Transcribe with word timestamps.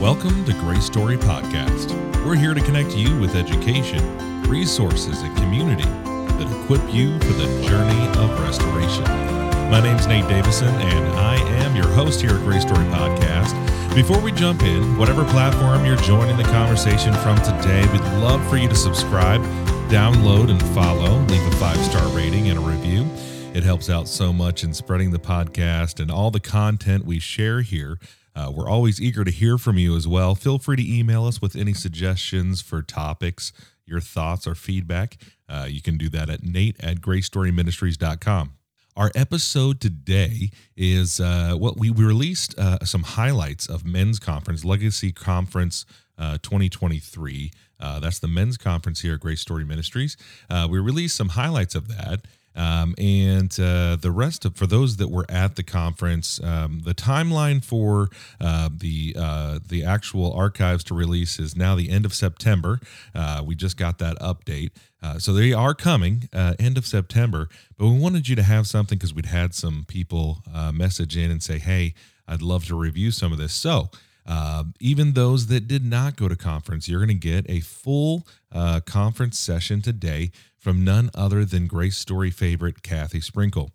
Welcome 0.00 0.46
to 0.46 0.54
Grace 0.54 0.86
Story 0.86 1.18
Podcast. 1.18 1.92
We're 2.24 2.34
here 2.34 2.54
to 2.54 2.60
connect 2.62 2.96
you 2.96 3.20
with 3.20 3.36
education, 3.36 4.00
resources, 4.48 5.20
and 5.20 5.36
community 5.36 5.84
that 5.84 6.62
equip 6.62 6.80
you 6.90 7.18
for 7.18 7.34
the 7.34 7.44
journey 7.68 8.08
of 8.18 8.40
restoration. 8.40 9.04
My 9.70 9.78
name's 9.82 10.06
Nate 10.06 10.26
Davison, 10.26 10.68
and 10.68 11.18
I 11.18 11.36
am 11.62 11.76
your 11.76 11.86
host 11.88 12.22
here 12.22 12.30
at 12.30 12.42
Grace 12.44 12.62
Story 12.62 12.86
Podcast. 12.86 13.54
Before 13.94 14.18
we 14.18 14.32
jump 14.32 14.62
in, 14.62 14.96
whatever 14.96 15.22
platform 15.26 15.84
you're 15.84 15.96
joining 15.96 16.38
the 16.38 16.44
conversation 16.44 17.12
from 17.16 17.36
today, 17.42 17.86
we'd 17.92 18.00
love 18.22 18.40
for 18.48 18.56
you 18.56 18.70
to 18.70 18.74
subscribe, 18.74 19.42
download, 19.90 20.50
and 20.50 20.62
follow. 20.74 21.18
Leave 21.26 21.46
a 21.46 21.56
five 21.56 21.76
star 21.76 22.08
rating 22.16 22.48
and 22.48 22.58
a 22.58 22.62
review. 22.62 23.06
It 23.52 23.64
helps 23.64 23.90
out 23.90 24.08
so 24.08 24.32
much 24.32 24.64
in 24.64 24.72
spreading 24.72 25.10
the 25.10 25.18
podcast 25.18 26.00
and 26.00 26.10
all 26.10 26.30
the 26.30 26.40
content 26.40 27.04
we 27.04 27.18
share 27.18 27.60
here. 27.60 27.98
Uh, 28.34 28.50
we're 28.54 28.68
always 28.68 29.00
eager 29.00 29.24
to 29.24 29.30
hear 29.30 29.58
from 29.58 29.78
you 29.78 29.96
as 29.96 30.06
well. 30.06 30.34
Feel 30.34 30.58
free 30.58 30.76
to 30.76 30.98
email 30.98 31.26
us 31.26 31.42
with 31.42 31.56
any 31.56 31.74
suggestions 31.74 32.60
for 32.60 32.82
topics, 32.82 33.52
your 33.86 34.00
thoughts, 34.00 34.46
or 34.46 34.54
feedback. 34.54 35.16
Uh, 35.48 35.66
you 35.68 35.82
can 35.82 35.96
do 35.96 36.08
that 36.08 36.30
at 36.30 36.42
nate 36.42 36.76
at 36.82 37.00
gracestoryministries.com. 37.00 38.52
Our 38.96 39.10
episode 39.14 39.80
today 39.80 40.50
is 40.76 41.20
uh, 41.20 41.54
what 41.54 41.76
we, 41.78 41.90
we 41.90 42.04
released 42.04 42.58
uh, 42.58 42.84
some 42.84 43.02
highlights 43.02 43.68
of 43.68 43.84
Men's 43.84 44.18
Conference, 44.18 44.64
Legacy 44.64 45.12
Conference 45.12 45.86
uh, 46.18 46.38
2023. 46.42 47.50
Uh, 47.80 47.98
that's 47.98 48.18
the 48.18 48.28
men's 48.28 48.58
conference 48.58 49.00
here 49.00 49.14
at 49.14 49.20
Grace 49.20 49.40
Story 49.40 49.64
Ministries. 49.64 50.16
Uh, 50.50 50.68
we 50.70 50.78
released 50.78 51.16
some 51.16 51.30
highlights 51.30 51.74
of 51.74 51.88
that. 51.88 52.26
Um, 52.56 52.94
and 52.98 53.52
uh, 53.60 53.96
the 53.96 54.10
rest 54.10 54.44
of 54.44 54.56
for 54.56 54.66
those 54.66 54.96
that 54.96 55.08
were 55.08 55.26
at 55.28 55.56
the 55.56 55.62
conference, 55.62 56.42
um, 56.42 56.82
the 56.84 56.94
timeline 56.94 57.64
for 57.64 58.08
uh, 58.40 58.68
the 58.76 59.14
uh, 59.18 59.60
the 59.66 59.84
actual 59.84 60.32
archives 60.32 60.82
to 60.84 60.94
release 60.94 61.38
is 61.38 61.56
now 61.56 61.74
the 61.74 61.90
end 61.90 62.04
of 62.04 62.12
September. 62.12 62.80
Uh, 63.14 63.42
we 63.44 63.54
just 63.54 63.76
got 63.76 63.98
that 63.98 64.18
update, 64.18 64.70
uh, 65.02 65.18
so 65.18 65.32
they 65.32 65.52
are 65.52 65.74
coming 65.74 66.28
uh, 66.32 66.54
end 66.58 66.76
of 66.76 66.86
September. 66.86 67.48
But 67.78 67.88
we 67.88 67.98
wanted 67.98 68.28
you 68.28 68.36
to 68.36 68.42
have 68.42 68.66
something 68.66 68.98
because 68.98 69.14
we'd 69.14 69.26
had 69.26 69.54
some 69.54 69.84
people 69.86 70.42
message 70.72 71.16
in 71.16 71.30
and 71.30 71.42
say, 71.42 71.58
"Hey, 71.58 71.94
I'd 72.26 72.42
love 72.42 72.66
to 72.66 72.74
review 72.74 73.10
some 73.10 73.32
of 73.32 73.38
this." 73.38 73.52
So. 73.52 73.90
Uh, 74.30 74.62
even 74.78 75.14
those 75.14 75.48
that 75.48 75.66
did 75.66 75.84
not 75.84 76.14
go 76.14 76.28
to 76.28 76.36
conference, 76.36 76.88
you're 76.88 77.04
going 77.04 77.08
to 77.08 77.14
get 77.14 77.44
a 77.50 77.58
full 77.58 78.28
uh, 78.52 78.78
conference 78.86 79.36
session 79.36 79.82
today 79.82 80.30
from 80.56 80.84
none 80.84 81.10
other 81.16 81.44
than 81.44 81.66
Grace 81.66 81.96
Story 81.96 82.30
favorite 82.30 82.84
Kathy 82.84 83.20
Sprinkle. 83.20 83.72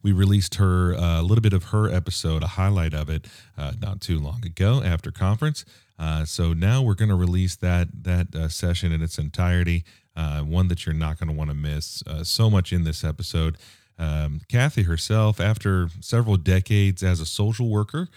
We 0.00 0.12
released 0.12 0.56
her 0.56 0.94
uh, 0.94 0.98
a 0.98 1.18
uh, 1.18 1.22
little 1.22 1.42
bit 1.42 1.52
of 1.52 1.64
her 1.64 1.92
episode, 1.92 2.44
a 2.44 2.48
highlight 2.48 2.94
of 2.94 3.10
it, 3.10 3.26
uh, 3.56 3.72
not 3.82 4.00
too 4.00 4.20
long 4.20 4.44
ago 4.46 4.80
after 4.80 5.10
conference. 5.10 5.64
Uh, 5.98 6.24
so 6.24 6.52
now 6.52 6.80
we're 6.80 6.94
going 6.94 7.08
to 7.08 7.16
release 7.16 7.56
that 7.56 7.88
that 8.04 8.34
uh, 8.36 8.48
session 8.48 8.92
in 8.92 9.02
its 9.02 9.18
entirety, 9.18 9.84
uh, 10.14 10.42
one 10.42 10.68
that 10.68 10.86
you're 10.86 10.94
not 10.94 11.18
going 11.18 11.28
to 11.28 11.34
want 11.34 11.50
to 11.50 11.56
miss. 11.56 12.04
so 12.22 12.48
much 12.48 12.72
in 12.72 12.84
this 12.84 13.02
episode. 13.02 13.58
Um, 13.98 14.40
Kathy 14.48 14.84
herself, 14.84 15.40
after 15.40 15.88
several 16.00 16.36
decades 16.36 17.02
as 17.02 17.20
a 17.20 17.26
social 17.26 17.68
worker, 17.68 18.08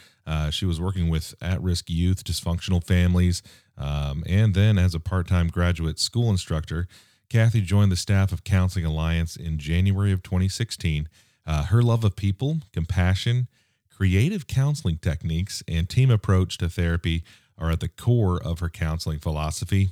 she 0.52 0.66
was 0.66 0.80
working 0.80 1.10
with 1.10 1.34
at-risk 1.42 1.90
youth, 1.90 2.24
dysfunctional 2.24 2.84
families, 2.84 3.42
um, 3.78 4.24
and 4.28 4.54
then 4.54 4.78
as 4.78 4.94
a 4.94 5.00
part-time 5.00 5.48
graduate 5.48 6.00
school 6.00 6.30
instructor. 6.30 6.88
Kathy 7.30 7.62
joined 7.62 7.92
the 7.92 7.96
staff 7.96 8.32
of 8.32 8.44
Counseling 8.44 8.86
Alliance 8.86 9.36
in 9.36 9.58
January 9.58 10.12
of 10.12 10.22
2016. 10.22 11.08
Uh, 11.46 11.64
her 11.64 11.82
love 11.82 12.04
of 12.04 12.16
people, 12.16 12.58
compassion, 12.74 13.48
creative 13.90 14.48
counseling 14.48 14.98
techniques, 14.98 15.64
and 15.68 15.90
team 15.90 16.12
approach 16.12 16.58
to 16.58 16.70
therapy 16.70 17.24
are 17.58 17.72
at 17.72 17.80
the 17.80 17.88
core 17.88 18.42
of 18.44 18.60
her 18.60 18.70
counseling 18.70 19.20
philosophy. 19.20 19.92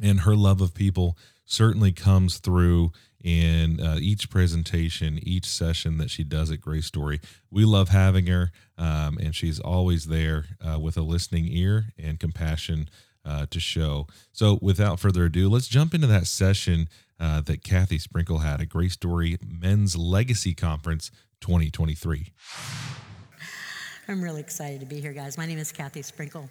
And 0.00 0.20
her 0.20 0.36
love 0.36 0.60
of 0.60 0.72
people 0.72 1.18
certainly 1.44 1.92
comes 1.92 2.38
through 2.38 2.92
in 3.22 3.80
uh, 3.80 3.96
each 4.00 4.30
presentation, 4.30 5.18
each 5.22 5.46
session 5.46 5.98
that 5.98 6.10
she 6.10 6.24
does 6.24 6.50
at 6.50 6.60
Grace 6.60 6.86
Story. 6.86 7.20
We 7.50 7.64
love 7.64 7.90
having 7.90 8.26
her, 8.26 8.50
um, 8.78 9.18
and 9.18 9.34
she's 9.34 9.60
always 9.60 10.06
there 10.06 10.46
uh, 10.60 10.78
with 10.78 10.96
a 10.96 11.02
listening 11.02 11.46
ear 11.48 11.86
and 11.98 12.18
compassion 12.18 12.88
uh, 13.24 13.46
to 13.50 13.60
show. 13.60 14.06
So, 14.32 14.58
without 14.62 15.00
further 15.00 15.26
ado, 15.26 15.48
let's 15.48 15.68
jump 15.68 15.94
into 15.94 16.06
that 16.06 16.26
session 16.26 16.88
uh, 17.18 17.42
that 17.42 17.62
Kathy 17.62 17.98
Sprinkle 17.98 18.38
had 18.38 18.60
at 18.60 18.68
Grace 18.68 18.94
Story 18.94 19.36
Men's 19.46 19.96
Legacy 19.96 20.54
Conference 20.54 21.10
2023. 21.40 22.32
I'm 24.08 24.22
really 24.22 24.40
excited 24.40 24.80
to 24.80 24.86
be 24.86 25.00
here, 25.00 25.12
guys. 25.12 25.36
My 25.36 25.46
name 25.46 25.58
is 25.58 25.70
Kathy 25.70 26.02
Sprinkle. 26.02 26.48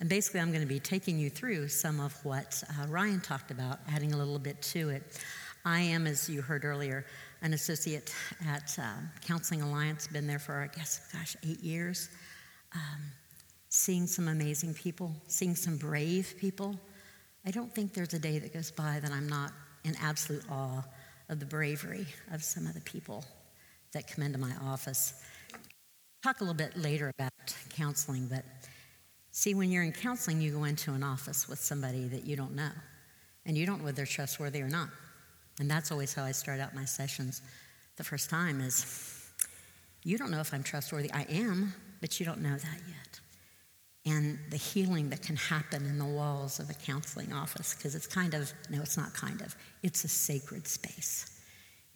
And 0.00 0.08
basically, 0.08 0.40
I'm 0.40 0.50
going 0.50 0.62
to 0.62 0.66
be 0.66 0.80
taking 0.80 1.18
you 1.18 1.30
through 1.30 1.68
some 1.68 2.00
of 2.00 2.18
what 2.24 2.62
uh, 2.68 2.86
Ryan 2.88 3.20
talked 3.20 3.50
about, 3.50 3.78
adding 3.88 4.12
a 4.12 4.16
little 4.16 4.38
bit 4.38 4.60
to 4.62 4.90
it. 4.90 5.02
I 5.66 5.80
am, 5.80 6.06
as 6.06 6.28
you 6.28 6.42
heard 6.42 6.64
earlier, 6.64 7.06
an 7.40 7.54
associate 7.54 8.14
at 8.46 8.76
uh, 8.78 8.84
Counseling 9.26 9.62
Alliance, 9.62 10.06
been 10.06 10.26
there 10.26 10.38
for, 10.38 10.60
I 10.60 10.76
guess, 10.76 11.08
gosh, 11.10 11.36
eight 11.42 11.60
years. 11.60 12.10
Um, 12.74 13.00
seeing 13.70 14.06
some 14.06 14.28
amazing 14.28 14.74
people, 14.74 15.14
seeing 15.26 15.56
some 15.56 15.78
brave 15.78 16.34
people. 16.38 16.78
I 17.46 17.50
don't 17.50 17.74
think 17.74 17.94
there's 17.94 18.12
a 18.12 18.18
day 18.18 18.38
that 18.38 18.52
goes 18.52 18.70
by 18.70 19.00
that 19.00 19.10
I'm 19.10 19.26
not 19.26 19.52
in 19.84 19.96
absolute 20.02 20.44
awe 20.50 20.84
of 21.30 21.40
the 21.40 21.46
bravery 21.46 22.06
of 22.30 22.44
some 22.44 22.66
of 22.66 22.74
the 22.74 22.80
people 22.82 23.24
that 23.92 24.06
come 24.06 24.22
into 24.22 24.38
my 24.38 24.52
office. 24.66 25.14
Talk 26.22 26.40
a 26.40 26.44
little 26.44 26.54
bit 26.54 26.76
later 26.76 27.10
about 27.18 27.32
counseling, 27.70 28.26
but 28.26 28.44
see, 29.30 29.54
when 29.54 29.70
you're 29.70 29.82
in 29.82 29.92
counseling, 29.92 30.42
you 30.42 30.52
go 30.52 30.64
into 30.64 30.92
an 30.92 31.02
office 31.02 31.48
with 31.48 31.58
somebody 31.58 32.06
that 32.08 32.26
you 32.26 32.36
don't 32.36 32.54
know, 32.54 32.70
and 33.46 33.56
you 33.56 33.64
don't 33.64 33.78
know 33.78 33.84
whether 33.84 33.96
they're 33.96 34.06
trustworthy 34.06 34.60
or 34.60 34.68
not. 34.68 34.90
And 35.58 35.70
that's 35.70 35.92
always 35.92 36.14
how 36.14 36.24
I 36.24 36.32
start 36.32 36.60
out 36.60 36.74
my 36.74 36.84
sessions 36.84 37.42
the 37.96 38.04
first 38.04 38.28
time 38.28 38.60
is 38.60 39.30
you 40.02 40.18
don't 40.18 40.30
know 40.30 40.40
if 40.40 40.52
I'm 40.52 40.62
trustworthy. 40.62 41.12
I 41.12 41.22
am, 41.30 41.74
but 42.00 42.18
you 42.18 42.26
don't 42.26 42.40
know 42.40 42.56
that 42.56 42.80
yet 42.88 43.20
and 44.06 44.38
the 44.50 44.56
healing 44.56 45.08
that 45.10 45.22
can 45.22 45.36
happen 45.36 45.86
in 45.86 45.98
the 45.98 46.04
walls 46.04 46.60
of 46.60 46.68
a 46.68 46.74
counseling 46.74 47.32
office 47.32 47.74
because 47.74 47.94
it's 47.94 48.06
kind 48.06 48.34
of, 48.34 48.52
no, 48.68 48.80
it's 48.82 48.96
not 48.96 49.14
kind 49.14 49.40
of, 49.40 49.56
it's 49.82 50.04
a 50.04 50.08
sacred 50.08 50.68
space. 50.68 51.40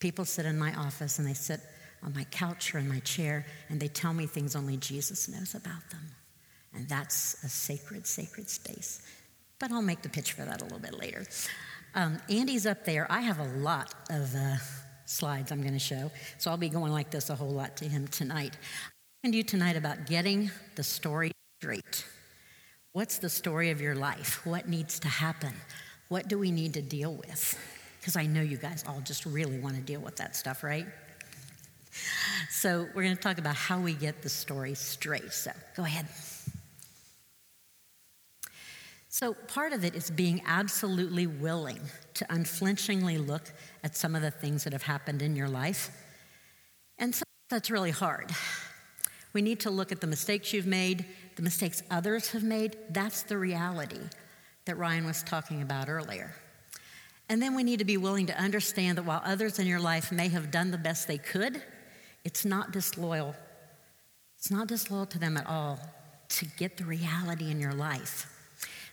People 0.00 0.24
sit 0.24 0.46
in 0.46 0.58
my 0.58 0.74
office 0.74 1.18
and 1.18 1.28
they 1.28 1.34
sit 1.34 1.60
on 2.02 2.14
my 2.14 2.24
couch 2.24 2.74
or 2.74 2.78
in 2.78 2.88
my 2.88 3.00
chair 3.00 3.44
and 3.68 3.78
they 3.78 3.88
tell 3.88 4.14
me 4.14 4.26
things 4.26 4.56
only 4.56 4.78
Jesus 4.78 5.28
knows 5.28 5.54
about 5.54 5.90
them. 5.90 6.00
And 6.74 6.88
that's 6.88 7.42
a 7.44 7.48
sacred, 7.48 8.06
sacred 8.06 8.48
space. 8.48 9.02
But 9.58 9.72
I'll 9.72 9.82
make 9.82 10.02
the 10.02 10.08
pitch 10.08 10.32
for 10.32 10.42
that 10.42 10.62
a 10.62 10.64
little 10.64 10.78
bit 10.78 10.98
later. 10.98 11.26
Um, 11.98 12.20
Andy's 12.30 12.64
up 12.64 12.84
there. 12.84 13.08
I 13.10 13.22
have 13.22 13.40
a 13.40 13.58
lot 13.58 13.92
of 14.08 14.32
uh, 14.32 14.54
slides 15.04 15.50
I'm 15.50 15.62
going 15.62 15.72
to 15.72 15.80
show, 15.80 16.12
so 16.38 16.48
I'll 16.48 16.56
be 16.56 16.68
going 16.68 16.92
like 16.92 17.10
this 17.10 17.28
a 17.28 17.34
whole 17.34 17.50
lot 17.50 17.76
to 17.78 17.86
him 17.86 18.06
tonight. 18.06 18.56
To 19.24 19.36
you 19.36 19.42
tonight 19.42 19.74
about 19.74 20.06
getting 20.06 20.52
the 20.76 20.84
story 20.84 21.32
straight. 21.58 22.06
What's 22.92 23.18
the 23.18 23.28
story 23.28 23.70
of 23.70 23.80
your 23.80 23.96
life? 23.96 24.46
What 24.46 24.68
needs 24.68 25.00
to 25.00 25.08
happen? 25.08 25.52
What 26.08 26.28
do 26.28 26.38
we 26.38 26.52
need 26.52 26.74
to 26.74 26.82
deal 26.82 27.14
with? 27.14 27.58
Because 27.98 28.14
I 28.14 28.26
know 28.26 28.42
you 28.42 28.58
guys 28.58 28.84
all 28.86 29.00
just 29.00 29.26
really 29.26 29.58
want 29.58 29.74
to 29.74 29.82
deal 29.82 30.00
with 30.00 30.14
that 30.18 30.36
stuff, 30.36 30.62
right? 30.62 30.86
So, 32.48 32.86
we're 32.94 33.02
going 33.02 33.16
to 33.16 33.20
talk 33.20 33.38
about 33.38 33.56
how 33.56 33.80
we 33.80 33.94
get 33.94 34.22
the 34.22 34.28
story 34.28 34.74
straight. 34.74 35.32
So, 35.32 35.50
go 35.74 35.82
ahead. 35.82 36.06
So, 39.18 39.34
part 39.34 39.72
of 39.72 39.84
it 39.84 39.96
is 39.96 40.12
being 40.12 40.42
absolutely 40.46 41.26
willing 41.26 41.80
to 42.14 42.32
unflinchingly 42.32 43.18
look 43.18 43.50
at 43.82 43.96
some 43.96 44.14
of 44.14 44.22
the 44.22 44.30
things 44.30 44.62
that 44.62 44.72
have 44.72 44.84
happened 44.84 45.22
in 45.22 45.34
your 45.34 45.48
life. 45.48 45.90
And 46.98 47.12
so 47.12 47.24
that's 47.50 47.68
really 47.68 47.90
hard. 47.90 48.30
We 49.32 49.42
need 49.42 49.58
to 49.60 49.70
look 49.70 49.90
at 49.90 50.00
the 50.00 50.06
mistakes 50.06 50.52
you've 50.52 50.68
made, 50.68 51.04
the 51.34 51.42
mistakes 51.42 51.82
others 51.90 52.30
have 52.30 52.44
made. 52.44 52.76
That's 52.90 53.24
the 53.24 53.36
reality 53.36 53.98
that 54.66 54.78
Ryan 54.78 55.04
was 55.04 55.24
talking 55.24 55.62
about 55.62 55.88
earlier. 55.88 56.32
And 57.28 57.42
then 57.42 57.56
we 57.56 57.64
need 57.64 57.80
to 57.80 57.84
be 57.84 57.96
willing 57.96 58.26
to 58.26 58.40
understand 58.40 58.98
that 58.98 59.04
while 59.04 59.22
others 59.24 59.58
in 59.58 59.66
your 59.66 59.80
life 59.80 60.12
may 60.12 60.28
have 60.28 60.52
done 60.52 60.70
the 60.70 60.78
best 60.78 61.08
they 61.08 61.18
could, 61.18 61.60
it's 62.22 62.44
not 62.44 62.70
disloyal. 62.70 63.34
It's 64.36 64.52
not 64.52 64.68
disloyal 64.68 65.06
to 65.06 65.18
them 65.18 65.36
at 65.36 65.46
all 65.48 65.80
to 66.28 66.46
get 66.56 66.76
the 66.76 66.84
reality 66.84 67.50
in 67.50 67.58
your 67.58 67.74
life. 67.74 68.32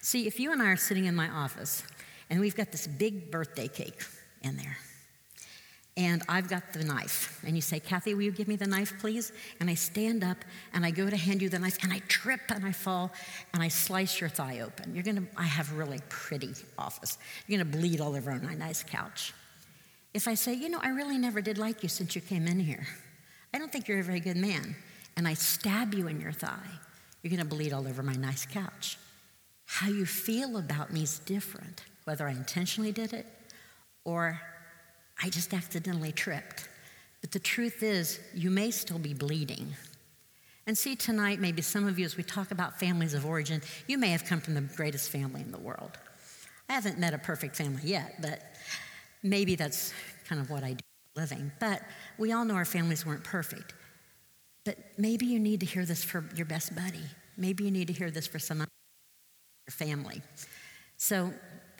See, 0.05 0.27
if 0.27 0.39
you 0.39 0.51
and 0.51 0.61
I 0.61 0.67
are 0.67 0.77
sitting 0.77 1.05
in 1.05 1.15
my 1.15 1.27
office 1.29 1.81
and 2.29 2.39
we've 2.39 2.55
got 2.55 2.71
this 2.71 2.85
big 2.85 3.31
birthday 3.31 3.67
cake 3.67 4.03
in 4.43 4.55
there, 4.55 4.77
and 5.97 6.21
I've 6.29 6.47
got 6.47 6.73
the 6.73 6.83
knife. 6.83 7.41
And 7.43 7.55
you 7.55 7.61
say, 7.63 7.79
Kathy, 7.79 8.13
will 8.13 8.21
you 8.21 8.31
give 8.31 8.47
me 8.47 8.55
the 8.55 8.67
knife, 8.67 8.93
please? 8.99 9.31
And 9.59 9.67
I 9.67 9.73
stand 9.73 10.23
up 10.23 10.37
and 10.75 10.85
I 10.85 10.91
go 10.91 11.09
to 11.09 11.17
hand 11.17 11.41
you 11.41 11.49
the 11.49 11.57
knife 11.57 11.79
and 11.81 11.91
I 11.91 12.03
trip 12.07 12.41
and 12.49 12.63
I 12.63 12.71
fall 12.71 13.13
and 13.55 13.63
I 13.63 13.67
slice 13.67 14.21
your 14.21 14.29
thigh 14.29 14.59
open. 14.59 14.93
You're 14.93 15.03
gonna, 15.03 15.23
I 15.37 15.45
have 15.45 15.71
a 15.71 15.75
really 15.75 16.01
pretty 16.07 16.53
office. 16.77 17.17
You're 17.47 17.57
gonna 17.57 17.75
bleed 17.75 17.99
all 17.99 18.15
over 18.15 18.35
my 18.35 18.53
nice 18.53 18.83
couch. 18.83 19.33
If 20.13 20.27
I 20.27 20.35
say, 20.35 20.53
you 20.53 20.69
know, 20.69 20.81
I 20.83 20.89
really 20.89 21.17
never 21.17 21.41
did 21.41 21.57
like 21.57 21.81
you 21.81 21.89
since 21.89 22.13
you 22.13 22.21
came 22.21 22.45
in 22.45 22.59
here, 22.59 22.85
I 23.55 23.57
don't 23.57 23.71
think 23.71 23.87
you're 23.87 24.01
a 24.01 24.03
very 24.03 24.19
good 24.19 24.37
man, 24.37 24.75
and 25.17 25.27
I 25.27 25.33
stab 25.33 25.95
you 25.95 26.07
in 26.07 26.21
your 26.21 26.31
thigh, 26.31 26.69
You're 27.23 27.39
to 27.39 27.45
bleed 27.45 27.73
all 27.73 27.87
over 27.87 28.03
my 28.03 28.13
nice 28.13 28.45
couch. 28.45 28.99
How 29.65 29.89
you 29.89 30.05
feel 30.05 30.57
about 30.57 30.93
me 30.93 31.03
is 31.03 31.19
different, 31.19 31.83
whether 32.05 32.27
I 32.27 32.31
intentionally 32.31 32.91
did 32.91 33.13
it 33.13 33.25
or 34.03 34.39
I 35.21 35.29
just 35.29 35.53
accidentally 35.53 36.11
tripped. 36.11 36.67
But 37.21 37.31
the 37.31 37.39
truth 37.39 37.81
is, 37.81 38.19
you 38.33 38.49
may 38.51 38.71
still 38.71 38.99
be 38.99 39.13
bleeding. 39.13 39.75
And 40.67 40.77
see, 40.77 40.95
tonight, 40.95 41.39
maybe 41.39 41.61
some 41.61 41.87
of 41.87 41.99
you, 41.99 42.05
as 42.05 42.17
we 42.17 42.23
talk 42.23 42.51
about 42.51 42.79
families 42.79 43.13
of 43.13 43.25
origin, 43.25 43.61
you 43.87 43.97
may 43.97 44.09
have 44.09 44.25
come 44.25 44.41
from 44.41 44.53
the 44.55 44.61
greatest 44.61 45.09
family 45.09 45.41
in 45.41 45.51
the 45.51 45.59
world. 45.59 45.91
I 46.69 46.73
haven't 46.73 46.99
met 46.99 47.13
a 47.13 47.17
perfect 47.17 47.55
family 47.55 47.81
yet, 47.83 48.15
but 48.21 48.41
maybe 49.21 49.55
that's 49.55 49.93
kind 50.27 50.41
of 50.41 50.49
what 50.49 50.63
I 50.63 50.73
do 50.73 50.83
living. 51.15 51.51
But 51.59 51.81
we 52.17 52.31
all 52.31 52.45
know 52.45 52.55
our 52.55 52.65
families 52.65 53.05
weren't 53.05 53.23
perfect. 53.23 53.73
But 54.65 54.77
maybe 54.97 55.25
you 55.25 55.39
need 55.39 55.59
to 55.59 55.65
hear 55.65 55.85
this 55.85 56.03
for 56.03 56.25
your 56.35 56.45
best 56.45 56.75
buddy. 56.75 57.03
Maybe 57.37 57.63
you 57.63 57.71
need 57.71 57.87
to 57.87 57.93
hear 57.93 58.09
this 58.09 58.27
for 58.27 58.39
some 58.39 58.61
of 58.61 58.67
your 59.65 59.71
family. 59.71 60.21
So 60.97 61.33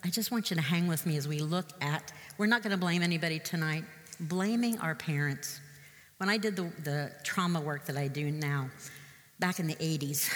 I 0.04 0.10
just 0.10 0.32
want 0.32 0.50
you 0.50 0.56
to 0.56 0.62
hang 0.62 0.88
with 0.88 1.06
me 1.06 1.18
as 1.18 1.28
we 1.28 1.40
look 1.40 1.68
at, 1.82 2.12
we're 2.38 2.48
not 2.48 2.64
going 2.64 2.72
to 2.72 2.78
blame 2.78 3.02
anybody 3.02 3.40
tonight, 3.40 3.84
blaming 4.20 4.78
our 4.80 4.96
parents. 4.96 5.60
When 6.18 6.30
I 6.30 6.38
did 6.38 6.56
the, 6.56 6.72
the 6.84 7.12
trauma 7.24 7.62
work 7.62 7.86
that 7.86 7.98
I 7.98 8.08
do 8.08 8.32
now, 8.32 8.70
back 9.40 9.60
in 9.60 9.68
the 9.68 9.76
80s, 9.76 10.32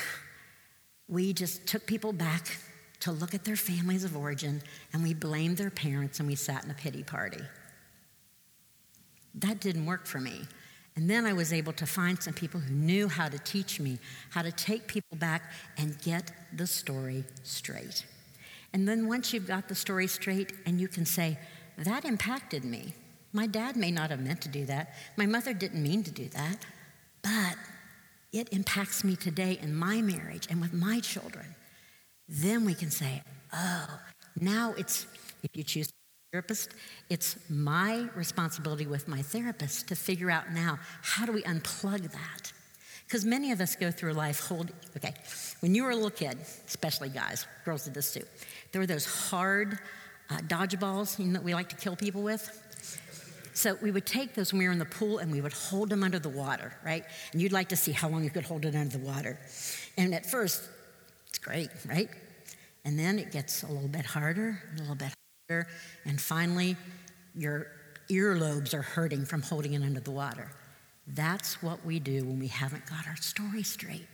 we 1.07 1.34
just 1.34 1.66
took 1.66 1.86
people 1.86 2.13
back 2.13 2.57
to 3.01 3.12
look 3.12 3.34
at 3.34 3.46
their 3.46 3.56
families 3.56 4.04
of 4.04 4.16
origin 4.16 4.62
and 4.94 5.02
we 5.02 5.13
blamed 5.13 5.57
their 5.57 5.69
parents 5.69 6.19
and 6.19 6.28
we 6.28 6.36
sat 6.36 6.63
in 6.66 6.72
a 6.72 6.74
pity 6.74 7.04
party. 7.04 7.42
That 9.36 9.60
didn't 9.60 9.86
work 9.86 10.06
for 10.06 10.19
me. 10.19 10.42
And 10.95 11.09
then 11.09 11.25
I 11.25 11.33
was 11.33 11.53
able 11.53 11.74
to 11.74 11.86
find 11.86 12.21
some 12.21 12.33
people 12.33 12.59
who 12.59 12.74
knew 12.74 13.07
how 13.07 13.30
to 13.30 13.39
teach 13.39 13.80
me 13.80 14.00
how 14.31 14.41
to 14.41 14.51
take 14.51 14.88
people 14.88 15.18
back 15.18 15.51
and 15.77 16.00
get 16.01 16.31
the 16.53 16.68
story 16.68 17.24
straight. 17.44 18.06
And 18.74 18.88
then 18.88 19.07
once 19.07 19.33
you've 19.33 19.47
got 19.47 19.68
the 19.68 19.75
story 19.75 20.07
straight 20.07 20.53
and 20.65 20.80
you 20.80 20.88
can 20.88 21.06
say, 21.06 21.38
that 21.77 22.06
impacted 22.06 22.65
me. 22.65 22.94
My 23.31 23.47
dad 23.47 23.75
may 23.75 23.91
not 23.91 24.09
have 24.09 24.19
meant 24.19 24.41
to 24.41 24.50
do 24.50 24.65
that. 24.65 24.95
My 25.15 25.25
mother 25.25 25.53
didn't 25.53 25.81
mean 25.81 26.03
to 26.03 26.12
do 26.12 26.27
that. 26.30 26.65
But 27.21 27.56
it 28.31 28.50
impacts 28.51 29.03
me 29.03 29.15
today 29.15 29.57
in 29.62 29.75
my 29.75 30.01
marriage 30.01 30.47
and 30.50 30.62
with 30.62 30.74
my 30.74 31.00
children. 31.00 31.56
Then 32.27 32.65
we 32.65 32.74
can 32.74 32.92
say, 32.92 33.24
oh, 33.53 34.00
now 34.39 34.74
it's, 34.77 35.07
if 35.44 35.56
you 35.56 35.63
choose 35.63 35.89
therapist, 36.31 36.76
it's 37.10 37.38
my 37.50 38.08
responsibility 38.16 38.86
with 38.86 39.08
my 39.08 39.20
therapist 39.20 39.88
to 39.88 39.96
figure 39.96 40.30
out 40.30 40.52
now 40.54 40.78
how 41.02 41.26
do 41.26 41.31
we 41.31 41.42
unplug 41.42 42.04
that? 42.12 42.54
Because 43.06 43.26
many 43.26 43.52
of 43.52 43.60
us 43.60 43.76
go 43.76 43.90
through 43.90 44.14
life 44.14 44.42
hold, 44.42 44.72
okay, 44.96 45.16
when 45.62 45.74
you 45.74 45.84
were 45.84 45.90
a 45.90 45.96
little 45.96 46.12
kid, 46.12 46.38
especially 46.68 47.10
guys, 47.10 47.48
girls 47.66 47.86
did 47.86 47.96
this 47.96 48.14
too, 48.14 48.22
there 48.72 48.80
were 48.80 48.86
those 48.86 49.08
hard 49.08 49.80
uh, 50.30 50.38
dodgeballs 50.42 51.18
you 51.18 51.26
know, 51.26 51.34
that 51.34 51.44
we 51.44 51.56
like 51.56 51.70
to 51.70 51.76
kill 51.76 51.96
people 51.96 52.22
with. 52.22 52.66
So 53.56 53.76
we 53.81 53.90
would 53.90 54.06
take 54.06 54.36
those 54.36 54.54
when 54.54 54.60
we 54.60 54.68
were 54.68 54.72
in 54.72 54.78
the 54.78 54.86
pool 54.86 55.18
and 55.18 55.31
we 55.31 55.42
would 55.42 55.54
hold 55.54 55.90
them 55.90 56.04
under 56.04 56.20
the 56.20 56.30
water, 56.30 56.72
right? 56.86 57.04
And 57.31 57.42
you'd 57.42 57.52
like 57.52 57.70
to 57.70 57.76
see 57.76 57.92
how 57.92 58.08
long 58.08 58.24
you 58.24 58.30
could 58.30 58.46
hold 58.46 58.66
it 58.66 58.76
under 58.76 59.00
the 59.00 59.04
water. 59.04 59.40
And 59.98 60.14
at 60.14 60.28
first, 60.28 60.62
it's 61.28 61.40
great, 61.40 61.70
right? 61.88 62.10
And 62.86 63.00
then 63.00 63.18
it 63.18 63.31
gets 63.31 63.64
a 63.64 63.68
little 63.68 63.90
bit 63.90 64.06
harder, 64.06 64.62
a 64.76 64.80
little 64.80 64.94
bit 64.94 65.12
and 66.06 66.22
finally, 66.22 66.78
your 67.36 67.68
earlobes 68.10 68.74
are 68.74 68.81
hurting 68.81 69.25
from 69.25 69.42
holding 69.42 69.74
it 69.74 69.84
under 69.84 70.00
the 70.00 70.12
water. 70.12 70.51
That's 71.07 71.62
what 71.63 71.84
we 71.86 72.00
do 72.00 72.24
when 72.24 72.40
we 72.40 72.48
haven't 72.48 72.86
got 72.86 73.07
our 73.07 73.16
story 73.16 73.63
straight. 73.63 74.07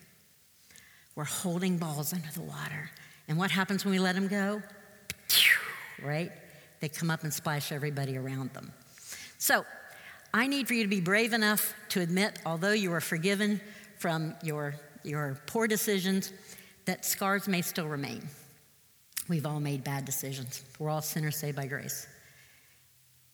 We're 1.15 1.25
holding 1.25 1.77
balls 1.77 2.13
under 2.13 2.27
the 2.33 2.41
water. 2.41 2.89
And 3.27 3.37
what 3.37 3.51
happens 3.51 3.83
when 3.83 3.93
we 3.93 3.99
let 3.99 4.15
them 4.15 4.27
go? 4.27 4.61
Right? 6.01 6.31
They 6.79 6.89
come 6.89 7.09
up 7.09 7.23
and 7.23 7.33
splash 7.33 7.71
everybody 7.71 8.17
around 8.17 8.53
them. 8.53 8.71
So, 9.37 9.65
I 10.33 10.47
need 10.47 10.67
for 10.67 10.73
you 10.73 10.83
to 10.83 10.89
be 10.89 10.99
brave 10.99 11.31
enough 11.31 11.73
to 11.89 12.01
admit, 12.01 12.39
although 12.45 12.73
you 12.73 12.91
are 12.91 12.99
forgiven 12.99 13.61
from 13.97 14.35
your, 14.43 14.75
your 15.03 15.39
poor 15.47 15.67
decisions, 15.67 16.33
that 16.83 17.05
scars 17.05 17.47
may 17.47 17.61
still 17.61 17.87
remain. 17.87 18.27
We've 19.27 19.45
all 19.45 19.59
made 19.59 19.83
bad 19.83 20.05
decisions. 20.05 20.63
We're 20.77 20.89
all 20.89 21.01
sinners 21.01 21.37
saved 21.37 21.55
by 21.55 21.65
grace. 21.67 22.07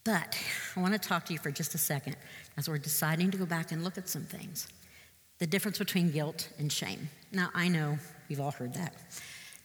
But 0.04 0.38
I 0.76 0.80
want 0.80 0.94
to 0.94 1.00
talk 1.00 1.26
to 1.26 1.34
you 1.34 1.40
for 1.40 1.52
just 1.52 1.76
a 1.76 1.78
second 1.78 2.16
as 2.58 2.68
we're 2.68 2.78
deciding 2.78 3.32
to 3.32 3.38
go 3.38 3.46
back 3.46 3.72
and 3.72 3.84
look 3.84 3.98
at 3.98 4.10
some 4.10 4.24
things. 4.24 4.68
The 5.40 5.48
difference 5.48 5.78
between 5.78 6.12
guilt 6.12 6.50
and 6.58 6.72
shame. 6.72 7.10
Now, 7.32 7.50
I 7.54 7.68
know 7.68 7.98
we've 8.30 8.40
all 8.40 8.52
heard 8.52 8.74
that. 8.76 8.96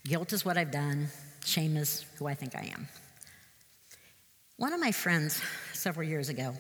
Guilt 0.05 0.33
is 0.33 0.45
what 0.45 0.57
I've 0.57 0.71
done, 0.71 1.09
shame 1.45 1.77
is 1.77 2.05
who 2.19 2.27
I 2.27 2.35
think 2.35 2.55
I 2.55 2.71
am. 2.73 2.89
One 4.57 4.73
of 4.73 4.81
my 4.81 4.93
friends 4.93 5.41
several 5.73 6.09
years 6.09 6.29
ago, 6.29 6.55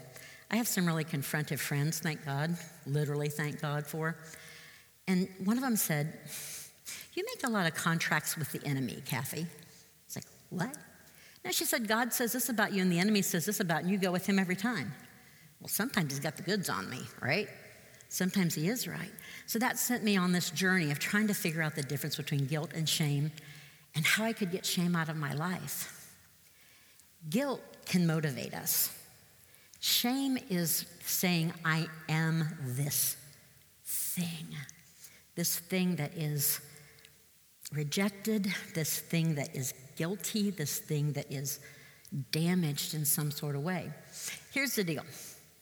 I 0.50 0.56
have 0.56 0.68
some 0.68 0.86
really 0.86 1.04
confrontive 1.04 1.58
friends, 1.58 1.98
thank 1.98 2.24
God, 2.24 2.56
literally 2.86 3.28
thank 3.28 3.60
God 3.60 3.86
for. 3.86 4.16
And 5.08 5.28
one 5.44 5.56
of 5.56 5.62
them 5.62 5.76
said, 5.76 6.18
You 7.16 7.24
make 7.24 7.44
a 7.44 7.50
lot 7.50 7.66
of 7.66 7.74
contracts 7.74 8.36
with 8.36 8.52
the 8.52 8.64
enemy, 8.64 9.02
Kathy. 9.06 9.46
It's 10.04 10.16
like, 10.16 10.26
What? 10.50 10.76
No, 11.44 11.50
she 11.50 11.64
said, 11.64 11.88
God 11.88 12.12
says 12.12 12.32
this 12.32 12.48
about 12.48 12.72
you, 12.72 12.82
and 12.82 12.92
the 12.92 12.98
enemy 12.98 13.22
says 13.22 13.46
this 13.46 13.60
about 13.60 13.82
you, 13.82 13.84
and 13.84 13.90
you 13.92 13.98
go 13.98 14.12
with 14.12 14.26
him 14.26 14.38
every 14.38 14.56
time. 14.56 14.92
Well, 15.60 15.68
sometimes 15.68 16.12
he's 16.12 16.20
got 16.20 16.36
the 16.36 16.42
goods 16.42 16.68
on 16.68 16.90
me, 16.90 17.00
right? 17.22 17.48
Sometimes 18.08 18.54
he 18.54 18.68
is 18.68 18.86
right. 18.86 19.10
So 19.46 19.58
that 19.58 19.78
sent 19.78 20.04
me 20.04 20.16
on 20.16 20.32
this 20.32 20.50
journey 20.50 20.90
of 20.90 20.98
trying 20.98 21.28
to 21.28 21.34
figure 21.34 21.62
out 21.62 21.74
the 21.74 21.82
difference 21.82 22.16
between 22.16 22.46
guilt 22.46 22.72
and 22.74 22.88
shame 22.88 23.32
and 23.94 24.04
how 24.04 24.24
I 24.24 24.32
could 24.32 24.50
get 24.50 24.66
shame 24.66 24.94
out 24.94 25.08
of 25.08 25.16
my 25.16 25.32
life. 25.32 26.14
Guilt 27.30 27.62
can 27.86 28.06
motivate 28.06 28.52
us. 28.52 28.92
Shame 29.80 30.38
is 30.50 30.84
saying, 31.04 31.52
I 31.64 31.86
am 32.08 32.48
this 32.62 33.16
thing, 33.84 34.48
this 35.34 35.58
thing 35.58 35.96
that 35.96 36.12
is 36.14 36.60
rejected, 37.72 38.52
this 38.74 38.98
thing 38.98 39.34
that 39.36 39.54
is 39.54 39.74
guilty, 39.96 40.50
this 40.50 40.78
thing 40.78 41.12
that 41.12 41.30
is 41.32 41.60
damaged 42.30 42.94
in 42.94 43.04
some 43.04 43.30
sort 43.30 43.56
of 43.56 43.62
way. 43.62 43.90
Here's 44.52 44.74
the 44.74 44.84
deal. 44.84 45.02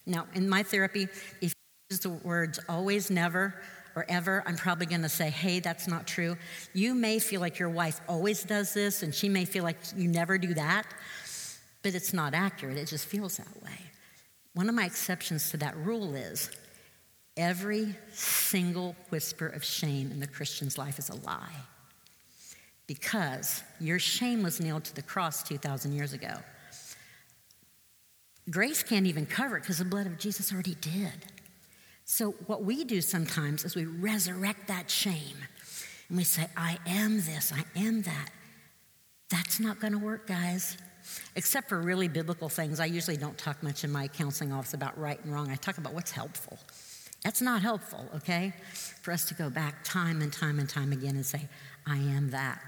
Now, 0.06 0.26
in 0.34 0.48
my 0.48 0.62
therapy, 0.62 1.08
if 1.40 1.42
you 1.42 1.50
use 1.90 2.00
the 2.00 2.10
words 2.10 2.60
always, 2.68 3.10
never, 3.10 3.54
or 3.96 4.04
ever, 4.08 4.42
I'm 4.46 4.56
probably 4.56 4.86
going 4.86 5.02
to 5.02 5.08
say, 5.08 5.30
hey, 5.30 5.60
that's 5.60 5.88
not 5.88 6.06
true. 6.06 6.36
You 6.74 6.94
may 6.94 7.18
feel 7.18 7.40
like 7.40 7.58
your 7.58 7.70
wife 7.70 8.00
always 8.08 8.42
does 8.42 8.74
this, 8.74 9.02
and 9.02 9.14
she 9.14 9.28
may 9.28 9.44
feel 9.44 9.64
like 9.64 9.78
you 9.96 10.08
never 10.08 10.36
do 10.36 10.52
that, 10.54 10.84
but 11.82 11.94
it's 11.94 12.12
not 12.12 12.34
accurate. 12.34 12.76
It 12.76 12.88
just 12.88 13.06
feels 13.06 13.38
that 13.38 13.62
way. 13.62 13.78
One 14.52 14.68
of 14.68 14.74
my 14.74 14.84
exceptions 14.84 15.50
to 15.50 15.56
that 15.58 15.76
rule 15.76 16.14
is 16.14 16.50
every 17.36 17.96
single 18.12 18.94
whisper 19.08 19.46
of 19.46 19.64
shame 19.64 20.10
in 20.12 20.20
the 20.20 20.26
Christian's 20.26 20.76
life 20.76 20.98
is 20.98 21.08
a 21.08 21.16
lie. 21.16 21.54
Because 22.86 23.62
your 23.80 23.98
shame 23.98 24.42
was 24.42 24.60
nailed 24.60 24.84
to 24.84 24.94
the 24.94 25.02
cross 25.02 25.42
2,000 25.42 25.92
years 25.92 26.12
ago. 26.12 26.34
Grace 28.50 28.82
can't 28.82 29.06
even 29.06 29.24
cover 29.24 29.56
it 29.56 29.60
because 29.60 29.78
the 29.78 29.84
blood 29.84 30.06
of 30.06 30.18
Jesus 30.18 30.52
already 30.52 30.74
did. 30.76 31.26
So, 32.04 32.32
what 32.46 32.62
we 32.62 32.84
do 32.84 33.00
sometimes 33.00 33.64
is 33.64 33.74
we 33.74 33.86
resurrect 33.86 34.68
that 34.68 34.90
shame 34.90 35.36
and 36.08 36.18
we 36.18 36.24
say, 36.24 36.46
I 36.56 36.78
am 36.86 37.16
this, 37.16 37.52
I 37.52 37.64
am 37.78 38.02
that. 38.02 38.28
That's 39.30 39.58
not 39.58 39.80
going 39.80 39.94
to 39.94 39.98
work, 39.98 40.26
guys. 40.26 40.76
Except 41.36 41.68
for 41.68 41.80
really 41.80 42.08
biblical 42.08 42.48
things. 42.48 42.80
I 42.80 42.86
usually 42.86 43.16
don't 43.16 43.36
talk 43.36 43.62
much 43.62 43.84
in 43.84 43.92
my 43.92 44.08
counseling 44.08 44.52
office 44.52 44.74
about 44.74 44.98
right 44.98 45.22
and 45.24 45.32
wrong. 45.32 45.50
I 45.50 45.56
talk 45.56 45.78
about 45.78 45.94
what's 45.94 46.10
helpful. 46.10 46.58
That's 47.24 47.40
not 47.40 47.62
helpful, 47.62 48.06
okay? 48.16 48.52
For 49.00 49.12
us 49.12 49.24
to 49.26 49.34
go 49.34 49.48
back 49.48 49.82
time 49.82 50.20
and 50.20 50.32
time 50.32 50.58
and 50.58 50.68
time 50.68 50.92
again 50.92 51.16
and 51.16 51.24
say, 51.24 51.48
I 51.86 51.96
am 51.96 52.30
that. 52.30 52.60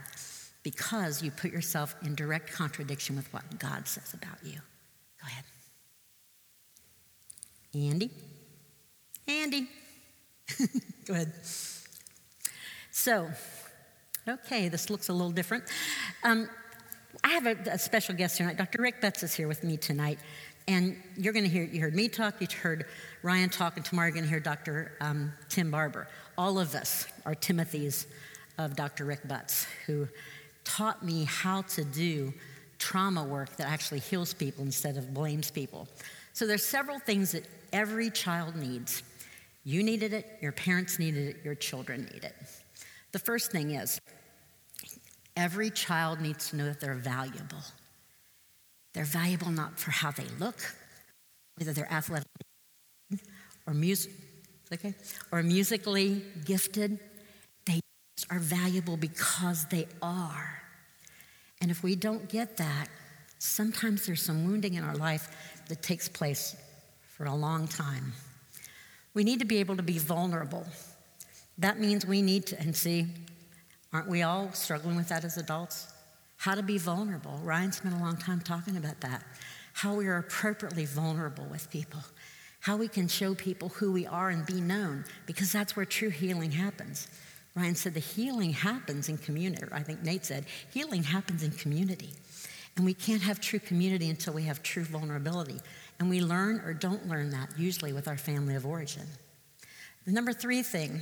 Because 0.62 1.22
you 1.22 1.30
put 1.30 1.52
yourself 1.52 1.94
in 2.04 2.14
direct 2.14 2.52
contradiction 2.52 3.16
with 3.16 3.32
what 3.32 3.58
God 3.58 3.86
says 3.86 4.14
about 4.14 4.38
you. 4.42 4.54
Go 4.54 5.26
ahead. 5.26 5.44
Andy? 7.74 8.10
Andy. 9.28 9.68
Go 11.06 11.14
ahead. 11.14 11.32
So, 12.90 13.30
okay, 14.26 14.68
this 14.68 14.90
looks 14.90 15.08
a 15.08 15.12
little 15.12 15.30
different. 15.30 15.64
Um, 16.24 16.48
I 17.22 17.30
have 17.30 17.46
a, 17.46 17.56
a, 17.72 17.78
special 17.78 18.14
guest 18.14 18.38
tonight. 18.38 18.56
Dr. 18.56 18.82
Rick 18.82 19.00
Betts 19.00 19.22
is 19.22 19.34
here 19.34 19.48
with 19.48 19.62
me 19.62 19.76
tonight. 19.76 20.18
And 20.68 20.96
you're 21.16 21.32
going 21.32 21.44
to 21.44 21.50
hear, 21.50 21.62
you 21.62 21.80
heard 21.80 21.94
me 21.94 22.08
talk, 22.08 22.40
you 22.40 22.48
heard 22.60 22.86
Ryan 23.22 23.50
talk, 23.50 23.76
and 23.76 23.84
tomorrow 23.84 24.08
you're 24.08 24.14
going 24.14 24.24
to 24.24 24.30
hear 24.30 24.40
Dr. 24.40 24.92
Um, 25.00 25.32
Tim 25.48 25.70
Barber. 25.70 26.08
All 26.36 26.58
of 26.58 26.74
us 26.74 27.06
are 27.24 27.34
Timothys 27.34 28.06
of 28.58 28.76
Dr. 28.76 29.04
Rick 29.04 29.26
Betts, 29.28 29.66
who 29.86 30.08
taught 30.64 31.04
me 31.04 31.24
how 31.24 31.62
to 31.62 31.84
do 31.84 32.32
trauma 32.78 33.24
work 33.24 33.56
that 33.56 33.68
actually 33.68 34.00
heals 34.00 34.34
people 34.34 34.64
instead 34.64 34.96
of 34.96 35.14
blames 35.14 35.50
people. 35.50 35.88
So 36.32 36.46
there's 36.46 36.64
several 36.64 36.98
things 36.98 37.32
that 37.32 37.46
every 37.72 38.10
child 38.10 38.56
needs. 38.56 39.02
You 39.64 39.82
needed 39.82 40.12
it, 40.12 40.38
your 40.40 40.52
parents 40.52 40.98
needed 40.98 41.36
it, 41.36 41.44
your 41.44 41.54
children 41.54 42.08
need 42.12 42.24
it. 42.24 42.34
The 43.12 43.18
first 43.18 43.50
thing 43.50 43.72
is 43.72 44.00
every 45.36 45.70
child 45.70 46.20
needs 46.20 46.50
to 46.50 46.56
know 46.56 46.66
that 46.66 46.80
they're 46.80 46.94
valuable. 46.94 47.62
They're 48.92 49.04
valuable 49.04 49.50
not 49.50 49.78
for 49.78 49.90
how 49.90 50.10
they 50.10 50.26
look, 50.38 50.60
whether 51.56 51.72
they're 51.72 51.92
athletic 51.92 52.26
or 53.66 53.74
music, 53.74 54.12
okay, 54.72 54.94
or 55.32 55.42
musically 55.42 56.22
gifted. 56.44 56.98
Are 58.30 58.38
valuable 58.38 58.96
because 58.96 59.66
they 59.66 59.86
are. 60.02 60.62
And 61.60 61.70
if 61.70 61.82
we 61.82 61.94
don't 61.94 62.28
get 62.28 62.56
that, 62.56 62.88
sometimes 63.38 64.06
there's 64.06 64.22
some 64.22 64.46
wounding 64.46 64.74
in 64.74 64.82
our 64.82 64.96
life 64.96 65.62
that 65.68 65.82
takes 65.82 66.08
place 66.08 66.56
for 67.14 67.26
a 67.26 67.34
long 67.34 67.68
time. 67.68 68.12
We 69.14 69.22
need 69.22 69.38
to 69.40 69.44
be 69.44 69.58
able 69.58 69.76
to 69.76 69.82
be 69.82 69.98
vulnerable. 69.98 70.66
That 71.58 71.78
means 71.78 72.04
we 72.04 72.20
need 72.20 72.46
to, 72.46 72.58
and 72.58 72.74
see, 72.74 73.06
aren't 73.92 74.08
we 74.08 74.22
all 74.22 74.50
struggling 74.52 74.96
with 74.96 75.08
that 75.08 75.24
as 75.24 75.36
adults? 75.36 75.86
How 76.36 76.54
to 76.54 76.62
be 76.62 76.78
vulnerable. 76.78 77.38
Ryan 77.44 77.70
spent 77.72 77.94
a 77.94 77.98
long 77.98 78.16
time 78.16 78.40
talking 78.40 78.76
about 78.76 79.00
that. 79.02 79.22
How 79.72 79.94
we 79.94 80.06
are 80.06 80.18
appropriately 80.18 80.86
vulnerable 80.86 81.46
with 81.50 81.70
people. 81.70 82.00
How 82.60 82.76
we 82.76 82.88
can 82.88 83.08
show 83.08 83.34
people 83.34 83.68
who 83.68 83.92
we 83.92 84.06
are 84.06 84.30
and 84.30 84.44
be 84.44 84.60
known, 84.60 85.04
because 85.26 85.52
that's 85.52 85.76
where 85.76 85.86
true 85.86 86.10
healing 86.10 86.50
happens. 86.50 87.08
Ryan 87.56 87.74
said 87.74 87.94
the 87.94 88.00
healing 88.00 88.52
happens 88.52 89.08
in 89.08 89.16
community. 89.16 89.64
I 89.72 89.82
think 89.82 90.02
Nate 90.02 90.26
said 90.26 90.44
healing 90.72 91.02
happens 91.02 91.42
in 91.42 91.52
community. 91.52 92.10
And 92.76 92.84
we 92.84 92.92
can't 92.92 93.22
have 93.22 93.40
true 93.40 93.58
community 93.58 94.10
until 94.10 94.34
we 94.34 94.42
have 94.42 94.62
true 94.62 94.84
vulnerability. 94.84 95.58
And 95.98 96.10
we 96.10 96.20
learn 96.20 96.60
or 96.60 96.74
don't 96.74 97.08
learn 97.08 97.30
that 97.30 97.58
usually 97.58 97.94
with 97.94 98.06
our 98.06 98.18
family 98.18 98.54
of 98.54 98.66
origin. 98.66 99.06
The 100.04 100.12
number 100.12 100.34
three 100.34 100.62
thing 100.62 101.00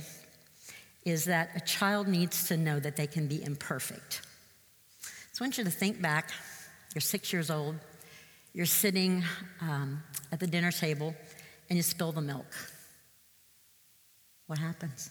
is 1.03 1.25
that 1.25 1.49
a 1.55 1.59
child 1.59 2.07
needs 2.07 2.47
to 2.47 2.55
know 2.55 2.79
that 2.79 2.95
they 2.95 3.05
can 3.05 3.27
be 3.27 3.43
imperfect. 3.43 4.21
So 5.33 5.43
I 5.43 5.47
want 5.47 5.57
you 5.57 5.65
to 5.65 5.69
think 5.69 6.01
back. 6.01 6.31
You're 6.95 7.01
six 7.01 7.33
years 7.33 7.51
old, 7.51 7.75
you're 8.53 8.65
sitting 8.65 9.21
um, 9.59 10.01
at 10.31 10.39
the 10.39 10.47
dinner 10.47 10.71
table, 10.71 11.13
and 11.69 11.75
you 11.75 11.83
spill 11.83 12.13
the 12.13 12.21
milk. 12.21 12.45
What 14.47 14.59
happens? 14.59 15.09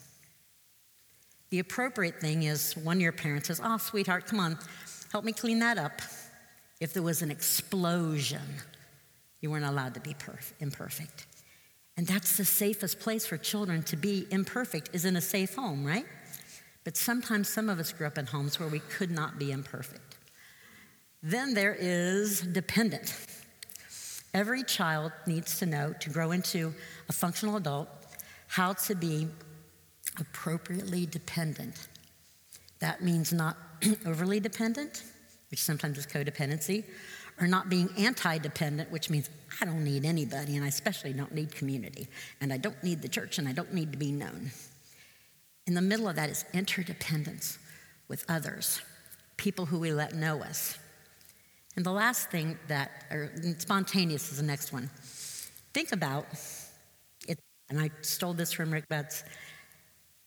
The 1.55 1.61
appropriate 1.61 2.21
thing 2.21 2.43
is 2.43 2.77
one 2.77 2.97
of 2.97 3.01
your 3.01 3.13
parents 3.13 3.47
says, 3.47 3.61
Oh, 3.63 3.79
sweetheart, 3.79 4.27
come 4.27 4.41
on, 4.41 4.59
help 5.13 5.25
me 5.25 5.33
clean 5.33 5.61
that 5.61 5.79
up. 5.79 6.03
If 6.81 6.93
there 6.93 7.03
was 7.05 7.23
an 7.23 7.31
explosion, 7.31 8.43
you 9.41 9.53
weren't 9.53 9.65
allowed 9.65 9.95
to 9.95 10.01
be 10.01 10.15
perf- 10.15 10.53
imperfect. 10.59 11.27
And 11.97 12.09
that's 12.09 12.37
the 12.37 12.45
safest 12.45 12.99
place 12.99 13.25
for 13.25 13.37
children 13.37 13.85
to 13.85 13.97
be 13.97 14.27
imperfect, 14.33 14.91
is 14.93 15.05
in 15.05 15.15
a 15.15 15.21
safe 15.21 15.55
home, 15.55 15.87
right? 15.87 16.07
But 16.83 16.97
sometimes 16.97 17.49
some 17.49 17.69
of 17.69 17.79
us 17.79 17.93
grew 17.93 18.09
up 18.09 18.19
in 18.19 18.27
homes 18.27 18.59
where 18.59 18.69
we 18.69 18.81
could 18.81 19.13
not 19.13 19.39
be 19.39 19.53
imperfect. 19.53 20.17
Then 21.23 21.55
there 21.55 21.77
is 21.79 22.41
dependent. 22.41 23.17
Every 24.35 24.65
child 24.65 25.13
needs 25.29 25.61
to 25.61 25.67
know 25.67 25.95
to 26.01 26.11
grow 26.11 26.33
into 26.33 26.75
a 27.09 27.13
functional 27.13 27.55
adult 27.55 27.89
how 28.49 28.73
to 28.73 28.97
be 28.97 29.29
appropriately 30.19 31.07
dependent. 31.07 31.89
That 32.81 33.03
means 33.03 33.33
not 33.33 33.57
overly 34.07 34.41
dependent, 34.41 35.03
which 35.51 35.63
sometimes 35.63 35.99
is 35.99 36.07
codependency, 36.07 36.85
or 37.41 37.47
not 37.47 37.69
being 37.69 37.89
anti 37.99 38.39
dependent, 38.39 38.91
which 38.91 39.11
means 39.11 39.29
I 39.61 39.65
don't 39.65 39.85
need 39.85 40.05
anybody, 40.05 40.57
and 40.57 40.65
I 40.65 40.69
especially 40.69 41.13
don't 41.13 41.33
need 41.33 41.55
community, 41.55 42.09
and 42.41 42.53
I 42.53 42.59
don't 42.59 42.83
need 42.83 43.03
the 43.03 43.09
church, 43.09 43.39
and 43.39 43.49
I 43.49 43.53
don't 43.53 43.73
need 43.73 43.93
to 43.93 43.99
be 43.99 44.13
known. 44.13 44.51
In 45.67 45.75
the 45.75 45.83
middle 45.83 46.09
of 46.09 46.17
that 46.17 46.31
is 46.31 46.45
interdependence 46.53 47.59
with 48.09 48.25
others, 48.29 48.83
people 49.37 49.67
who 49.67 49.79
we 49.79 49.93
let 49.93 50.15
know 50.15 50.43
us. 50.43 50.79
And 51.77 51.85
the 51.85 51.93
last 51.93 52.31
thing 52.31 52.59
that, 52.69 52.91
or 53.11 53.33
spontaneous 53.59 54.31
is 54.31 54.37
the 54.39 54.45
next 54.45 54.73
one. 54.73 54.91
Think 55.73 55.93
about 55.93 56.27
it, 57.27 57.39
and 57.69 57.81
I 57.81 57.91
stole 58.03 58.35
this 58.35 58.53
from 58.53 58.73
Rick 58.73 58.89
Betts. 58.89 59.25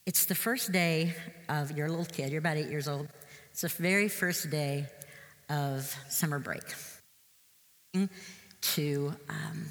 It's 0.07 0.23
the 0.23 0.35
first 0.35 0.71
day 0.71 1.13
of 1.49 1.77
your 1.77 1.89
little 1.89 2.05
kid, 2.05 2.29
you're 2.29 2.39
about 2.39 2.55
eight 2.55 2.69
years 2.69 2.87
old. 2.87 3.09
It's 3.51 3.59
the 3.59 3.67
very 3.67 4.07
first 4.07 4.49
day 4.49 4.85
of 5.49 5.93
summer 6.07 6.39
break 6.39 6.63
to 8.61 9.13
um, 9.27 9.65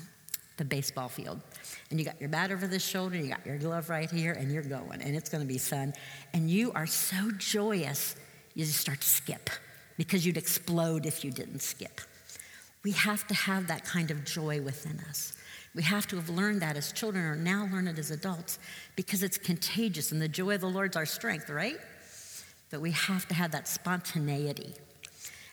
the 0.59 0.65
baseball 0.67 1.09
field. 1.09 1.41
And 1.89 1.99
you 1.99 2.05
got 2.05 2.21
your 2.21 2.29
bat 2.29 2.53
over 2.53 2.67
the 2.67 2.79
shoulder, 2.79 3.17
you 3.17 3.31
got 3.31 3.47
your 3.47 3.57
glove 3.57 3.89
right 3.89 4.11
here, 4.11 4.33
and 4.33 4.53
you're 4.53 4.63
going, 4.63 5.01
and 5.01 5.17
it's 5.17 5.31
to 5.31 5.43
be 5.43 5.57
fun. 5.57 5.95
And 6.35 6.51
you 6.51 6.71
are 6.73 6.87
so 6.87 7.31
joyous, 7.39 8.15
you 8.53 8.67
just 8.67 8.79
start 8.79 9.01
to 9.01 9.09
skip 9.09 9.49
because 9.97 10.27
you'd 10.27 10.37
explode 10.37 11.07
if 11.07 11.25
you 11.25 11.31
didn't 11.31 11.63
skip. 11.63 11.99
We 12.85 12.91
have 12.91 13.27
to 13.29 13.35
have 13.35 13.69
that 13.69 13.87
kind 13.87 14.11
of 14.11 14.23
joy 14.27 14.61
within 14.61 15.01
us. 15.09 15.33
We 15.77 15.83
have 15.83 16.07
to 16.09 16.17
have 16.17 16.31
learned 16.31 16.63
that 16.63 16.77
as 16.79 16.91
children 16.91 17.25
or 17.25 17.37
now 17.37 17.69
learn 17.71 17.87
it 17.87 17.99
as 17.99 18.11
adults 18.11 18.59
because 18.97 19.23
it's 19.23 19.37
contagious 19.37 20.11
and 20.11 20.23
the 20.23 20.27
joy 20.27 20.55
of 20.55 20.63
the 20.63 20.71
Lord's 20.71 20.97
our 20.97 21.05
strength, 21.05 21.51
right? 21.51 21.77
But 22.71 22.81
we 22.81 22.93
have 22.93 23.29
to 23.29 23.35
have 23.35 23.53
that 23.53 23.69
spontaneity. 23.69 24.73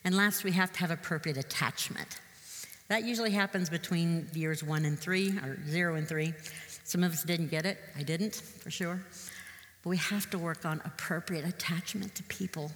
And 0.06 0.16
last, 0.16 0.46
we 0.46 0.54
have 0.54 0.72
to 0.72 0.80
have 0.80 0.92
appropriate 0.92 1.38
attachment. 1.38 2.20
That 2.88 3.04
usually 3.04 3.32
happens 3.32 3.70
between 3.70 4.30
years 4.34 4.64
one 4.64 4.86
and 4.86 4.98
three, 4.98 5.38
or 5.40 5.60
zero 5.68 5.96
and 5.96 6.08
three. 6.08 6.34
Some 6.86 7.04
of 7.04 7.12
us 7.12 7.24
didn't 7.24 7.48
get 7.48 7.66
it. 7.66 7.78
I 7.98 8.04
didn't, 8.04 8.36
for 8.36 8.72
sure. 8.72 9.04
But 9.84 9.90
we 9.90 9.98
have 9.98 10.30
to 10.30 10.40
work 10.40 10.66
on 10.66 10.82
appropriate 10.86 11.46
attachment 11.46 12.16
to 12.16 12.24
people. 12.24 12.72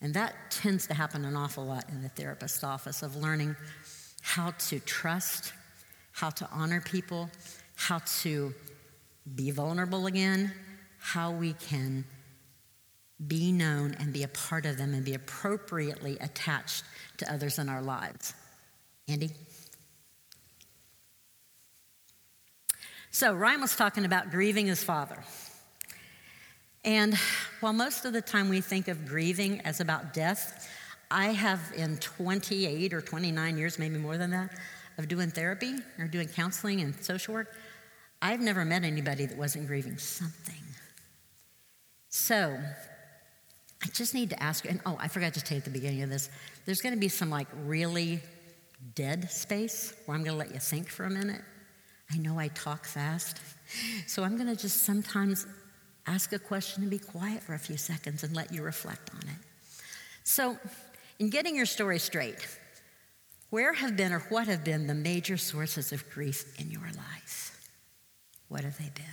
And 0.00 0.14
that 0.14 0.34
tends 0.50 0.86
to 0.86 0.94
happen 0.94 1.24
an 1.24 1.34
awful 1.34 1.64
lot 1.64 1.88
in 1.88 2.02
the 2.02 2.08
therapist's 2.08 2.62
office 2.62 3.02
of 3.02 3.16
learning 3.16 3.56
how 4.22 4.52
to 4.52 4.78
trust, 4.80 5.52
how 6.14 6.30
to 6.30 6.48
honor 6.52 6.80
people, 6.80 7.28
how 7.74 7.98
to 8.22 8.54
be 9.34 9.50
vulnerable 9.50 10.06
again, 10.06 10.52
how 10.98 11.32
we 11.32 11.52
can 11.54 12.04
be 13.26 13.50
known 13.52 13.94
and 13.98 14.12
be 14.12 14.22
a 14.22 14.28
part 14.28 14.64
of 14.64 14.78
them 14.78 14.94
and 14.94 15.04
be 15.04 15.14
appropriately 15.14 16.16
attached 16.20 16.84
to 17.16 17.32
others 17.32 17.58
in 17.58 17.68
our 17.68 17.82
lives. 17.82 18.32
Andy? 19.08 19.30
So, 23.10 23.34
Ryan 23.34 23.60
was 23.60 23.76
talking 23.76 24.04
about 24.04 24.30
grieving 24.30 24.66
his 24.66 24.82
father. 24.82 25.22
And 26.84 27.14
while 27.60 27.72
most 27.72 28.04
of 28.04 28.12
the 28.12 28.22
time 28.22 28.48
we 28.48 28.60
think 28.60 28.88
of 28.88 29.06
grieving 29.06 29.60
as 29.62 29.80
about 29.80 30.12
death, 30.12 30.68
I 31.10 31.26
have 31.28 31.60
in 31.76 31.96
28 31.98 32.92
or 32.92 33.00
29 33.00 33.58
years, 33.58 33.78
maybe 33.78 33.98
more 33.98 34.18
than 34.18 34.30
that, 34.30 34.50
of 34.98 35.08
doing 35.08 35.30
therapy 35.30 35.74
or 35.98 36.06
doing 36.06 36.28
counseling 36.28 36.80
and 36.80 36.94
social 37.02 37.34
work, 37.34 37.54
I've 38.22 38.40
never 38.40 38.64
met 38.64 38.84
anybody 38.84 39.26
that 39.26 39.36
wasn't 39.36 39.66
grieving 39.66 39.98
something. 39.98 40.62
So, 42.08 42.58
I 43.82 43.86
just 43.88 44.14
need 44.14 44.30
to 44.30 44.42
ask 44.42 44.64
and 44.64 44.80
oh, 44.86 44.96
I 44.98 45.08
forgot 45.08 45.34
to 45.34 45.44
you 45.54 45.58
at 45.58 45.64
the 45.64 45.70
beginning 45.70 46.02
of 46.02 46.10
this, 46.10 46.30
there's 46.64 46.80
to 46.94 47.00
be 47.00 47.08
some 47.08 47.28
like 47.28 47.48
really 47.64 48.20
dead 48.94 49.30
space 49.30 49.92
where 50.06 50.16
I'm 50.16 50.24
to 50.38 50.44
let 50.44 50.54
you 50.54 50.60
think 50.60 50.88
for 50.88 51.04
a 51.04 51.10
minute. 51.10 51.42
I 52.10 52.18
know 52.18 52.38
I 52.38 52.48
talk 52.48 52.86
fast, 52.86 53.40
so 54.06 54.22
I'm 54.22 54.36
to 54.48 54.56
just 54.56 54.84
sometimes 54.84 55.46
ask 56.06 56.32
a 56.32 56.38
question 56.38 56.82
and 56.82 56.90
be 56.90 56.98
quiet 56.98 57.42
for 57.42 57.54
a 57.54 57.58
few 57.58 57.76
seconds 57.76 58.22
and 58.22 58.34
let 58.34 58.52
you 58.52 58.62
reflect 58.62 59.10
on 59.14 59.20
it. 59.20 59.38
So, 60.22 60.58
in 61.18 61.30
getting 61.30 61.56
your 61.56 61.66
story 61.66 61.98
straight, 61.98 62.46
where 63.54 63.72
have 63.72 63.96
been 63.96 64.12
or 64.12 64.18
what 64.30 64.48
have 64.48 64.64
been 64.64 64.88
the 64.88 64.94
major 64.96 65.36
sources 65.36 65.92
of 65.92 66.10
grief 66.10 66.60
in 66.60 66.72
your 66.72 66.82
life? 66.82 67.56
What 68.48 68.64
have 68.64 68.76
they 68.78 68.90
been? 68.96 69.04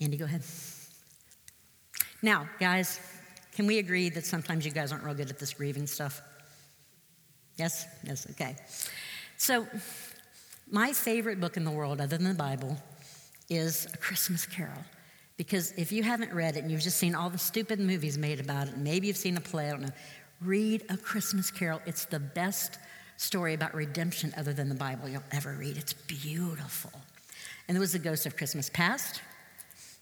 Andy, 0.00 0.16
go 0.16 0.26
ahead. 0.26 0.42
Now, 2.22 2.48
guys, 2.60 3.00
can 3.56 3.66
we 3.66 3.78
agree 3.78 4.10
that 4.10 4.24
sometimes 4.24 4.64
you 4.64 4.70
guys 4.70 4.92
aren't 4.92 5.02
real 5.02 5.14
good 5.14 5.28
at 5.28 5.40
this 5.40 5.52
grieving 5.52 5.88
stuff? 5.88 6.22
Yes? 7.56 7.84
Yes, 8.04 8.28
okay. 8.30 8.54
So, 9.38 9.66
my 10.70 10.92
favorite 10.92 11.40
book 11.40 11.56
in 11.56 11.64
the 11.64 11.72
world, 11.72 12.00
other 12.00 12.16
than 12.16 12.28
the 12.28 12.34
Bible, 12.34 12.76
is 13.48 13.88
A 13.92 13.96
Christmas 13.96 14.46
Carol. 14.46 14.84
Because 15.40 15.72
if 15.78 15.90
you 15.90 16.02
haven't 16.02 16.34
read 16.34 16.58
it 16.58 16.64
and 16.64 16.70
you've 16.70 16.82
just 16.82 16.98
seen 16.98 17.14
all 17.14 17.30
the 17.30 17.38
stupid 17.38 17.80
movies 17.80 18.18
made 18.18 18.40
about 18.40 18.68
it, 18.68 18.76
maybe 18.76 19.06
you've 19.06 19.16
seen 19.16 19.38
a 19.38 19.40
play, 19.40 19.68
I 19.68 19.70
don't 19.70 19.80
know, 19.80 19.92
read 20.42 20.84
A 20.90 20.98
Christmas 20.98 21.50
Carol. 21.50 21.80
It's 21.86 22.04
the 22.04 22.20
best 22.20 22.78
story 23.16 23.54
about 23.54 23.74
redemption 23.74 24.34
other 24.36 24.52
than 24.52 24.68
the 24.68 24.74
Bible 24.74 25.08
you'll 25.08 25.22
ever 25.32 25.54
read. 25.54 25.78
It's 25.78 25.94
beautiful. 25.94 26.92
And 27.66 27.74
there 27.74 27.80
was 27.80 27.92
the 27.92 27.98
ghost 27.98 28.26
of 28.26 28.36
Christmas 28.36 28.68
past, 28.68 29.22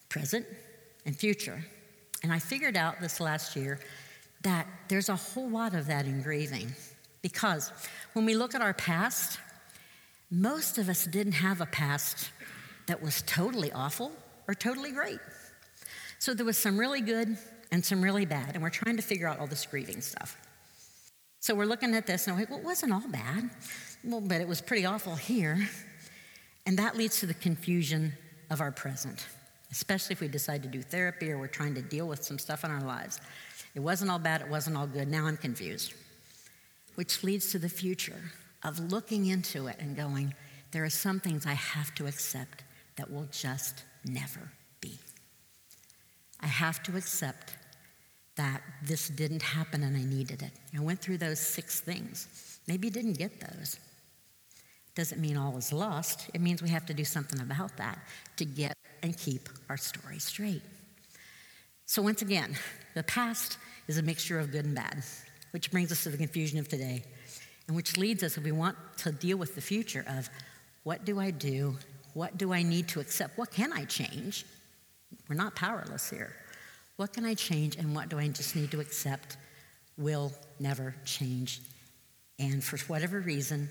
present, 0.09 0.45
and 1.07 1.17
future. 1.17 1.65
And 2.25 2.33
I 2.33 2.41
figured 2.41 2.77
out 2.77 3.01
this 3.01 3.21
last 3.21 3.55
year 3.55 3.79
that 4.43 4.67
there's 4.89 5.09
a 5.09 5.15
whole 5.15 5.49
lot 5.49 5.73
of 5.73 5.87
that 5.87 6.05
in 6.05 6.21
grieving. 6.21 6.73
Because 7.23 7.71
when 8.15 8.25
we 8.25 8.35
look 8.35 8.57
at 8.57 8.61
our 8.61 8.75
past, 8.75 9.39
most 10.33 10.79
of 10.79 10.89
us 10.89 11.05
didn't 11.05 11.35
have 11.35 11.61
a 11.61 11.67
past 11.67 12.33
that 12.87 13.01
was 13.01 13.23
totally 13.23 13.71
awful 13.71 14.11
or 14.49 14.55
totally 14.55 14.91
great. 14.91 15.21
So 16.19 16.35
there 16.35 16.47
was 16.47 16.59
some 16.59 16.79
really 16.79 17.01
good 17.01 17.37
and 17.71 17.85
some 17.85 18.03
really 18.03 18.27
bad, 18.27 18.55
and 18.55 18.63
we're 18.63 18.71
trying 18.71 18.97
to 18.97 19.03
figure 19.03 19.29
out 19.29 19.39
all 19.39 19.47
this 19.47 19.65
grieving 19.67 20.01
stuff. 20.01 20.37
So 21.41 21.55
we're 21.55 21.67
looking 21.67 21.95
at 21.95 22.07
this 22.07 22.27
and 22.27 22.35
we're 22.35 22.43
like, 22.43 22.51
well, 22.51 22.59
it 22.59 22.65
wasn't 22.65 22.93
all 22.93 23.07
bad. 23.09 23.51
Well, 24.03 24.21
but 24.21 24.41
it 24.41 24.49
was 24.49 24.61
pretty 24.61 24.87
awful 24.87 25.15
here. 25.15 25.69
And 26.67 26.79
that 26.79 26.97
leads 26.97 27.21
to 27.21 27.27
the 27.27 27.35
confusion 27.35 28.13
of 28.51 28.61
our 28.61 28.73
present, 28.73 29.27
especially 29.71 30.15
if 30.15 30.21
we 30.21 30.29
decide 30.29 30.63
to 30.63 30.69
do 30.69 30.83
therapy 30.83 31.31
or 31.31 31.39
we're 31.39 31.47
trying 31.47 31.75
to 31.75 31.83
deal 31.83 32.09
with 32.09 32.25
some 32.25 32.39
stuff 32.39 32.65
in 32.65 32.71
our 32.71 32.81
lives. 32.81 33.21
It 33.75 33.81
wasn't 33.81 34.11
all 34.11 34.19
bad, 34.19 34.41
it 34.41 34.49
wasn't 34.49 34.77
all 34.77 34.87
good. 34.87 35.09
Now 35.09 35.27
I'm 35.27 35.37
confused. 35.37 35.95
Which 36.97 37.23
leads 37.23 37.53
to 37.53 37.59
the 37.59 37.69
future 37.69 38.21
of 38.65 38.93
looking 38.93 39.27
into 39.27 39.69
it 39.69 39.77
and 39.79 39.97
going, 39.97 40.35
there 40.73 40.85
are 40.85 40.91
some 40.91 41.21
things 41.21 41.47
I 41.47 41.55
have 41.55 41.95
to 41.95 42.07
accept 42.07 42.65
that 42.97 43.11
will 43.11 43.29
just 43.31 43.85
never 44.05 44.51
be. 44.81 44.99
I 46.41 46.47
have 46.47 46.83
to 46.85 46.97
accept 46.97 47.55
that 48.37 48.63
this 48.85 49.09
didn't 49.09 49.43
happen 49.43 49.83
and 49.83 49.97
I 49.97 50.05
needed 50.05 50.43
it. 50.43 50.53
I 50.77 50.81
went 50.81 51.01
through 51.01 51.19
those 51.19 51.41
six 51.41 51.81
things. 51.81 52.61
Maybe 52.69 52.87
you 52.87 52.93
didn't 52.93 53.19
get 53.19 53.41
those. 53.41 53.79
Doesn't 54.95 55.21
mean 55.21 55.37
all 55.37 55.57
is 55.57 55.73
lost. 55.73 56.31
It 56.35 56.41
means 56.41 56.63
we 56.63 56.69
have 56.71 56.87
to 56.87 56.95
do 56.95 57.05
something 57.05 57.41
about 57.41 57.77
that 57.77 57.99
to 58.37 58.45
get 58.45 58.77
and 59.03 59.17
keep 59.17 59.49
our 59.69 59.77
story 59.77 60.19
straight. 60.19 60.63
So, 61.87 62.03
once 62.03 62.21
again, 62.21 62.55
the 62.95 63.03
past 63.05 63.59
is 63.87 63.97
a 63.97 64.03
mixture 64.03 64.39
of 64.39 64.53
good 64.53 64.67
and 64.67 64.75
bad, 64.75 65.03
which 65.53 65.71
brings 65.71 65.91
us 65.91 66.03
to 66.03 66.11
the 66.11 66.17
confusion 66.17 66.59
of 66.59 66.69
today, 66.69 67.03
and 67.67 67.77
which 67.77 67.97
leads 67.97 68.23
us, 68.23 68.37
if 68.37 68.45
we 68.45 68.53
want 68.53 68.77
to 68.99 69.13
deal 69.13 69.37
with 69.37 69.55
the 69.55 69.61
future, 69.61 70.05
of 70.09 70.29
what 70.83 71.05
do 71.05 71.19
I 71.19 71.31
do? 71.31 71.77
What 72.15 72.39
do 72.39 72.53
I 72.53 72.63
need 72.63 72.89
to 72.89 73.01
accept? 73.01 73.39
What 73.39 73.51
can 73.51 73.73
I 73.73 73.85
change? 73.85 74.45
We're 75.29 75.37
not 75.37 75.55
powerless 75.55 76.11
here. 76.11 76.35
What 76.97 77.13
can 77.13 77.25
I 77.25 77.35
change 77.35 77.77
and 77.77 77.95
what 77.95 78.09
do 78.09 78.19
I 78.19 78.29
just 78.29 78.57
need 78.57 78.71
to 78.73 78.81
accept 78.81 79.37
will 79.97 80.33
never 80.59 80.95
change? 81.05 81.61
And 82.39 82.63
for 82.63 82.79
whatever 82.93 83.21
reason, 83.21 83.69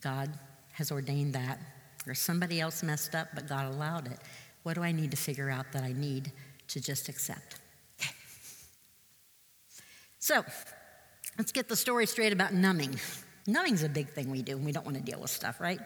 God 0.00 0.30
has 0.72 0.92
ordained 0.92 1.34
that, 1.34 1.58
or 2.06 2.14
somebody 2.14 2.60
else 2.60 2.82
messed 2.82 3.14
up, 3.14 3.28
but 3.34 3.48
God 3.48 3.72
allowed 3.72 4.06
it. 4.06 4.18
What 4.62 4.74
do 4.74 4.82
I 4.82 4.92
need 4.92 5.10
to 5.10 5.16
figure 5.16 5.50
out 5.50 5.72
that 5.72 5.82
I 5.82 5.92
need 5.92 6.32
to 6.68 6.80
just 6.80 7.08
accept? 7.08 7.60
Okay. 8.00 8.14
So, 10.18 10.44
let's 11.36 11.52
get 11.52 11.68
the 11.68 11.76
story 11.76 12.06
straight 12.06 12.32
about 12.32 12.52
numbing. 12.52 12.98
Numbing's 13.46 13.82
a 13.82 13.88
big 13.88 14.10
thing 14.10 14.30
we 14.30 14.42
do 14.42 14.56
when 14.56 14.64
we 14.64 14.72
don't 14.72 14.84
want 14.84 14.96
to 14.96 15.02
deal 15.02 15.20
with 15.20 15.30
stuff, 15.30 15.60
right? 15.60 15.80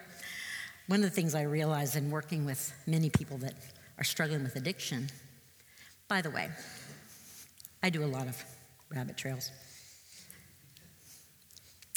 One 0.87 0.99
of 0.99 1.09
the 1.09 1.15
things 1.15 1.33
I 1.33 1.43
realize 1.43 1.95
in 1.95 2.11
working 2.11 2.45
with 2.45 2.73
many 2.85 3.09
people 3.09 3.37
that 3.39 3.53
are 3.97 4.03
struggling 4.03 4.43
with 4.43 4.55
addiction 4.55 5.09
by 6.07 6.21
the 6.21 6.29
way, 6.29 6.49
I 7.81 7.89
do 7.89 8.03
a 8.03 8.05
lot 8.05 8.27
of 8.27 8.43
rabbit 8.93 9.17
trails. 9.17 9.49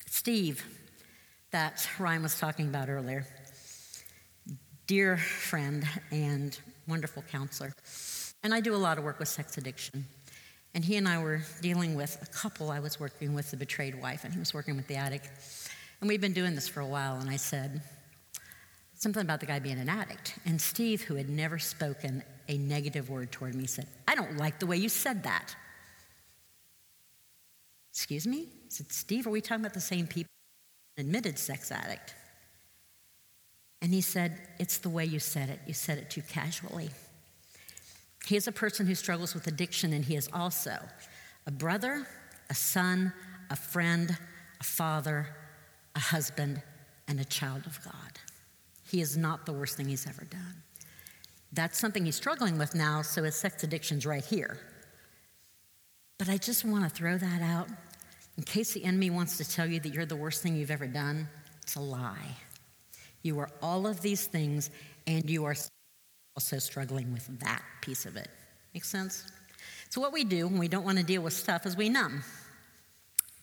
Steve, 0.07 0.65
that 1.51 1.87
Ryan 1.99 2.23
was 2.23 2.39
talking 2.39 2.69
about 2.69 2.89
earlier, 2.89 3.27
dear 4.87 5.17
friend 5.17 5.85
and 6.11 6.59
wonderful 6.89 7.25
counselor. 7.31 7.75
And 8.43 8.55
I 8.55 8.61
do 8.61 8.75
a 8.75 8.77
lot 8.77 8.97
of 8.97 9.05
work 9.05 9.19
with 9.19 9.29
sex 9.29 9.59
addiction. 9.59 10.07
And 10.75 10.85
he 10.85 10.97
and 10.97 11.09
I 11.09 11.23
were 11.23 11.43
dealing 11.61 11.95
with 11.95 12.19
a 12.23 12.27
couple 12.27 12.71
I 12.71 12.81
was 12.81 12.99
working 12.99 13.35
with, 13.35 13.51
the 13.51 13.57
betrayed 13.57 14.01
wife, 14.01 14.25
and 14.25 14.33
he 14.33 14.39
was 14.39 14.55
working 14.55 14.77
with 14.77 14.87
the 14.87 14.97
addict. 14.97 15.29
And 16.01 16.09
we've 16.09 16.21
been 16.21 16.33
doing 16.33 16.55
this 16.55 16.69
for 16.69 16.81
a 16.81 16.87
while, 16.87 17.17
and 17.17 17.29
I 17.29 17.37
said 17.37 17.83
something 18.97 19.23
about 19.23 19.41
the 19.41 19.47
guy 19.47 19.59
being 19.59 19.79
an 19.79 19.89
addict. 19.89 20.39
And 20.45 20.61
Steve, 20.61 21.03
who 21.03 21.17
had 21.17 21.29
never 21.29 21.59
spoken 21.59 22.23
a 22.49 22.59
negative 22.59 23.11
word 23.11 23.31
toward 23.33 23.55
me, 23.55 23.67
said, 23.67 23.87
I 24.09 24.15
don't 24.15 24.37
like 24.37 24.59
the 24.59 24.67
way 24.67 24.77
you 24.77 24.89
said 24.89 25.25
that. 25.25 25.55
Excuse 27.93 28.27
me? 28.27 28.49
I 28.51 28.69
said, 28.69 28.93
Steve, 28.93 29.27
are 29.27 29.31
we 29.31 29.41
talking 29.41 29.65
about 29.65 29.75
the 29.75 29.81
same 29.81 30.07
people? 30.07 30.31
Admitted 30.99 31.39
sex 31.39 31.71
addict. 31.71 32.15
And 33.83 33.93
he 33.93 34.01
said, 34.01 34.39
It's 34.59 34.79
the 34.79 34.89
way 34.89 35.05
you 35.05 35.19
said 35.19 35.49
it. 35.49 35.61
You 35.67 35.75
said 35.75 35.99
it 35.99 36.11
too 36.11 36.23
casually. 36.23 36.91
He 38.27 38.37
is 38.37 38.49
a 38.49 38.53
person 38.53 38.87
who 38.87 38.95
struggles 38.95 39.35
with 39.35 39.47
addiction, 39.47 39.93
and 39.93 40.05
he 40.05 40.17
is 40.17 40.29
also 40.33 40.79
a 41.47 41.51
brother, 41.51 42.07
a 42.51 42.55
son, 42.55 43.13
a 43.51 43.57
friend, 43.57 44.17
a 44.61 44.65
father, 44.65 45.29
a 45.95 46.01
husband, 46.01 46.63
and 47.07 47.21
a 47.21 47.25
child 47.25 47.67
of 47.67 47.79
God. 47.85 48.19
He 48.89 49.01
is 49.01 49.17
not 49.17 49.47
the 49.47 49.53
worst 49.53 49.77
thing 49.77 49.89
he's 49.89 50.07
ever 50.07 50.25
done. 50.25 50.63
That's 51.53 51.79
something 51.79 52.05
he's 52.05 52.17
struggling 52.17 52.59
with 52.59 52.75
now, 52.75 53.03
so 53.03 53.23
his 53.23 53.35
sex 53.35 53.63
addiction's 53.63 54.07
right 54.07 54.25
here. 54.25 54.59
But 56.19 56.29
I 56.29 56.39
just 56.39 56.65
want 56.65 56.85
to 56.85 56.91
throw 56.91 57.19
that 57.19 57.43
out 57.43 57.69
in 58.37 58.45
case 58.45 58.73
the 58.73 58.85
enemy 58.85 59.11
wants 59.11 59.37
to 59.39 59.49
tell 59.49 59.67
you 59.67 59.81
that 59.81 59.93
you're 59.93 60.07
the 60.07 60.17
worst 60.17 60.43
thing 60.43 60.57
you've 60.57 60.71
ever 60.71 60.87
done. 60.87 61.29
It's 61.63 61.77
a 61.77 61.81
lie. 61.81 62.37
You 63.23 63.39
are 63.41 63.51
all 63.63 63.87
of 63.87 64.01
these 64.03 64.27
things, 64.27 64.71
and 65.07 65.29
you 65.29 65.45
are 65.45 65.57
also 66.37 66.59
struggling 66.59 67.13
with 67.13 67.27
that 67.41 67.63
piece 67.81 68.07
of 68.07 68.17
it. 68.17 68.29
Make 68.73 68.85
sense? 68.85 69.25
So, 69.89 70.01
what 70.01 70.13
we 70.13 70.25
do 70.25 70.47
when 70.47 70.59
we 70.59 70.69
don't 70.69 70.85
want 70.85 70.99
to 70.99 71.05
deal 71.05 71.23
with 71.23 71.33
stuff 71.33 71.67
is 71.67 71.77
we 71.77 71.89
numb. 71.89 72.23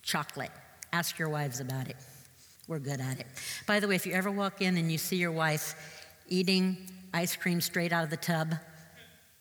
Chocolate. 0.03 0.51
Ask 0.91 1.17
your 1.17 1.29
wives 1.29 1.59
about 1.59 1.87
it. 1.87 1.97
We're 2.67 2.79
good 2.79 3.01
at 3.01 3.19
it. 3.19 3.27
By 3.67 3.79
the 3.79 3.87
way, 3.87 3.95
if 3.95 4.05
you 4.05 4.13
ever 4.13 4.31
walk 4.31 4.61
in 4.61 4.77
and 4.77 4.91
you 4.91 4.97
see 4.97 5.17
your 5.17 5.31
wife 5.31 5.75
eating 6.29 6.77
ice 7.13 7.35
cream 7.35 7.59
straight 7.59 7.91
out 7.91 8.05
of 8.05 8.09
the 8.09 8.17
tub, 8.17 8.55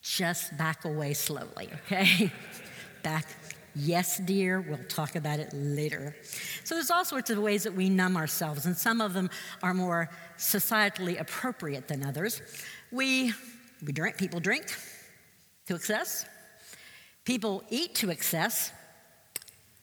just 0.03 0.57
back 0.59 0.85
away 0.85 1.15
slowly, 1.15 1.71
okay? 1.85 2.33
back. 3.03 3.27
Yes, 3.75 4.19
dear, 4.19 4.61
we'll 4.61 4.85
talk 4.89 5.15
about 5.15 5.39
it 5.39 5.51
later. 5.55 6.15
So 6.65 6.75
there's 6.75 6.91
all 6.91 7.05
sorts 7.05 7.31
of 7.31 7.39
ways 7.39 7.63
that 7.63 7.73
we 7.73 7.89
numb 7.89 8.17
ourselves, 8.17 8.67
and 8.67 8.77
some 8.77 9.01
of 9.01 9.15
them 9.15 9.31
are 9.63 9.73
more 9.73 10.11
societally 10.37 11.19
appropriate 11.19 11.89
than 11.89 12.05
others. 12.05 12.43
We, 12.91 13.33
we 13.87 13.93
drink, 13.93 14.19
people 14.19 14.41
drink 14.41 14.67
to 15.69 15.75
excess. 15.77 16.27
People 17.25 17.63
eat 17.71 17.95
to 17.97 18.11
excess. 18.11 18.73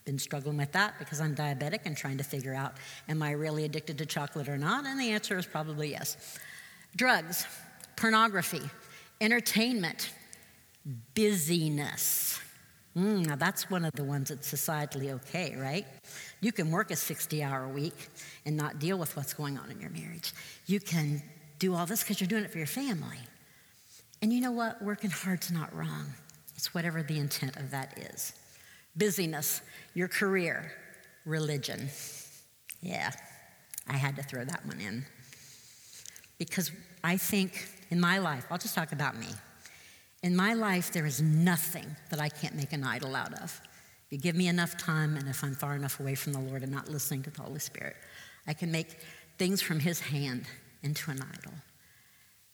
Been 0.06 0.20
struggling 0.20 0.58
with 0.58 0.72
that 0.72 0.98
because 0.98 1.22
I'm 1.22 1.36
diabetic 1.36 1.82
and 1.86 1.96
trying 1.96 2.18
to 2.18 2.24
figure 2.24 2.56
out 2.56 2.74
am 3.08 3.22
I 3.22 3.32
really 3.32 3.66
addicted 3.66 3.98
to 4.00 4.06
chocolate 4.06 4.50
or 4.50 4.58
not? 4.58 4.86
And 4.86 5.00
the 5.00 5.12
answer 5.12 5.38
is 5.38 5.46
probably 5.46 5.92
yes. 5.92 6.40
Drugs 6.96 7.46
pornography, 7.96 8.62
entertainment, 9.20 10.12
busyness. 11.14 12.40
Mm, 12.98 13.28
now, 13.28 13.36
that's 13.36 13.70
one 13.70 13.86
of 13.86 13.94
the 13.94 14.04
ones 14.04 14.30
that's 14.30 14.52
societally 14.52 15.12
okay, 15.12 15.56
right? 15.56 15.86
You 16.42 16.52
can 16.52 16.72
work 16.72 16.92
a 16.92 16.96
60 16.96 17.44
hour 17.44 17.68
week 17.68 18.10
and 18.46 18.58
not 18.58 18.80
deal 18.80 18.98
with 18.98 19.16
what's 19.16 19.34
going 19.34 19.58
on 19.58 19.70
in 19.70 19.80
your 19.80 19.92
marriage. 19.92 20.34
You 20.66 20.80
can 20.80 21.22
do 21.60 21.76
all 21.76 21.86
this 21.86 22.04
because 22.04 22.20
you're 22.20 22.28
doing 22.28 22.44
it 22.44 22.52
for 22.52 22.58
your 22.58 22.68
family. 22.68 23.20
And 24.22 24.34
you 24.34 24.42
know 24.42 24.52
what? 24.52 24.82
Working 24.82 25.12
hard's 25.12 25.52
not 25.52 25.74
wrong. 25.76 26.14
It's 26.56 26.74
whatever 26.74 27.04
the 27.04 27.20
intent 27.20 27.58
of 27.58 27.72
that 27.72 27.98
is. 28.12 28.34
Busyness, 28.96 29.62
your 29.94 30.08
career, 30.08 30.72
religion. 31.26 31.90
Yeah, 32.82 33.12
I 33.88 33.98
had 33.98 34.16
to 34.16 34.24
throw 34.24 34.44
that 34.46 34.66
one 34.66 34.80
in. 34.80 35.06
Because 36.38 36.72
I 37.04 37.18
think 37.18 37.68
in 37.90 38.00
my 38.00 38.18
life, 38.20 38.46
I'll 38.50 38.58
just 38.58 38.76
talk 38.76 38.92
about 38.92 39.18
me. 39.18 39.28
In 40.22 40.36
my 40.36 40.54
life, 40.54 40.92
there 40.92 41.06
is 41.06 41.22
nothing 41.22 41.96
that 42.10 42.20
I 42.20 42.30
can't 42.30 42.56
make 42.56 42.74
an 42.74 42.84
idol 42.84 43.16
out 43.16 43.34
of. 43.42 43.62
If 44.06 44.14
you 44.14 44.18
give 44.18 44.36
me 44.36 44.48
enough 44.48 44.78
time, 44.78 45.16
and 45.16 45.28
if 45.28 45.44
I'm 45.44 45.56
far 45.56 45.76
enough 45.76 46.00
away 46.00 46.16
from 46.16 46.34
the 46.34 46.40
Lord 46.40 46.64
and 46.64 46.72
not 46.72 46.90
listening 46.90 47.24
to 47.24 47.30
the 47.30 47.42
Holy 47.42 47.60
Spirit, 47.60 47.96
I 48.48 48.54
can 48.54 48.72
make 48.72 48.98
things 49.38 49.62
from 49.62 49.80
His 49.80 50.00
hand 50.00 50.46
into 50.84 51.12
an 51.12 51.22
idol. 51.22 51.54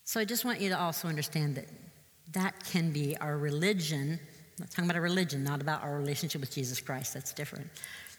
So 0.04 0.19
I 0.19 0.26
just 0.26 0.45
want 0.45 0.62
you 0.62 0.69
to 0.69 0.80
also 0.80 1.08
understand 1.08 1.56
that 1.56 1.67
that 2.34 2.63
can 2.65 2.91
be 2.91 3.17
our 3.17 3.38
religion. 3.38 4.19
I'm 4.58 4.63
not 4.63 4.72
talking 4.72 4.86
about 4.86 4.98
a 4.98 5.02
religion, 5.02 5.44
not 5.44 5.62
about 5.62 5.84
our 5.84 5.98
relationship 5.98 6.39
with 6.41 6.52
Jesus 6.52 6.80
Christ, 6.80 7.13
that's 7.13 7.34
different. 7.34 7.68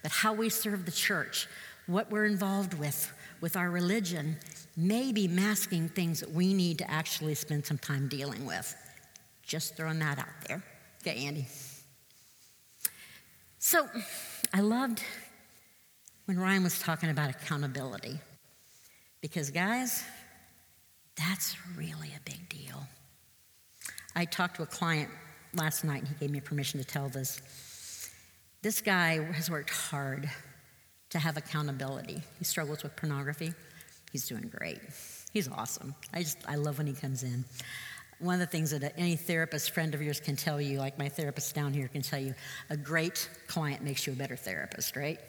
But 0.03 0.13
how 0.13 0.35
we 0.35 0.51
serve 0.51 0.85
the 0.85 0.93
church, 0.93 1.49
what 1.87 2.11
we're 2.11 2.27
involved 2.27 2.75
with, 2.75 3.11
with 3.41 3.57
our 3.57 3.71
religion, 3.71 4.37
may 4.77 5.13
be 5.13 5.29
masking 5.29 5.89
things 5.89 6.21
that 6.21 6.31
we 6.31 6.53
need 6.53 6.79
to 6.79 6.91
actually 6.91 7.35
spend 7.35 7.65
some 7.65 7.79
time 7.79 8.09
dealing 8.09 8.45
with. 8.45 8.75
Just 9.43 9.77
throwing 9.77 9.99
that 10.01 10.19
out 10.19 10.27
there. 10.47 10.63
Okay, 11.01 11.25
Andy. 11.25 11.47
So 13.59 13.89
I 14.53 14.61
loved 14.61 15.03
when 16.27 16.39
Ryan 16.39 16.65
was 16.65 16.79
talking 16.79 17.09
about 17.09 17.31
accountability. 17.31 18.21
Because, 19.23 19.51
guys, 19.51 20.05
that's 21.17 21.57
really 21.77 22.13
a 22.15 22.21
big 22.31 22.49
deal. 22.49 22.87
I 24.15 24.25
talked 24.25 24.57
to 24.57 24.63
a 24.63 24.67
client 24.67 25.11
last 25.57 25.85
night 25.85 26.01
and 26.01 26.09
he 26.09 26.15
gave 26.15 26.31
me 26.31 26.41
permission 26.41 26.81
to 26.81 26.87
tell 26.87 27.09
this. 27.09 27.41
This 28.63 28.81
guy 28.81 29.23
has 29.33 29.51
worked 29.51 29.71
hard 29.71 30.31
to 31.11 31.19
have 31.19 31.37
accountability. 31.37 32.23
He 32.39 32.45
struggles 32.45 32.83
with 32.83 32.97
pornography. 32.97 33.53
He's 34.13 34.29
doing 34.29 34.51
great. 34.55 34.81
He's 35.33 35.49
awesome. 35.49 35.95
I 36.13 36.23
just, 36.23 36.39
I 36.47 36.57
love 36.57 36.79
when 36.79 36.87
he 36.87 36.93
comes 36.93 37.23
in. 37.23 37.45
One 38.19 38.35
of 38.35 38.41
the 38.41 38.47
things 38.47 38.71
that 38.71 38.95
any 38.97 39.17
therapist 39.17 39.73
friend 39.73 39.95
of 39.95 40.01
yours 40.01 40.21
can 40.21 40.37
tell 40.37 40.61
you, 40.61 40.79
like 40.79 40.99
my 40.99 41.09
therapist 41.09 41.55
down 41.55 41.75
here 41.75 41.89
can 41.89 42.03
tell 42.03 42.19
you, 42.19 42.35
a 42.71 42.77
great 42.77 43.29
client 43.47 43.83
makes 43.83 44.07
you 44.07 44.15
a 44.15 44.17
better 44.17 44.37
therapist, 44.37 44.97
right? 44.97 45.21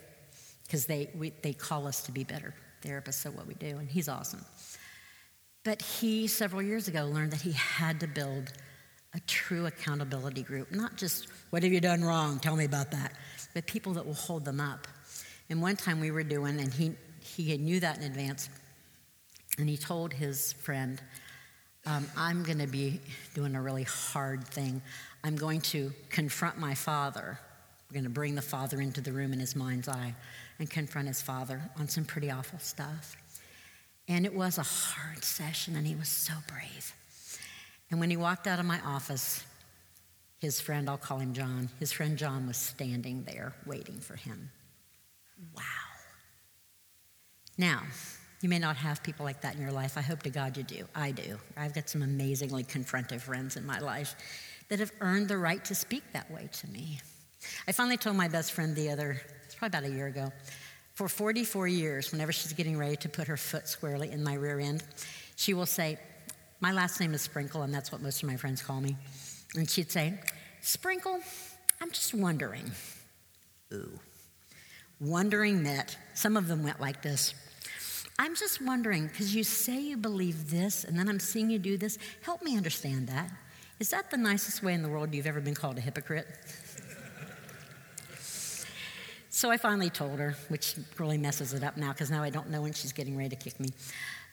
Because 0.63 0.85
they, 0.85 1.09
they 1.43 1.53
call 1.53 1.85
us 1.85 2.01
to 2.03 2.11
be 2.11 2.23
better 2.23 2.53
therapists 2.81 3.25
at 3.25 3.33
what 3.33 3.45
we 3.45 3.55
do, 3.55 3.77
and 3.77 3.89
he's 3.89 4.07
awesome. 4.07 4.45
But 5.65 5.81
he, 5.81 6.27
several 6.27 6.61
years 6.61 6.87
ago, 6.87 7.05
learned 7.05 7.31
that 7.31 7.41
he 7.41 7.51
had 7.51 7.99
to 7.99 8.07
build 8.07 8.53
a 9.17 9.19
true 9.21 9.65
accountability 9.65 10.43
group, 10.43 10.71
not 10.71 10.95
just, 10.95 11.27
what 11.49 11.63
have 11.63 11.73
you 11.73 11.81
done 11.81 12.03
wrong? 12.03 12.39
Tell 12.39 12.55
me 12.55 12.65
about 12.65 12.91
that, 12.91 13.13
but 13.55 13.65
people 13.65 13.93
that 13.93 14.05
will 14.05 14.13
hold 14.13 14.45
them 14.45 14.59
up. 14.59 14.87
And 15.49 15.59
one 15.59 15.75
time 15.75 15.99
we 15.99 16.11
were 16.11 16.23
doing, 16.23 16.59
and 16.59 16.71
he, 16.71 16.91
he 17.21 17.57
knew 17.57 17.79
that 17.79 17.97
in 17.97 18.03
advance, 18.03 18.47
and 19.57 19.67
he 19.67 19.75
told 19.75 20.13
his 20.13 20.53
friend, 20.53 21.01
um, 21.87 22.05
I'm 22.15 22.43
going 22.43 22.59
to 22.59 22.67
be 22.67 22.99
doing 23.33 23.55
a 23.55 23.61
really 23.61 23.83
hard 23.83 24.45
thing. 24.47 24.83
I'm 25.23 25.35
going 25.35 25.61
to 25.61 25.91
confront 26.09 26.59
my 26.59 26.75
father. 26.75 27.39
We're 27.89 27.95
going 27.95 28.03
to 28.03 28.09
bring 28.11 28.35
the 28.35 28.41
father 28.41 28.79
into 28.81 29.01
the 29.01 29.13
room 29.13 29.33
in 29.33 29.39
his 29.39 29.55
mind's 29.55 29.87
eye 29.87 30.13
and 30.59 30.69
confront 30.69 31.07
his 31.07 31.21
father 31.21 31.61
on 31.79 31.87
some 31.87 32.05
pretty 32.05 32.29
awful 32.29 32.59
stuff. 32.59 33.15
And 34.07 34.25
it 34.25 34.33
was 34.35 34.59
a 34.59 34.63
hard 34.63 35.23
session, 35.23 35.75
and 35.75 35.87
he 35.87 35.95
was 35.95 36.07
so 36.07 36.33
brave. 36.47 36.93
And 37.89 37.99
when 37.99 38.09
he 38.09 38.17
walked 38.17 38.47
out 38.47 38.59
of 38.59 38.65
my 38.65 38.79
office, 38.81 39.43
his 40.39 40.59
friend, 40.61 40.89
I'll 40.89 40.97
call 40.97 41.19
him 41.19 41.33
John, 41.33 41.69
his 41.79 41.91
friend 41.91 42.17
John 42.17 42.47
was 42.47 42.57
standing 42.57 43.23
there 43.23 43.53
waiting 43.65 43.99
for 43.99 44.15
him. 44.15 44.51
Wow. 45.55 45.63
Now, 47.57 47.81
you 48.41 48.49
may 48.49 48.59
not 48.59 48.77
have 48.77 49.01
people 49.01 49.25
like 49.25 49.41
that 49.41 49.55
in 49.55 49.61
your 49.61 49.71
life. 49.71 49.97
I 49.97 50.01
hope 50.01 50.21
to 50.23 50.29
God 50.29 50.57
you 50.57 50.63
do. 50.63 50.85
I 50.93 51.11
do. 51.11 51.37
I've 51.55 51.73
got 51.73 51.89
some 51.89 52.03
amazingly 52.03 52.63
confrontive 52.63 53.21
friends 53.21 53.57
in 53.57 53.65
my 53.65 53.79
life 53.79 54.15
that 54.69 54.79
have 54.79 54.91
earned 55.01 55.27
the 55.27 55.37
right 55.37 55.63
to 55.65 55.73
speak 55.73 56.03
that 56.13 56.29
way 56.29 56.49
to 56.51 56.69
me. 56.69 56.99
I 57.67 57.71
finally 57.71 57.97
told 57.97 58.15
my 58.15 58.27
best 58.27 58.51
friend 58.51 58.75
the 58.75 58.91
other, 58.91 59.19
it's 59.45 59.55
probably 59.55 59.77
about 59.79 59.89
a 59.89 59.95
year 59.95 60.07
ago, 60.07 60.31
for 60.93 61.07
44 61.07 61.67
years, 61.67 62.11
whenever 62.11 62.31
she's 62.31 62.53
getting 62.53 62.77
ready 62.77 62.95
to 62.97 63.09
put 63.09 63.27
her 63.27 63.37
foot 63.37 63.67
squarely 63.67 64.11
in 64.11 64.23
my 64.23 64.33
rear 64.33 64.59
end, 64.59 64.83
she 65.35 65.53
will 65.53 65.67
say, 65.67 65.99
My 66.59 66.71
last 66.71 66.99
name 66.99 67.13
is 67.13 67.21
Sprinkle, 67.21 67.61
and 67.61 67.73
that's 67.73 67.91
what 67.91 68.01
most 68.01 68.23
of 68.23 68.29
my 68.29 68.35
friends 68.35 68.63
call 68.63 68.81
me. 68.81 68.97
And 69.55 69.69
she'd 69.69 69.91
say, 69.91 70.19
Sprinkle, 70.61 71.19
I'm 71.79 71.91
just 71.91 72.15
wondering. 72.15 72.71
Ooh. 73.73 73.99
Wondering 74.99 75.63
that. 75.63 75.95
Some 76.15 76.35
of 76.35 76.47
them 76.47 76.63
went 76.63 76.79
like 76.79 77.03
this. 77.03 77.35
I'm 78.17 78.35
just 78.35 78.59
wondering, 78.59 79.05
because 79.05 79.35
you 79.35 79.43
say 79.43 79.79
you 79.79 79.97
believe 79.97 80.49
this, 80.49 80.83
and 80.83 80.97
then 80.97 81.07
I'm 81.07 81.19
seeing 81.19 81.51
you 81.51 81.59
do 81.59 81.77
this. 81.77 81.99
Help 82.21 82.41
me 82.41 82.57
understand 82.57 83.07
that. 83.09 83.31
Is 83.79 83.91
that 83.91 84.09
the 84.09 84.17
nicest 84.17 84.63
way 84.63 84.73
in 84.73 84.81
the 84.81 84.89
world 84.89 85.13
you've 85.13 85.27
ever 85.27 85.39
been 85.39 85.53
called 85.53 85.77
a 85.77 85.81
hypocrite? 85.81 86.27
so 89.29 89.51
I 89.51 89.57
finally 89.57 89.91
told 89.91 90.17
her, 90.17 90.35
which 90.47 90.75
really 90.97 91.19
messes 91.19 91.53
it 91.53 91.63
up 91.63 91.77
now, 91.77 91.93
because 91.93 92.09
now 92.09 92.23
I 92.23 92.31
don't 92.31 92.49
know 92.49 92.63
when 92.63 92.73
she's 92.73 92.93
getting 92.93 93.15
ready 93.15 93.29
to 93.29 93.35
kick 93.35 93.59
me. 93.59 93.69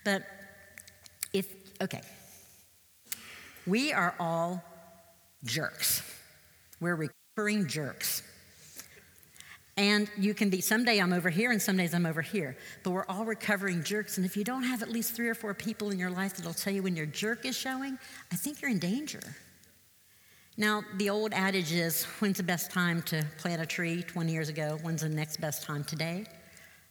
But 0.03 0.23
if, 1.35 1.47
okay, 1.83 2.01
we 3.67 3.93
are 3.93 4.15
all 4.19 4.63
jerks. 5.45 6.03
We're 6.81 7.11
recurring 7.37 7.67
jerks. 7.67 8.23
And 9.77 10.09
you 10.17 10.35
can 10.35 10.51
be, 10.51 10.61
someday 10.61 11.01
I'm 11.01 11.13
over 11.13 11.31
here 11.31 11.51
and 11.51 11.61
some 11.61 11.77
days 11.77 11.95
I'm 11.95 12.07
over 12.07 12.23
here. 12.23 12.57
But 12.85 12.93
we're 12.93 13.07
all 13.07 13.25
recovering 13.25 13.83
jerks. 13.83 14.19
And 14.19 14.25
if 14.25 14.37
you 14.37 14.45
don't 14.45 14.63
have 14.63 14.83
at 14.83 14.89
least 14.89 15.15
three 15.15 15.29
or 15.29 15.35
four 15.35 15.53
people 15.53 15.91
in 15.91 15.99
your 15.99 16.11
life 16.11 16.37
that'll 16.37 16.55
tell 16.55 16.73
you 16.73 16.83
when 16.83 16.95
your 16.95 17.07
jerk 17.07 17.45
is 17.45 17.57
showing, 17.57 17.99
I 18.31 18.37
think 18.37 18.63
you're 18.63 18.71
in 18.71 18.79
danger. 18.79 19.21
Now, 20.57 20.83
the 20.99 21.11
old 21.11 21.33
adage 21.33 21.73
is 21.73 22.05
when's 22.21 22.37
the 22.37 22.45
best 22.45 22.71
time 22.71 23.03
to 23.03 23.25
plant 23.39 23.61
a 23.61 23.67
tree 23.67 24.05
20 24.05 24.33
years 24.33 24.49
ago? 24.49 24.79
When's 24.83 25.01
the 25.03 25.09
next 25.09 25.41
best 25.41 25.65
time 25.65 25.83
today? 25.83 26.27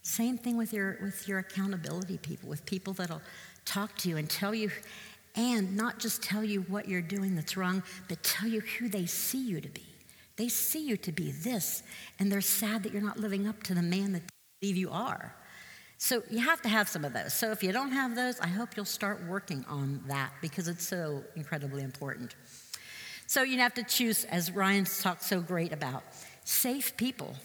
Same 0.01 0.38
thing 0.38 0.57
with 0.57 0.73
your, 0.73 0.97
with 1.01 1.25
your 1.29 1.39
accountability 1.39 2.17
people, 2.17 2.49
with 2.49 2.65
people 2.65 2.91
that'll 2.91 3.21
talk 3.63 3.97
to 3.99 4.09
you 4.09 4.17
and 4.17 4.29
tell 4.29 4.53
you, 4.53 4.69
and 5.36 5.76
not 5.76 6.00
just 6.00 6.22
tell 6.22 6.43
you 6.43 6.62
what 6.62 6.88
you're 6.88 7.02
doing 7.02 7.36
that's 7.36 7.58
wrong, 7.58 7.84
but 8.08 8.22
tell 8.24 8.48
you 8.48 8.62
who 8.62 8.88
they 8.88 9.06
see 9.06 9.43
you 9.43 9.60
to 9.62 9.69
be. 9.69 9.86
They 10.36 10.48
see 10.48 10.86
you 10.86 10.98
to 10.98 11.12
be 11.12 11.32
this, 11.32 11.84
and 12.19 12.32
they're 12.32 12.41
sad 12.41 12.84
that 12.84 12.93
you're 12.93 13.02
not 13.02 13.19
living 13.19 13.48
up 13.48 13.62
to 13.63 13.76
the 13.76 13.82
man 13.82 14.13
that 14.13 14.22
they 14.22 14.34
believe 14.62 14.78
you 14.78 14.89
are. 14.91 15.36
So 15.98 16.22
you 16.30 16.39
have 16.39 16.62
to 16.63 16.69
have 16.69 16.89
some 16.89 17.06
of 17.06 17.13
those. 17.13 17.34
So 17.34 17.52
if 17.52 17.63
you 17.63 17.72
don't 17.72 17.91
have 17.91 18.15
those, 18.15 18.39
I 18.39 18.48
hope 18.48 18.76
you'll 18.76 18.86
start 18.86 19.24
working 19.28 19.63
on 19.69 20.04
that 20.08 20.34
because 20.41 20.67
it's 20.67 20.86
so 20.86 21.24
incredibly 21.36 21.84
important. 21.84 22.36
So 23.28 23.43
you 23.43 23.60
have 23.60 23.74
to 23.76 23.84
choose, 23.84 24.26
as 24.26 24.52
Ryan's 24.52 25.02
talked 25.02 25.24
so 25.24 25.39
great 25.39 25.72
about, 25.72 26.04
safe 26.43 26.98
people. 26.98 27.36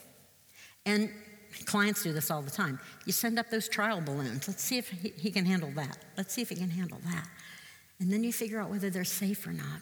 And 0.87 1.11
clients 1.67 2.03
do 2.03 2.13
this 2.13 2.31
all 2.31 2.43
the 2.43 2.51
time. 2.51 2.81
You 3.07 3.13
send 3.13 3.39
up 3.39 3.49
those 3.49 3.69
trial 3.69 4.01
balloons. 4.01 4.49
Let's 4.49 4.63
see 4.63 4.79
if 4.79 4.89
he, 4.89 5.11
he 5.17 5.31
can 5.31 5.45
handle 5.45 5.71
that. 5.77 5.99
Let's 6.17 6.35
see 6.35 6.43
if 6.43 6.49
he 6.49 6.57
can 6.57 6.71
handle 6.71 6.99
that. 7.05 7.29
And 8.01 8.13
then 8.13 8.23
you 8.23 8.33
figure 8.33 8.61
out 8.61 8.71
whether 8.71 8.91
they're 8.91 9.05
safe 9.05 9.47
or 9.47 9.53
not. 9.53 9.81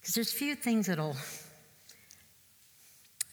Because 0.00 0.14
there's 0.14 0.32
few 0.32 0.54
things 0.54 0.86
that'll 0.86 1.16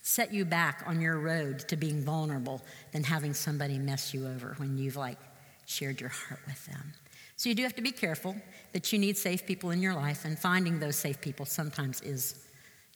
set 0.02 0.34
you 0.34 0.46
back 0.46 0.84
on 0.86 1.02
your 1.02 1.20
road 1.20 1.60
to 1.60 1.76
being 1.76 2.04
vulnerable 2.04 2.62
than 2.92 3.04
having 3.04 3.34
somebody 3.34 3.78
mess 3.78 4.13
you 4.13 4.26
over 4.28 4.56
when 4.58 4.78
you've 4.78 4.96
like 4.96 5.18
shared 5.66 6.00
your 6.00 6.10
heart 6.10 6.40
with 6.48 6.66
them. 6.66 6.94
So 7.36 7.50
you 7.50 7.56
do 7.56 7.63
have 7.63 7.76
to 7.76 7.82
be 7.82 7.92
careful 7.92 8.36
that 8.74 8.92
you 8.92 9.00
need 9.00 9.18
safe 9.18 9.46
people 9.46 9.70
in 9.70 9.82
your 9.82 9.94
life, 9.94 10.26
and 10.26 10.38
finding 10.38 10.80
those 10.80 10.96
safe 10.96 11.22
people 11.22 11.46
sometimes 11.46 12.02
is 12.02 12.44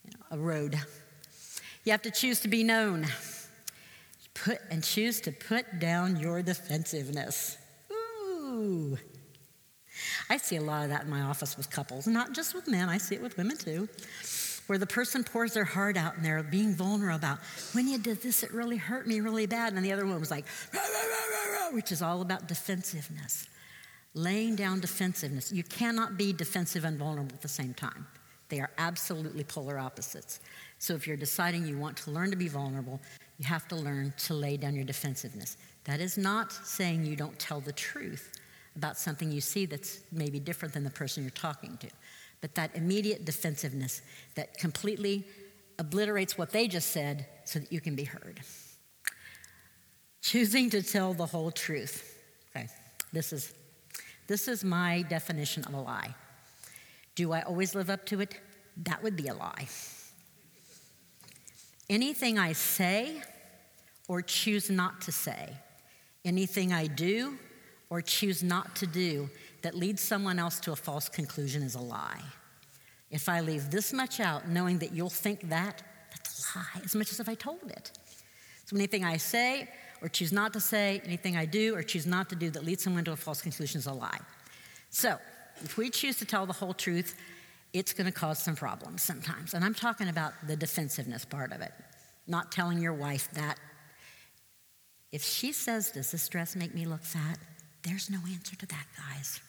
you 0.03 0.11
know, 0.11 0.37
a 0.37 0.39
road. 0.39 0.79
You 1.83 1.91
have 1.91 2.01
to 2.03 2.11
choose 2.11 2.39
to 2.41 2.47
be 2.47 2.63
known. 2.63 3.05
Put 4.33 4.59
and 4.71 4.83
choose 4.83 5.21
to 5.21 5.31
put 5.31 5.79
down 5.79 6.15
your 6.17 6.41
defensiveness. 6.41 7.57
Ooh. 7.91 8.97
I 10.31 10.37
see 10.37 10.55
a 10.55 10.61
lot 10.61 10.83
of 10.83 10.89
that 10.89 11.03
in 11.03 11.09
my 11.09 11.23
office 11.23 11.57
with 11.57 11.69
couples, 11.69 12.07
not 12.07 12.31
just 12.31 12.55
with 12.55 12.65
men, 12.65 12.87
I 12.87 12.97
see 12.97 13.15
it 13.15 13.21
with 13.21 13.35
women 13.37 13.57
too 13.57 13.89
where 14.67 14.77
the 14.77 14.87
person 14.87 15.21
pours 15.21 15.53
their 15.53 15.65
heart 15.65 15.97
out 15.97 16.15
and 16.15 16.23
they're 16.23 16.41
being 16.41 16.73
vulnerable 16.73 17.17
about, 17.17 17.39
when 17.73 17.89
you 17.89 17.97
did 17.97 18.21
this, 18.21 18.41
it 18.41 18.53
really 18.53 18.77
hurt 18.77 19.05
me 19.05 19.19
really 19.19 19.45
bad. 19.45 19.73
And 19.73 19.83
the 19.83 19.91
other 19.91 20.05
one 20.05 20.17
was 20.17 20.31
like, 20.31 20.45
rah, 20.73 20.79
rah, 20.79 21.67
rah, 21.67 21.75
which 21.75 21.91
is 21.91 22.01
all 22.01 22.21
about 22.21 22.47
defensiveness, 22.47 23.47
laying 24.13 24.55
down 24.55 24.79
defensiveness. 24.79 25.51
You 25.51 25.63
cannot 25.63 26.15
be 26.15 26.31
defensive 26.31 26.85
and 26.85 26.97
vulnerable 26.97 27.35
at 27.35 27.41
the 27.41 27.49
same 27.49 27.73
time. 27.73 28.07
They 28.47 28.61
are 28.61 28.69
absolutely 28.77 29.43
polar 29.43 29.77
opposites. 29.77 30.39
So 30.79 30.93
if 30.93 31.05
you're 31.05 31.17
deciding 31.17 31.67
you 31.67 31.77
want 31.77 31.97
to 31.97 32.11
learn 32.11 32.31
to 32.31 32.37
be 32.37 32.47
vulnerable, 32.47 33.01
you 33.39 33.45
have 33.47 33.67
to 33.67 33.75
learn 33.75 34.13
to 34.19 34.33
lay 34.33 34.55
down 34.55 34.75
your 34.75 34.85
defensiveness. 34.85 35.57
That 35.83 35.99
is 35.99 36.17
not 36.17 36.53
saying 36.53 37.05
you 37.05 37.17
don't 37.17 37.37
tell 37.37 37.59
the 37.59 37.73
truth 37.73 38.31
about 38.75 38.97
something 38.97 39.31
you 39.31 39.41
see 39.41 39.65
that's 39.65 39.99
maybe 40.11 40.39
different 40.39 40.73
than 40.73 40.83
the 40.83 40.89
person 40.89 41.23
you're 41.23 41.31
talking 41.31 41.77
to 41.77 41.87
but 42.41 42.55
that 42.55 42.75
immediate 42.75 43.23
defensiveness 43.23 44.01
that 44.35 44.57
completely 44.57 45.23
obliterates 45.77 46.37
what 46.37 46.51
they 46.51 46.67
just 46.67 46.89
said 46.89 47.27
so 47.45 47.59
that 47.59 47.71
you 47.71 47.79
can 47.79 47.95
be 47.95 48.03
heard. 48.03 48.41
Choosing 50.21 50.69
to 50.71 50.81
tell 50.81 51.13
the 51.13 51.27
whole 51.27 51.51
truth. 51.51 52.17
Okay, 52.55 52.67
this 53.13 53.31
is, 53.31 53.53
this 54.27 54.47
is 54.47 54.63
my 54.63 55.03
definition 55.03 55.63
of 55.65 55.73
a 55.73 55.81
lie. 55.81 56.13
Do 57.15 57.31
I 57.31 57.41
always 57.41 57.75
live 57.75 57.89
up 57.89 58.05
to 58.07 58.21
it? 58.21 58.39
That 58.77 59.03
would 59.03 59.15
be 59.15 59.27
a 59.27 59.33
lie. 59.33 59.67
Anything 61.89 62.39
I 62.39 62.53
say 62.53 63.21
or 64.07 64.21
choose 64.21 64.69
not 64.69 65.01
to 65.01 65.11
say, 65.11 65.49
anything 66.25 66.73
I 66.73 66.87
do 66.87 67.37
or 67.91 68.01
choose 68.01 68.41
not 68.41 68.73
to 68.77 68.87
do 68.87 69.29
that 69.61 69.75
leads 69.75 70.01
someone 70.01 70.39
else 70.39 70.59
to 70.61 70.71
a 70.71 70.75
false 70.75 71.09
conclusion 71.09 71.61
is 71.61 71.75
a 71.75 71.79
lie. 71.79 72.21
If 73.11 73.27
I 73.27 73.41
leave 73.41 73.69
this 73.69 73.91
much 73.91 74.21
out, 74.21 74.47
knowing 74.47 74.79
that 74.79 74.93
you'll 74.93 75.09
think 75.09 75.49
that, 75.49 75.83
that's 76.09 76.55
a 76.55 76.57
lie, 76.57 76.81
as 76.85 76.95
much 76.95 77.11
as 77.11 77.19
if 77.19 77.27
I 77.27 77.35
told 77.35 77.69
it. 77.69 77.91
So 78.65 78.77
anything 78.77 79.03
I 79.03 79.17
say 79.17 79.69
or 80.01 80.07
choose 80.07 80.31
not 80.31 80.53
to 80.53 80.61
say, 80.61 81.01
anything 81.03 81.35
I 81.35 81.45
do 81.45 81.75
or 81.75 81.83
choose 81.83 82.07
not 82.07 82.29
to 82.29 82.35
do 82.35 82.49
that 82.51 82.63
leads 82.63 82.81
someone 82.81 83.03
to 83.03 83.11
a 83.11 83.17
false 83.17 83.41
conclusion 83.41 83.79
is 83.79 83.85
a 83.85 83.93
lie. 83.93 84.19
So 84.89 85.17
if 85.57 85.77
we 85.77 85.89
choose 85.89 86.17
to 86.19 86.25
tell 86.25 86.45
the 86.45 86.53
whole 86.53 86.73
truth, 86.73 87.13
it's 87.73 87.91
going 87.91 88.05
to 88.05 88.13
cause 88.13 88.39
some 88.39 88.55
problems 88.55 89.03
sometimes. 89.03 89.53
And 89.53 89.65
I'm 89.65 89.73
talking 89.73 90.07
about 90.07 90.31
the 90.47 90.55
defensiveness 90.55 91.25
part 91.25 91.51
of 91.51 91.61
it, 91.61 91.73
not 92.25 92.53
telling 92.53 92.79
your 92.79 92.93
wife 92.93 93.29
that. 93.33 93.59
If 95.11 95.23
she 95.23 95.51
says, 95.51 95.91
Does 95.91 96.11
this 96.11 96.29
dress 96.29 96.55
make 96.55 96.73
me 96.73 96.85
look 96.85 97.03
fat? 97.03 97.37
There's 97.83 98.09
no 98.09 98.19
answer 98.31 98.55
to 98.55 98.65
that, 98.67 98.85
guys. 98.97 99.39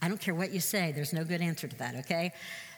I 0.00 0.08
don't 0.08 0.20
care 0.20 0.34
what 0.34 0.52
you 0.52 0.60
say, 0.60 0.92
there's 0.92 1.12
no 1.12 1.24
good 1.24 1.40
answer 1.40 1.66
to 1.68 1.76
that, 1.78 1.96
okay? 1.96 2.32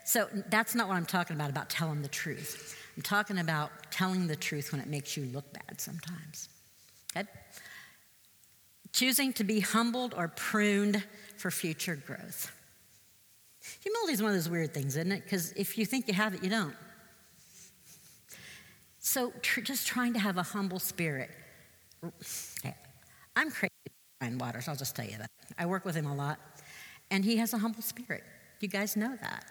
So 0.04 0.28
that's 0.48 0.74
not 0.74 0.88
what 0.88 0.96
I'm 0.96 1.06
talking 1.06 1.36
about, 1.36 1.50
about 1.50 1.68
telling 1.68 2.02
the 2.02 2.08
truth. 2.08 2.76
I'm 2.96 3.02
talking 3.02 3.38
about 3.38 3.70
telling 3.90 4.26
the 4.26 4.36
truth 4.36 4.72
when 4.72 4.80
it 4.80 4.86
makes 4.86 5.16
you 5.16 5.26
look 5.26 5.52
bad 5.52 5.80
sometimes. 5.80 6.48
Okay? 7.16 7.28
choosing 8.92 9.32
to 9.34 9.44
be 9.44 9.60
humbled 9.60 10.14
or 10.16 10.28
pruned 10.28 11.02
for 11.36 11.50
future 11.50 11.96
growth. 11.96 12.52
Humility 13.82 14.12
is 14.12 14.22
one 14.22 14.30
of 14.30 14.36
those 14.36 14.48
weird 14.48 14.74
things, 14.74 14.96
isn't 14.96 15.12
it? 15.12 15.22
Because 15.24 15.52
if 15.52 15.78
you 15.78 15.86
think 15.86 16.08
you 16.08 16.14
have 16.14 16.34
it, 16.34 16.42
you 16.42 16.50
don't. 16.50 16.74
So 18.98 19.32
tr- 19.42 19.60
just 19.60 19.86
trying 19.86 20.12
to 20.14 20.18
have 20.18 20.38
a 20.38 20.42
humble 20.42 20.78
spirit. 20.78 21.30
Okay. 22.04 22.74
I'm 23.36 23.50
crazy 23.50 23.69
Waters, 24.20 24.68
I'll 24.68 24.76
just 24.76 24.94
tell 24.94 25.06
you 25.06 25.16
that. 25.18 25.30
I 25.58 25.66
work 25.66 25.84
with 25.84 25.94
him 25.94 26.06
a 26.06 26.14
lot, 26.14 26.38
and 27.10 27.24
he 27.24 27.36
has 27.38 27.54
a 27.54 27.58
humble 27.58 27.82
spirit. 27.82 28.22
You 28.60 28.68
guys 28.68 28.96
know 28.96 29.16
that. 29.20 29.46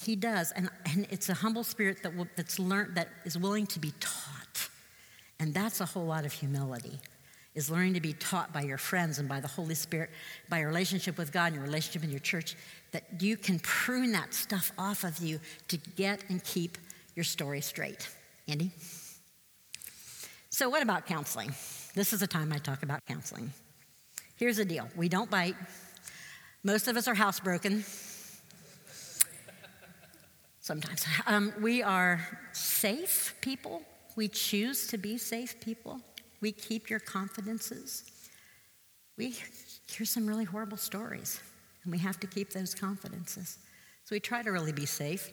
He 0.00 0.16
does, 0.16 0.52
and, 0.52 0.70
and 0.86 1.06
it's 1.10 1.28
a 1.28 1.34
humble 1.34 1.64
spirit 1.64 2.02
that 2.02 2.16
will, 2.16 2.28
that's 2.36 2.58
learned, 2.58 2.96
that 2.96 3.08
is 3.24 3.36
willing 3.36 3.66
to 3.68 3.80
be 3.80 3.92
taught. 4.00 4.68
And 5.40 5.52
that's 5.52 5.80
a 5.80 5.84
whole 5.84 6.04
lot 6.04 6.24
of 6.24 6.32
humility, 6.32 6.98
is 7.54 7.70
learning 7.70 7.94
to 7.94 8.00
be 8.00 8.12
taught 8.12 8.52
by 8.52 8.62
your 8.62 8.78
friends 8.78 9.18
and 9.18 9.28
by 9.28 9.40
the 9.40 9.48
Holy 9.48 9.74
Spirit, 9.74 10.10
by 10.48 10.60
your 10.60 10.68
relationship 10.68 11.18
with 11.18 11.32
God 11.32 11.46
and 11.46 11.56
your 11.56 11.64
relationship 11.64 12.04
in 12.04 12.10
your 12.10 12.20
church, 12.20 12.56
that 12.92 13.04
you 13.20 13.36
can 13.36 13.58
prune 13.60 14.12
that 14.12 14.32
stuff 14.32 14.72
off 14.78 15.04
of 15.04 15.18
you 15.18 15.40
to 15.68 15.76
get 15.96 16.24
and 16.28 16.42
keep 16.44 16.78
your 17.16 17.24
story 17.24 17.60
straight. 17.60 18.08
Andy? 18.46 18.70
So, 20.50 20.68
what 20.68 20.82
about 20.82 21.06
counseling? 21.06 21.52
This 21.94 22.12
is 22.12 22.20
the 22.20 22.26
time 22.26 22.52
I 22.52 22.58
talk 22.58 22.82
about 22.82 23.04
counseling. 23.06 23.52
Here's 24.36 24.56
the 24.56 24.64
deal 24.64 24.88
we 24.96 25.08
don't 25.08 25.30
bite, 25.30 25.56
most 26.62 26.88
of 26.88 26.96
us 26.96 27.08
are 27.08 27.14
housebroken. 27.14 27.84
Sometimes. 30.60 31.04
Um, 31.26 31.52
we 31.60 31.82
are 31.82 32.20
safe 32.52 33.34
people. 33.40 33.82
We 34.16 34.28
choose 34.28 34.86
to 34.88 34.98
be 34.98 35.18
safe 35.18 35.60
people. 35.60 36.00
We 36.40 36.52
keep 36.52 36.90
your 36.90 37.00
confidences. 37.00 38.04
We 39.16 39.34
hear 39.86 40.04
some 40.04 40.26
really 40.26 40.44
horrible 40.44 40.76
stories, 40.76 41.40
and 41.82 41.92
we 41.92 41.98
have 41.98 42.18
to 42.20 42.26
keep 42.26 42.50
those 42.50 42.74
confidences. 42.74 43.58
So 44.04 44.14
we 44.14 44.20
try 44.20 44.42
to 44.42 44.52
really 44.52 44.72
be 44.72 44.84
safe. 44.84 45.32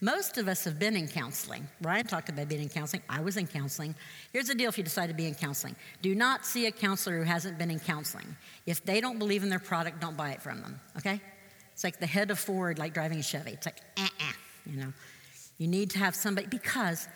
Most 0.00 0.38
of 0.38 0.48
us 0.48 0.64
have 0.64 0.78
been 0.78 0.96
in 0.96 1.08
counseling. 1.08 1.66
Ryan 1.82 2.06
talked 2.06 2.28
about 2.28 2.48
being 2.48 2.62
in 2.62 2.68
counseling. 2.68 3.02
I 3.08 3.20
was 3.20 3.36
in 3.36 3.46
counseling. 3.46 3.94
Here's 4.32 4.48
the 4.48 4.54
deal 4.54 4.68
if 4.68 4.78
you 4.78 4.84
decide 4.84 5.08
to 5.08 5.14
be 5.14 5.26
in 5.26 5.34
counseling 5.34 5.76
do 6.02 6.14
not 6.14 6.44
see 6.44 6.66
a 6.66 6.72
counselor 6.72 7.18
who 7.18 7.24
hasn't 7.24 7.58
been 7.58 7.70
in 7.70 7.80
counseling. 7.80 8.36
If 8.66 8.84
they 8.84 9.00
don't 9.00 9.18
believe 9.18 9.42
in 9.42 9.48
their 9.48 9.58
product, 9.58 10.00
don't 10.00 10.16
buy 10.16 10.32
it 10.32 10.42
from 10.42 10.60
them, 10.62 10.80
okay? 10.96 11.20
It's 11.72 11.84
like 11.84 12.00
the 12.00 12.06
head 12.06 12.32
of 12.32 12.38
Ford, 12.40 12.78
like 12.78 12.92
driving 12.92 13.20
a 13.20 13.22
Chevy. 13.22 13.52
It's 13.52 13.66
like, 13.66 13.80
eh, 13.96 14.08
eh, 14.20 14.32
you 14.66 14.80
know. 14.80 14.92
You 15.58 15.68
need 15.68 15.90
to 15.90 15.98
have 15.98 16.14
somebody, 16.14 16.46
because 16.48 17.08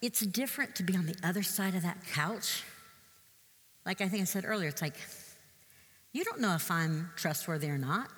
it's 0.00 0.20
different 0.20 0.74
to 0.76 0.82
be 0.82 0.96
on 0.96 1.06
the 1.06 1.16
other 1.22 1.42
side 1.42 1.74
of 1.74 1.82
that 1.82 1.98
couch. 2.12 2.62
Like 3.84 4.00
I 4.00 4.08
think 4.08 4.22
I 4.22 4.24
said 4.24 4.44
earlier, 4.46 4.68
it's 4.68 4.82
like, 4.82 4.96
you 6.12 6.24
don't 6.24 6.40
know 6.40 6.54
if 6.54 6.70
I'm 6.70 7.10
trustworthy 7.14 7.68
or 7.68 7.78
not. 7.78 8.08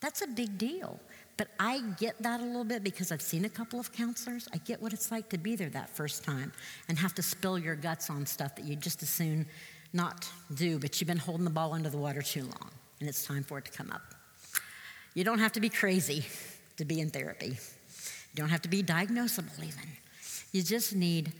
That's 0.00 0.22
a 0.22 0.26
big 0.26 0.58
deal. 0.58 1.00
But 1.38 1.48
I 1.60 1.80
get 1.98 2.20
that 2.22 2.40
a 2.40 2.44
little 2.44 2.64
bit 2.64 2.82
because 2.82 3.12
I've 3.12 3.22
seen 3.22 3.44
a 3.44 3.48
couple 3.48 3.78
of 3.78 3.92
counselors. 3.92 4.48
I 4.52 4.58
get 4.58 4.82
what 4.82 4.92
it's 4.92 5.10
like 5.10 5.30
to 5.30 5.38
be 5.38 5.54
there 5.54 5.70
that 5.70 5.88
first 5.88 6.24
time 6.24 6.52
and 6.88 6.98
have 6.98 7.14
to 7.14 7.22
spill 7.22 7.58
your 7.58 7.76
guts 7.76 8.10
on 8.10 8.26
stuff 8.26 8.56
that 8.56 8.64
you 8.64 8.74
just 8.76 9.02
as 9.02 9.08
soon 9.08 9.46
not 9.92 10.28
do, 10.52 10.78
but 10.78 11.00
you've 11.00 11.08
been 11.08 11.16
holding 11.16 11.44
the 11.44 11.50
ball 11.50 11.72
under 11.72 11.88
the 11.88 11.96
water 11.96 12.20
too 12.20 12.42
long 12.42 12.70
and 13.00 13.08
it's 13.08 13.24
time 13.24 13.44
for 13.44 13.58
it 13.58 13.64
to 13.66 13.70
come 13.70 13.90
up. 13.90 14.02
You 15.14 15.24
don't 15.24 15.38
have 15.38 15.52
to 15.52 15.60
be 15.60 15.68
crazy 15.68 16.24
to 16.76 16.84
be 16.84 17.00
in 17.00 17.08
therapy, 17.10 17.46
you 17.46 18.34
don't 18.34 18.50
have 18.50 18.62
to 18.62 18.68
be 18.68 18.82
diagnosable 18.82 19.56
even. 19.58 19.88
You 20.52 20.62
just 20.62 20.94
need 20.94 21.32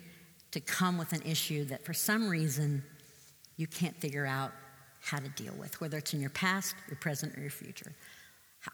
to 0.52 0.60
come 0.60 0.96
with 0.96 1.12
an 1.12 1.22
issue 1.22 1.64
that 1.66 1.84
for 1.84 1.92
some 1.92 2.28
reason 2.28 2.82
you 3.56 3.66
can't 3.66 3.96
figure 4.00 4.26
out 4.26 4.52
how 5.00 5.18
to 5.18 5.28
deal 5.30 5.54
with, 5.58 5.80
whether 5.80 5.98
it's 5.98 6.14
in 6.14 6.20
your 6.20 6.30
past, 6.30 6.74
your 6.88 6.96
present, 6.96 7.36
or 7.36 7.40
your 7.40 7.50
future. 7.50 7.92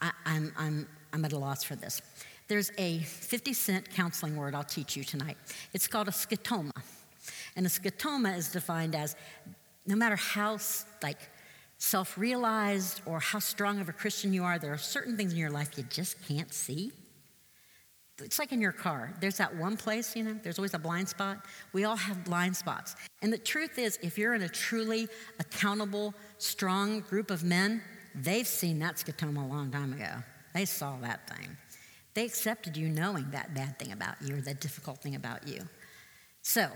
I, 0.00 0.10
I'm, 0.24 0.52
I'm 0.56 0.88
I'm 1.14 1.24
at 1.24 1.33
a 1.33 1.38
loss 1.38 1.62
for 1.62 1.77
this. 1.77 2.03
There's 2.48 2.72
a 2.77 2.98
50 2.98 3.53
cent 3.53 3.90
counseling 3.90 4.37
word 4.37 4.55
I'll 4.55 4.64
teach 4.64 4.96
you 4.96 5.05
tonight. 5.05 5.37
It's 5.72 5.87
called 5.87 6.09
a 6.09 6.11
scotoma. 6.11 6.72
And 7.57 7.64
a 7.64 7.68
scotoma 7.68 8.37
is 8.37 8.48
defined 8.50 8.96
as 8.96 9.14
no 9.87 9.94
matter 9.94 10.16
how 10.16 10.59
like 11.03 11.31
self-realized 11.79 13.00
or 13.07 13.20
how 13.20 13.38
strong 13.38 13.81
of 13.81 13.88
a 13.88 13.92
Christian 13.92 14.33
you 14.33 14.42
are, 14.42 14.59
there 14.59 14.72
are 14.72 14.79
certain 14.79 15.16
things 15.16 15.33
in 15.33 15.38
your 15.38 15.50
life 15.50 15.79
you 15.79 15.85
just 15.85 16.20
can't 16.27 16.53
see. 16.53 16.90
It's 18.18 18.38
like 18.38 18.53
in 18.53 18.61
your 18.61 18.72
car. 18.72 19.12
There's 19.20 19.38
that 19.38 19.55
one 19.57 19.77
place, 19.77 20.14
you 20.16 20.24
know, 20.24 20.38
there's 20.42 20.59
always 20.59 20.74
a 20.74 20.79
blind 20.79 21.09
spot. 21.09 21.44
We 21.72 21.85
all 21.85 21.96
have 21.96 22.24
blind 22.24 22.57
spots. 22.57 22.96
And 23.22 23.33
the 23.33 23.38
truth 23.38 23.79
is, 23.79 23.98
if 24.03 24.18
you're 24.18 24.35
in 24.35 24.42
a 24.42 24.48
truly 24.48 25.09
accountable, 25.38 26.14
strong 26.38 27.00
group 27.00 27.31
of 27.31 27.44
men, 27.44 27.83
they've 28.14 28.46
seen 28.46 28.79
that 28.81 28.96
scotoma 28.96 29.44
a 29.44 29.48
long 29.48 29.70
time 29.70 29.92
ago. 29.92 30.22
They 30.54 30.64
saw 30.64 30.96
that 31.02 31.28
thing. 31.28 31.56
They 32.14 32.24
accepted 32.24 32.76
you 32.76 32.88
knowing 32.88 33.30
that 33.32 33.54
bad 33.54 33.78
thing 33.78 33.92
about 33.92 34.22
you 34.22 34.36
or 34.36 34.40
that 34.42 34.60
difficult 34.60 35.02
thing 35.02 35.16
about 35.16 35.48
you. 35.48 35.60
So, 36.42 36.70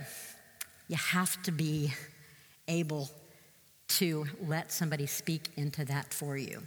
you 0.88 0.96
have 0.96 1.40
to 1.44 1.52
be 1.52 1.92
able 2.66 3.08
to 3.88 4.26
let 4.46 4.72
somebody 4.72 5.06
speak 5.06 5.50
into 5.56 5.84
that 5.84 6.12
for 6.12 6.36
you. 6.36 6.62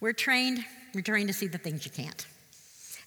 We're 0.00 0.12
trained, 0.12 0.64
we're 0.94 1.02
trained 1.02 1.28
to 1.28 1.34
see 1.34 1.46
the 1.46 1.58
things 1.58 1.84
you 1.84 1.92
can't. 1.92 2.26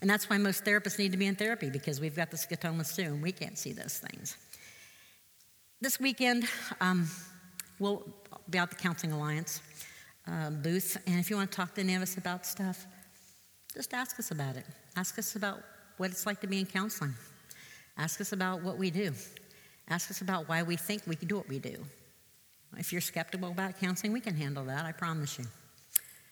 And 0.01 0.09
that's 0.09 0.29
why 0.29 0.37
most 0.37 0.65
therapists 0.65 0.97
need 0.97 1.11
to 1.11 1.17
be 1.17 1.25
in 1.25 1.35
therapy 1.35 1.69
because 1.69 1.99
we've 1.99 2.15
got 2.15 2.31
the 2.31 2.37
scotomas 2.37 2.95
too 2.95 3.03
and 3.03 3.21
we 3.21 3.31
can't 3.31 3.57
see 3.57 3.73
those 3.73 3.99
things. 3.99 4.35
This 5.81 5.99
weekend, 5.99 6.45
um, 6.81 7.07
we'll 7.79 8.03
be 8.49 8.57
at 8.57 8.69
the 8.69 8.75
Counseling 8.75 9.13
Alliance 9.13 9.61
uh, 10.27 10.49
booth, 10.49 10.97
and 11.05 11.19
if 11.19 11.29
you 11.29 11.35
want 11.35 11.51
to 11.51 11.55
talk 11.55 11.75
to 11.75 11.81
any 11.81 11.95
of 11.95 12.01
us 12.01 12.17
about 12.17 12.45
stuff, 12.45 12.87
just 13.75 13.93
ask 13.93 14.17
us 14.19 14.31
about 14.31 14.55
it. 14.55 14.65
Ask 14.95 15.19
us 15.19 15.35
about 15.35 15.59
what 15.97 16.09
it's 16.09 16.25
like 16.25 16.41
to 16.41 16.47
be 16.47 16.59
in 16.59 16.65
counseling. 16.65 17.13
Ask 17.97 18.21
us 18.21 18.31
about 18.31 18.63
what 18.63 18.77
we 18.77 18.89
do. 18.89 19.13
Ask 19.89 20.09
us 20.09 20.21
about 20.21 20.49
why 20.49 20.63
we 20.63 20.77
think 20.77 21.03
we 21.05 21.15
can 21.15 21.27
do 21.27 21.35
what 21.35 21.49
we 21.49 21.59
do. 21.59 21.77
If 22.77 22.91
you're 22.91 23.01
skeptical 23.01 23.51
about 23.51 23.79
counseling, 23.79 24.13
we 24.13 24.21
can 24.21 24.35
handle 24.35 24.65
that, 24.65 24.85
I 24.85 24.91
promise 24.91 25.37
you. 25.37 25.45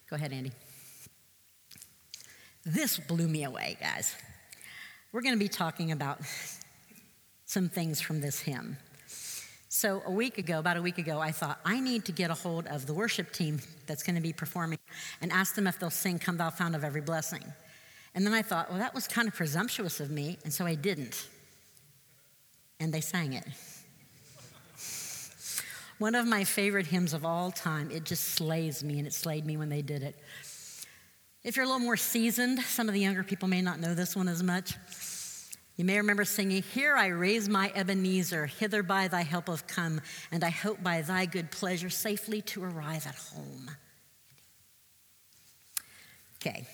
Go 0.10 0.16
ahead, 0.16 0.34
Andy. 0.34 0.52
This 2.66 2.98
blew 2.98 3.28
me 3.28 3.44
away, 3.44 3.78
guys. 3.80 4.16
We're 5.12 5.22
going 5.22 5.36
to 5.36 5.40
be 5.40 5.50
talking 5.50 5.92
about 5.92 6.20
some 7.46 7.70
things 7.70 8.02
from 8.02 8.22
this 8.22 8.40
hymn. 8.40 8.78
So, 9.76 10.04
a 10.06 10.12
week 10.12 10.38
ago, 10.38 10.60
about 10.60 10.78
a 10.78 10.84
week 10.84 11.00
ago, 11.00 11.20
I 11.20 11.32
thought, 11.32 11.60
I 11.66 11.80
need 11.80 12.06
to 12.06 12.12
get 12.12 12.30
a 12.30 12.36
hold 12.36 12.68
of 12.68 12.86
the 12.86 12.94
worship 12.94 13.34
team 13.34 13.60
that's 13.88 14.04
going 14.04 14.16
to 14.16 14.22
be 14.22 14.32
performing 14.32 14.78
and 15.20 15.32
ask 15.32 15.56
them 15.56 15.66
if 15.66 15.80
they'll 15.80 15.90
sing 15.90 16.20
Come 16.20 16.38
Thou 16.38 16.52
Fount 16.52 16.76
of 16.76 16.84
Every 16.84 17.02
Blessing. 17.02 17.44
And 18.14 18.24
then 18.24 18.36
I 18.36 18.44
thought, 18.44 18.70
well, 18.70 18.78
that 18.78 18.94
was 18.94 19.08
kind 19.08 19.28
of 19.28 19.34
presumptuous 19.34 20.00
of 20.00 20.12
me, 20.12 20.38
and 20.44 20.54
so 20.54 20.68
I 20.68 20.76
didn't. 20.76 21.28
And 22.80 22.94
they 22.94 23.02
sang 23.02 23.34
it. 23.34 23.48
One 25.98 26.14
of 26.14 26.28
my 26.28 26.44
favorite 26.44 26.86
hymns 26.86 27.14
of 27.14 27.26
all 27.26 27.50
time. 27.50 27.90
It 27.90 28.04
just 28.04 28.26
slays 28.26 28.84
me, 28.84 29.00
and 29.00 29.08
it 29.08 29.14
slayed 29.14 29.44
me 29.44 29.58
when 29.58 29.70
they 29.70 29.82
did 29.82 30.04
it. 30.04 30.16
If 31.44 31.56
you're 31.56 31.66
a 31.66 31.68
little 31.68 31.80
more 31.80 31.98
seasoned, 31.98 32.60
some 32.60 32.90
of 32.90 32.94
the 32.94 33.02
younger 33.02 33.24
people 33.24 33.48
may 33.48 33.64
not 33.64 33.80
know 33.80 33.96
this 33.96 34.16
one 34.16 34.28
as 34.28 34.44
much. 34.44 34.76
You 35.76 35.86
may 35.86 35.98
remember 35.98 36.24
singing, 36.24 36.62
Here 36.62 36.96
I 36.96 37.08
raise 37.08 37.50
my 37.50 37.72
Ebenezer, 37.74 38.46
hither 38.46 38.84
by 38.84 39.08
thy 39.08 39.24
help 39.24 39.48
have 39.48 39.66
come, 39.66 40.02
and 40.32 40.44
I 40.44 40.50
hope 40.50 40.84
by 40.84 41.02
thy 41.02 41.26
good 41.26 41.50
pleasure 41.50 41.90
safely 41.90 42.42
to 42.44 42.64
arrive 42.64 43.08
at 43.08 43.16
home. 43.16 43.72
Okay. 46.38 46.68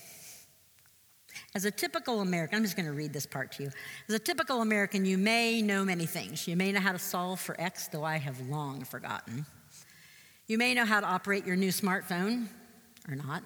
As 1.54 1.64
a 1.64 1.70
typical 1.70 2.20
American, 2.20 2.56
I'm 2.56 2.62
just 2.62 2.76
going 2.76 2.86
to 2.86 2.92
read 2.92 3.12
this 3.12 3.26
part 3.26 3.52
to 3.52 3.64
you. 3.64 3.70
As 4.08 4.14
a 4.14 4.18
typical 4.18 4.60
American, 4.60 5.04
you 5.04 5.16
may 5.16 5.62
know 5.62 5.84
many 5.84 6.06
things. 6.06 6.46
You 6.46 6.56
may 6.56 6.70
know 6.70 6.80
how 6.80 6.92
to 6.92 6.98
solve 6.98 7.40
for 7.40 7.60
X, 7.60 7.88
though 7.88 8.04
I 8.04 8.18
have 8.18 8.40
long 8.48 8.84
forgotten. 8.84 9.46
You 10.46 10.58
may 10.58 10.74
know 10.74 10.84
how 10.84 11.00
to 11.00 11.06
operate 11.06 11.46
your 11.46 11.56
new 11.56 11.70
smartphone 11.70 12.48
or 13.08 13.16
not. 13.16 13.42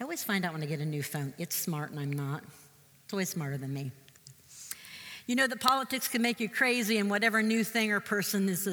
I 0.00 0.04
always 0.04 0.22
find 0.22 0.44
out 0.44 0.52
when 0.52 0.62
I 0.62 0.66
get 0.66 0.80
a 0.80 0.84
new 0.84 1.02
phone, 1.02 1.32
it's 1.38 1.56
smart 1.56 1.90
and 1.90 1.98
I'm 1.98 2.12
not. 2.12 2.44
It's 3.04 3.12
always 3.12 3.28
smarter 3.28 3.56
than 3.56 3.72
me. 3.72 3.90
You 5.26 5.36
know 5.36 5.46
that 5.46 5.60
politics 5.60 6.06
can 6.06 6.20
make 6.20 6.38
you 6.38 6.48
crazy, 6.50 6.98
and 6.98 7.08
whatever 7.08 7.42
new 7.42 7.64
thing 7.64 7.92
or 7.92 8.00
person 8.00 8.48
is 8.48 8.66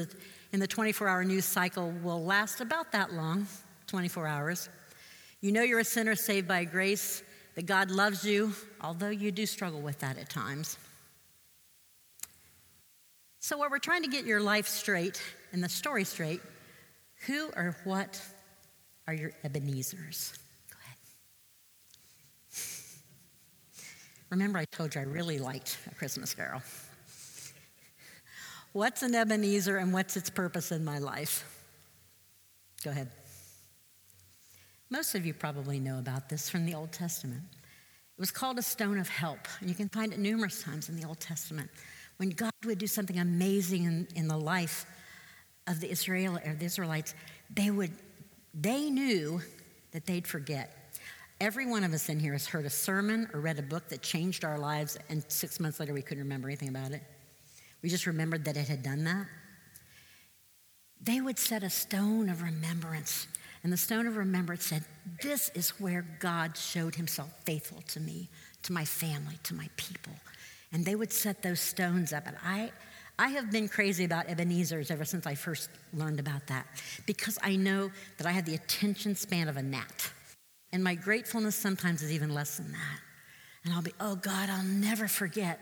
in 0.52 0.60
the 0.60 0.68
24 0.68 1.08
hour 1.08 1.24
news 1.24 1.46
cycle 1.46 1.92
will 2.04 2.24
last 2.24 2.60
about 2.60 2.92
that 2.92 3.14
long 3.14 3.48
24 3.88 4.28
hours. 4.28 4.70
You 5.40 5.54
know 5.54 5.64
you're 5.64 5.80
a 5.80 5.86
sinner 5.86 6.16
saved 6.16 6.48
by 6.48 6.66
grace, 6.66 7.24
that 7.56 7.66
God 7.66 7.90
loves 7.90 8.26
you, 8.26 8.54
although 8.82 9.10
you 9.10 9.32
do 9.32 9.46
struggle 9.46 9.82
with 9.82 10.00
that 10.00 10.18
at 10.18 10.30
times. 10.30 10.78
So, 13.40 13.58
while 13.58 13.70
we're 13.70 13.80
trying 13.80 14.04
to 14.04 14.10
get 14.10 14.26
your 14.26 14.40
life 14.40 14.68
straight 14.68 15.22
and 15.52 15.64
the 15.64 15.70
story 15.70 16.04
straight, 16.04 16.42
who 17.28 17.50
or 17.56 17.76
what 17.84 18.22
are 19.08 19.14
your 19.14 19.32
Ebenezers? 19.44 20.38
Remember, 24.32 24.60
I 24.60 24.66
told 24.66 24.96
you 24.96 25.02
I 25.02 25.04
really 25.04 25.40
liked 25.40 25.78
A 25.92 25.96
Christmas 25.96 26.34
Carol. 26.34 26.62
What's 28.72 29.04
an 29.04 29.14
Ebenezer 29.14 29.76
and 29.76 29.92
what's 29.92 30.16
its 30.16 30.30
purpose 30.30 30.72
in 30.72 30.86
my 30.86 31.00
life? 31.00 31.46
Go 32.82 32.92
ahead. 32.92 33.10
Most 34.90 35.16
of 35.16 35.26
you 35.26 35.34
probably 35.34 35.80
know 35.80 36.00
about 36.00 36.30
this 36.30 36.50
from 36.50 36.66
the 36.66 36.74
Old 36.74 36.94
Testament. 36.94 37.44
It 37.52 38.20
was 38.20 38.32
called 38.32 38.58
a 38.58 38.62
stone 38.62 38.98
of 38.98 39.10
help. 39.10 39.40
And 39.60 39.70
you 39.70 39.76
can 39.76 39.90
find 39.90 40.14
it 40.14 40.20
numerous 40.20 40.64
times 40.64 40.88
in 40.88 40.96
the 40.96 41.06
Old 41.06 41.20
Testament. 41.20 41.70
When 42.16 42.30
God 42.30 42.52
would 42.66 42.78
do 42.78 42.88
something 42.88 43.20
amazing 43.20 43.84
in, 43.84 44.08
in 44.16 44.28
the 44.30 44.38
life 44.38 44.86
of 45.68 45.82
the, 45.82 45.92
Israel, 45.92 46.40
or 46.46 46.54
the 46.54 46.66
Israelites, 46.66 47.16
they, 47.54 47.70
would, 47.70 47.92
they 48.54 48.90
knew 48.90 49.42
that 49.92 50.06
they'd 50.06 50.26
forget. 50.26 50.81
Every 51.42 51.66
one 51.66 51.84
of 51.84 51.92
us 51.92 52.08
in 52.08 52.20
here 52.20 52.32
has 52.32 52.48
heard 52.48 52.66
a 52.66 52.70
sermon 52.70 53.28
or 53.34 53.42
read 53.42 53.60
a 53.60 53.64
book 53.64 53.90
that 53.90 54.02
changed 54.02 54.46
our 54.46 54.58
lives, 54.58 54.98
and 55.10 55.26
six 55.28 55.60
months 55.60 55.80
later 55.80 55.94
we 55.94 56.02
couldn't 56.02 56.24
remember 56.24 56.48
anything 56.48 56.70
about 56.70 56.92
it. 56.92 57.02
We 57.82 57.90
just 57.90 58.06
remembered 58.06 58.46
that 58.46 58.56
it 58.56 58.70
had 58.70 58.84
done 58.84 59.04
that. 59.04 59.26
They 61.02 61.20
would 61.20 61.38
set 61.40 61.64
a 61.64 61.70
stone 61.70 62.30
of 62.30 62.44
remembrance 62.44 63.28
and 63.64 63.72
the 63.72 63.78
stone 63.78 64.08
of 64.08 64.18
remembrance 64.18 64.66
said, 64.66 64.84
This 65.22 65.50
is 65.54 65.72
where 65.80 66.06
God 66.20 66.58
showed 66.58 66.96
himself 66.96 67.32
faithful 67.46 67.82
to 67.90 68.00
me, 68.00 68.30
to 68.64 68.74
my 68.74 68.86
family, 68.86 69.38
to 69.44 69.54
my 69.54 69.70
people. 69.78 70.14
And 70.72 70.86
they 70.86 70.96
would 70.96 71.12
set 71.12 71.44
those 71.44 71.60
stones 71.60 72.12
up. 72.12 72.26
And 72.26 72.38
I, 72.44 72.72
I 73.20 73.28
have 73.30 73.52
been 73.52 73.68
crazy 73.68 74.04
about 74.04 74.28
Ebenezer's 74.28 74.90
ever 74.90 75.06
since 75.06 75.28
I 75.28 75.36
first 75.36 75.70
learned 75.94 76.20
about 76.20 76.48
that 76.48 76.66
because 77.06 77.38
I 77.44 77.56
know 77.56 77.92
that 78.18 78.26
I 78.26 78.32
have 78.32 78.46
the 78.46 78.56
attention 78.56 79.16
span 79.16 79.48
of 79.48 79.58
a 79.58 79.62
gnat. 79.62 80.12
And 80.74 80.84
my 80.84 80.96
gratefulness 80.96 81.56
sometimes 81.56 82.02
is 82.02 82.12
even 82.12 82.34
less 82.34 82.58
than 82.58 82.72
that. 82.72 83.00
And 83.64 83.74
I'll 83.74 83.82
be, 83.82 83.94
oh 84.00 84.16
God, 84.16 84.50
I'll 84.50 84.64
never 84.64 85.08
forget. 85.08 85.60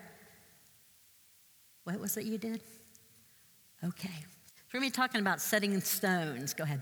What 1.84 2.00
was 2.00 2.18
it 2.18 2.26
you 2.26 2.38
did? 2.38 2.62
Okay. 3.84 4.10
We're 4.72 4.80
going 4.80 4.92
to 4.92 4.96
be 4.96 5.02
talking 5.02 5.22
about 5.22 5.42
setting 5.42 5.80
stones. 5.82 6.54
Go 6.54 6.64
ahead. 6.64 6.82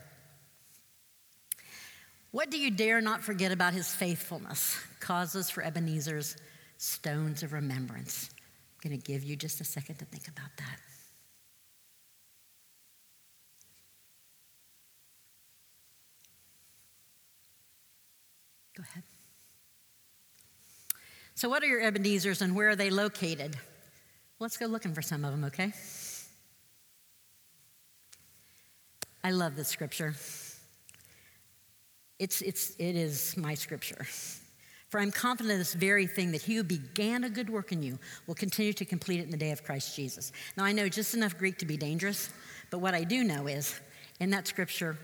What 2.32 2.52
do 2.52 2.60
you 2.60 2.70
dare 2.70 3.00
not 3.00 3.24
forget 3.24 3.52
about 3.52 3.74
his 3.74 3.88
faithfulness? 3.94 4.78
Causes 5.00 5.50
for 5.50 5.64
Ebenezer's 5.64 6.36
stones 6.78 7.42
of 7.42 7.54
remembrance. 7.54 8.30
I'm 8.84 8.90
going 8.90 9.02
to 9.02 9.12
give 9.12 9.24
you 9.24 9.36
just 9.36 9.62
a 9.62 9.64
second 9.64 9.96
to 9.96 10.06
think 10.06 10.28
about 10.28 10.50
that. 10.58 10.80
Go 18.78 18.84
ahead. 18.92 19.04
So, 21.34 21.50
what 21.50 21.64
are 21.64 21.66
your 21.66 21.82
Ebenezer's 21.82 22.44
and 22.44 22.56
where 22.56 22.70
are 22.70 22.76
they 22.76 22.92
located? 22.92 23.56
Let's 24.40 24.56
go 24.56 24.68
looking 24.68 24.94
for 24.94 25.02
some 25.02 25.26
of 25.26 25.32
them, 25.32 25.46
okay? 25.46 25.74
I 29.24 29.32
love 29.32 29.56
this 29.56 29.68
scripture. 29.68 30.14
It's, 32.20 32.42
it's, 32.42 32.76
it 32.78 32.96
is 32.96 33.36
my 33.36 33.56
scripture. 33.56 34.06
For 34.90 35.00
I'm 35.00 35.12
confident 35.12 35.54
of 35.54 35.60
this 35.60 35.74
very 35.74 36.06
thing 36.06 36.32
that 36.34 36.44
he 36.44 36.56
who 36.56 36.64
began 36.64 37.24
a 37.24 37.30
good 37.30 37.50
work 37.50 37.72
in 37.72 37.82
you 37.82 37.98
will 38.28 38.36
continue 38.36 38.74
to 38.74 38.86
complete 38.86 39.20
it 39.20 39.24
in 39.24 39.32
the 39.32 39.38
day 39.38 39.52
of 39.52 39.64
Christ 39.64 39.96
Jesus. 39.96 40.32
Now, 40.56 40.66
I 40.66 40.72
know 40.72 40.88
just 40.88 41.16
enough 41.16 41.36
Greek 41.36 41.58
to 41.58 41.66
be 41.66 41.78
dangerous, 41.78 42.30
but 42.70 42.78
what 42.78 42.94
I 42.94 43.04
do 43.04 43.24
know 43.24 43.48
is 43.48 43.80
in 44.20 44.30
that 44.30 44.48
scripture, 44.48 44.98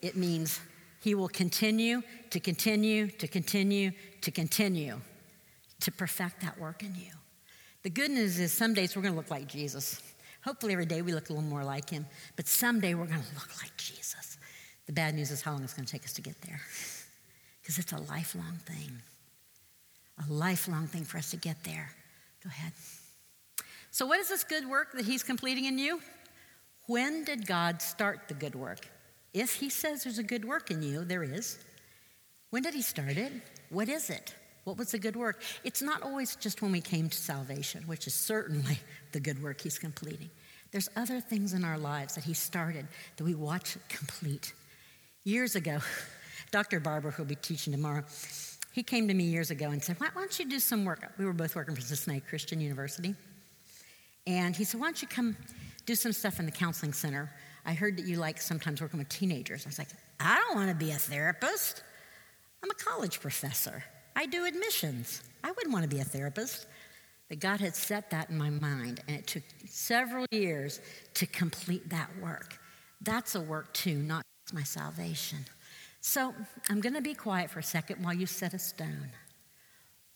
it 0.00 0.16
means 0.16 0.58
he 1.00 1.14
will 1.14 1.28
continue 1.28 2.02
to 2.30 2.40
continue 2.40 3.08
to 3.08 3.28
continue 3.28 3.92
to 4.20 4.30
continue 4.30 5.00
to 5.80 5.92
perfect 5.92 6.40
that 6.42 6.58
work 6.58 6.82
in 6.82 6.94
you. 6.94 7.12
The 7.82 7.90
good 7.90 8.10
news 8.10 8.38
is 8.38 8.52
some 8.52 8.74
days 8.74 8.96
we're 8.96 9.02
going 9.02 9.14
to 9.14 9.18
look 9.18 9.30
like 9.30 9.46
Jesus. 9.46 10.02
Hopefully, 10.44 10.72
every 10.72 10.86
day 10.86 11.02
we 11.02 11.12
look 11.12 11.30
a 11.30 11.32
little 11.32 11.48
more 11.48 11.64
like 11.64 11.90
him, 11.90 12.06
but 12.36 12.46
someday 12.46 12.94
we're 12.94 13.06
going 13.06 13.22
to 13.22 13.34
look 13.34 13.62
like 13.62 13.76
Jesus. 13.76 14.38
The 14.86 14.92
bad 14.92 15.14
news 15.14 15.30
is 15.30 15.42
how 15.42 15.52
long 15.52 15.62
it's 15.62 15.74
going 15.74 15.86
to 15.86 15.92
take 15.92 16.04
us 16.04 16.12
to 16.14 16.22
get 16.22 16.40
there. 16.42 16.60
Because 17.60 17.80
it's 17.80 17.92
a 17.92 17.98
lifelong 17.98 18.54
thing. 18.64 18.90
A 20.26 20.32
lifelong 20.32 20.86
thing 20.86 21.04
for 21.04 21.18
us 21.18 21.30
to 21.32 21.36
get 21.36 21.64
there. 21.64 21.90
Go 22.42 22.48
ahead. 22.48 22.72
So, 23.90 24.06
what 24.06 24.20
is 24.20 24.30
this 24.30 24.42
good 24.42 24.66
work 24.66 24.92
that 24.94 25.04
He's 25.04 25.22
completing 25.22 25.66
in 25.66 25.78
you? 25.78 26.00
When 26.86 27.24
did 27.24 27.46
God 27.46 27.82
start 27.82 28.20
the 28.28 28.32
good 28.32 28.54
work? 28.54 28.88
If 29.34 29.54
He 29.54 29.68
says 29.70 30.04
there's 30.04 30.18
a 30.18 30.22
good 30.22 30.44
work 30.44 30.70
in 30.70 30.82
you, 30.82 31.04
there 31.04 31.22
is. 31.22 31.58
When 32.50 32.62
did 32.62 32.74
He 32.74 32.82
start 32.82 33.16
it? 33.16 33.32
What 33.70 33.88
is 33.88 34.10
it? 34.10 34.34
What 34.64 34.76
was 34.76 34.90
the 34.90 34.98
good 34.98 35.16
work? 35.16 35.40
It's 35.64 35.82
not 35.82 36.02
always 36.02 36.36
just 36.36 36.60
when 36.60 36.72
we 36.72 36.80
came 36.80 37.08
to 37.08 37.16
salvation, 37.16 37.84
which 37.86 38.06
is 38.06 38.14
certainly 38.14 38.78
the 39.12 39.20
good 39.20 39.42
work 39.42 39.60
He's 39.60 39.78
completing. 39.78 40.30
There's 40.70 40.90
other 40.96 41.20
things 41.20 41.54
in 41.54 41.64
our 41.64 41.78
lives 41.78 42.14
that 42.14 42.24
He 42.24 42.34
started 42.34 42.86
that 43.16 43.24
we 43.24 43.34
watch 43.34 43.76
complete. 43.88 44.52
Years 45.24 45.56
ago, 45.56 45.78
Dr. 46.50 46.80
Barber, 46.80 47.10
who'll 47.10 47.26
be 47.26 47.34
teaching 47.34 47.72
tomorrow, 47.72 48.04
he 48.72 48.82
came 48.82 49.08
to 49.08 49.14
me 49.14 49.24
years 49.24 49.50
ago 49.50 49.70
and 49.70 49.82
said, 49.82 49.98
Why 49.98 50.08
don't 50.14 50.38
you 50.38 50.44
do 50.44 50.60
some 50.60 50.84
work? 50.84 51.02
We 51.18 51.24
were 51.24 51.32
both 51.32 51.56
working 51.56 51.74
for 51.74 51.80
Cincinnati 51.80 52.24
Christian 52.28 52.60
University. 52.60 53.14
And 54.26 54.54
he 54.54 54.64
said, 54.64 54.80
Why 54.80 54.86
don't 54.86 55.02
you 55.02 55.08
come 55.08 55.36
do 55.86 55.94
some 55.94 56.12
stuff 56.12 56.38
in 56.38 56.46
the 56.46 56.52
counseling 56.52 56.92
center? 56.92 57.30
I 57.68 57.74
heard 57.74 57.98
that 57.98 58.06
you 58.06 58.16
like 58.16 58.40
sometimes 58.40 58.80
working 58.80 58.98
with 58.98 59.10
teenagers. 59.10 59.66
I 59.66 59.68
was 59.68 59.78
like, 59.78 59.90
I 60.18 60.36
don't 60.36 60.56
want 60.56 60.70
to 60.70 60.74
be 60.74 60.90
a 60.90 60.96
therapist. 60.96 61.82
I'm 62.64 62.70
a 62.70 62.74
college 62.74 63.20
professor. 63.20 63.84
I 64.16 64.24
do 64.24 64.46
admissions. 64.46 65.22
I 65.44 65.50
wouldn't 65.50 65.70
want 65.70 65.82
to 65.82 65.94
be 65.94 66.00
a 66.00 66.04
therapist. 66.04 66.66
But 67.28 67.40
God 67.40 67.60
had 67.60 67.76
set 67.76 68.08
that 68.08 68.30
in 68.30 68.38
my 68.38 68.48
mind, 68.48 69.02
and 69.06 69.18
it 69.18 69.26
took 69.26 69.42
several 69.66 70.24
years 70.30 70.80
to 71.12 71.26
complete 71.26 71.90
that 71.90 72.08
work. 72.22 72.58
That's 73.02 73.34
a 73.34 73.40
work 73.42 73.74
too, 73.74 73.98
not 73.98 74.22
my 74.54 74.62
salvation. 74.62 75.40
So 76.00 76.34
I'm 76.70 76.80
going 76.80 76.94
to 76.94 77.02
be 77.02 77.12
quiet 77.12 77.50
for 77.50 77.58
a 77.58 77.62
second 77.62 78.02
while 78.02 78.14
you 78.14 78.24
set 78.24 78.54
a 78.54 78.58
stone. 78.58 79.10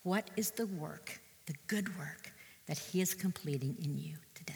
What 0.04 0.30
is 0.38 0.52
the 0.52 0.66
work, 0.66 1.20
the 1.44 1.54
good 1.66 1.98
work 1.98 2.32
that 2.66 2.78
He 2.78 3.02
is 3.02 3.12
completing 3.12 3.76
in 3.78 3.98
you 3.98 4.16
today? 4.34 4.54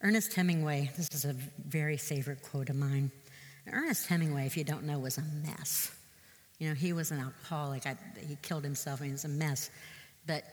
Ernest 0.00 0.32
Hemingway, 0.34 0.90
this 0.96 1.08
is 1.12 1.24
a 1.24 1.34
very 1.66 1.96
favorite 1.96 2.42
quote 2.42 2.70
of 2.70 2.76
mine. 2.76 3.10
Ernest 3.70 4.06
Hemingway, 4.06 4.46
if 4.46 4.56
you 4.56 4.64
don't 4.64 4.84
know, 4.84 4.98
was 4.98 5.18
a 5.18 5.22
mess. 5.44 5.92
You 6.58 6.68
know, 6.68 6.74
he 6.74 6.92
was 6.92 7.10
an 7.10 7.20
alcoholic. 7.20 7.86
I, 7.86 7.96
he 8.26 8.36
killed 8.42 8.64
himself. 8.64 9.00
I 9.00 9.02
mean, 9.02 9.10
he 9.10 9.14
was 9.14 9.24
a 9.24 9.28
mess. 9.28 9.70
But 10.26 10.44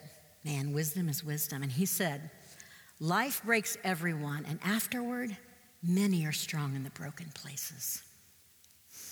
man, 0.43 0.73
wisdom 0.73 1.09
is 1.09 1.23
wisdom. 1.23 1.63
And 1.63 1.71
he 1.71 1.85
said, 1.85 2.29
Life 2.99 3.43
breaks 3.43 3.77
everyone, 3.83 4.45
and 4.47 4.59
afterward, 4.63 5.35
many 5.83 6.25
are 6.25 6.31
strong 6.31 6.75
in 6.75 6.83
the 6.83 6.89
broken 6.91 7.27
places. 7.33 8.01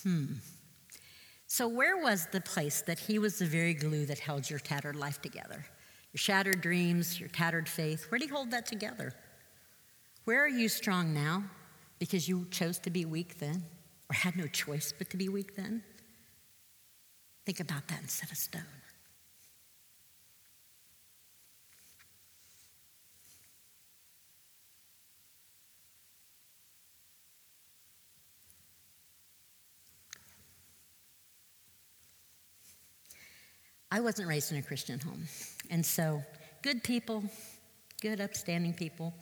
Hmm. 0.03 0.25
So, 1.47 1.67
where 1.67 1.97
was 1.97 2.27
the 2.31 2.41
place 2.41 2.81
that 2.83 2.97
he 2.97 3.19
was 3.19 3.37
the 3.39 3.45
very 3.45 3.73
glue 3.73 4.05
that 4.05 4.19
held 4.19 4.49
your 4.49 4.59
tattered 4.59 4.95
life 4.95 5.21
together? 5.21 5.65
Your 6.13 6.17
shattered 6.17 6.61
dreams, 6.61 7.19
your 7.19 7.29
tattered 7.29 7.67
faith, 7.67 8.09
where 8.09 8.19
did 8.19 8.29
he 8.29 8.33
hold 8.33 8.51
that 8.51 8.65
together? 8.65 9.13
Where 10.25 10.43
are 10.43 10.49
you 10.49 10.69
strong 10.69 11.13
now 11.13 11.43
because 11.99 12.27
you 12.27 12.47
chose 12.51 12.79
to 12.79 12.89
be 12.89 13.05
weak 13.05 13.39
then? 13.39 13.63
or 14.09 14.15
had 14.15 14.35
no 14.35 14.47
choice 14.47 14.93
but 14.95 15.09
to 15.09 15.17
be 15.17 15.29
weak 15.29 15.55
then? 15.55 15.83
Think 17.45 17.59
about 17.59 17.87
that 17.87 18.01
instead 18.01 18.31
of 18.31 18.37
stone. 18.37 18.61
I 33.91 33.99
wasn't 33.99 34.27
raised 34.27 34.51
in 34.51 34.57
a 34.57 34.61
Christian 34.61 34.99
home. 34.99 35.25
And 35.69 35.85
so, 35.85 36.23
good 36.63 36.83
people, 36.83 37.23
good, 38.01 38.19
upstanding 38.19 38.73
people, 38.73 39.13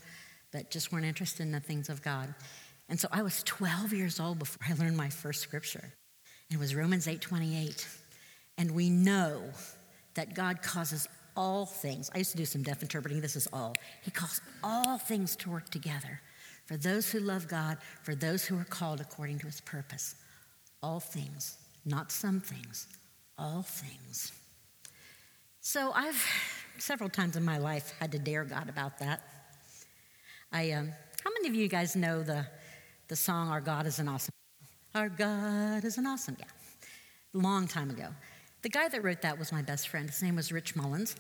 but 0.52 0.70
just 0.70 0.92
weren't 0.92 1.06
interested 1.06 1.44
in 1.44 1.52
the 1.52 1.60
things 1.60 1.90
of 1.90 2.02
God. 2.02 2.34
And 2.90 3.00
so 3.00 3.08
I 3.12 3.22
was 3.22 3.44
12 3.44 3.94
years 3.94 4.20
old 4.20 4.40
before 4.40 4.68
I 4.70 4.74
learned 4.74 4.98
my 4.98 5.10
first 5.10 5.42
scripture. 5.42 5.94
And 6.50 6.58
it 6.58 6.60
was 6.60 6.76
Romans 6.76 7.08
8:28. 7.08 7.88
And 8.58 8.72
we 8.72 8.90
know 8.90 9.54
that 10.14 10.36
God 10.36 10.62
causes 10.62 11.08
all 11.36 11.66
things. 11.66 12.10
I 12.14 12.18
used 12.18 12.32
to 12.32 12.38
do 12.38 12.46
some 12.46 12.64
deaf 12.64 12.82
interpreting. 12.82 13.22
This 13.22 13.38
is 13.38 13.48
all. 13.54 13.76
He 14.02 14.12
calls 14.12 14.42
all 14.64 14.98
things 14.98 15.36
to 15.38 15.50
work 15.50 15.70
together 15.70 16.22
for 16.66 16.76
those 16.78 17.10
who 17.10 17.20
love 17.20 17.48
God, 17.48 17.78
for 18.04 18.14
those 18.14 18.46
who 18.46 18.58
are 18.58 18.66
called 18.66 19.00
according 19.00 19.40
to 19.40 19.46
his 19.46 19.62
purpose. 19.62 20.16
All 20.84 21.00
things, 21.00 21.58
not 21.86 22.12
some 22.12 22.42
things, 22.42 22.88
all 23.38 23.64
things. 23.64 24.34
So 25.62 25.92
I've 25.94 26.22
several 26.78 27.10
times 27.10 27.36
in 27.38 27.46
my 27.46 27.58
life 27.58 27.94
had 28.00 28.12
to 28.12 28.20
dare 28.20 28.44
God 28.44 28.68
about 28.68 29.00
that. 29.00 29.22
I, 30.52 30.72
um, 30.72 30.92
how 31.24 31.32
many 31.34 31.48
of 31.48 31.56
you 31.56 31.68
guys 31.68 31.96
know 31.96 32.24
the 32.24 32.46
the 33.12 33.18
song 33.18 33.50
Our 33.50 33.60
God 33.60 33.86
is 33.86 34.00
an 34.00 34.08
Awesome 34.08 34.32
Our 34.96 35.10
God 35.10 35.84
is 35.84 35.98
an 35.98 36.06
Awesome, 36.08 36.38
yeah. 36.40 36.46
long 37.34 37.68
time 37.68 37.90
ago. 37.90 38.08
The 38.62 38.70
guy 38.70 38.88
that 38.88 39.04
wrote 39.04 39.22
that 39.24 39.38
was 39.38 39.52
my 39.52 39.62
best 39.62 39.90
friend. 39.90 40.10
His 40.10 40.24
name 40.24 40.38
was 40.38 40.50
Rich 40.50 40.78
Mullins. 40.78 41.18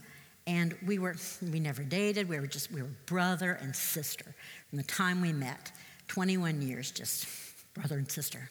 And 0.48 0.74
we 0.86 1.00
were, 1.00 1.18
we 1.52 1.60
never 1.60 1.84
dated. 1.84 2.30
We 2.30 2.40
were 2.40 2.48
just, 2.48 2.72
we 2.72 2.82
were 2.82 2.90
brother 3.08 3.60
and 3.62 3.76
sister 3.76 4.34
from 4.70 4.78
the 4.78 4.86
time 4.86 5.20
we 5.20 5.34
met. 5.34 5.74
21 6.08 6.62
years, 6.62 6.92
just 6.92 7.28
brother 7.74 7.98
and 7.98 8.10
sister. 8.10 8.50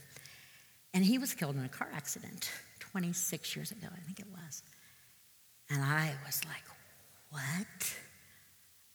And 0.92 1.02
he 1.02 1.16
was 1.16 1.32
killed 1.32 1.56
in 1.56 1.64
a 1.64 1.68
car 1.68 1.88
accident 1.94 2.50
26 2.80 3.56
years 3.56 3.70
ago, 3.70 3.86
I 3.90 4.00
think 4.00 4.20
it 4.20 4.26
was. 4.30 4.62
And 5.70 5.82
I 5.82 6.12
was 6.26 6.44
like, 6.44 6.64
what? 7.30 7.96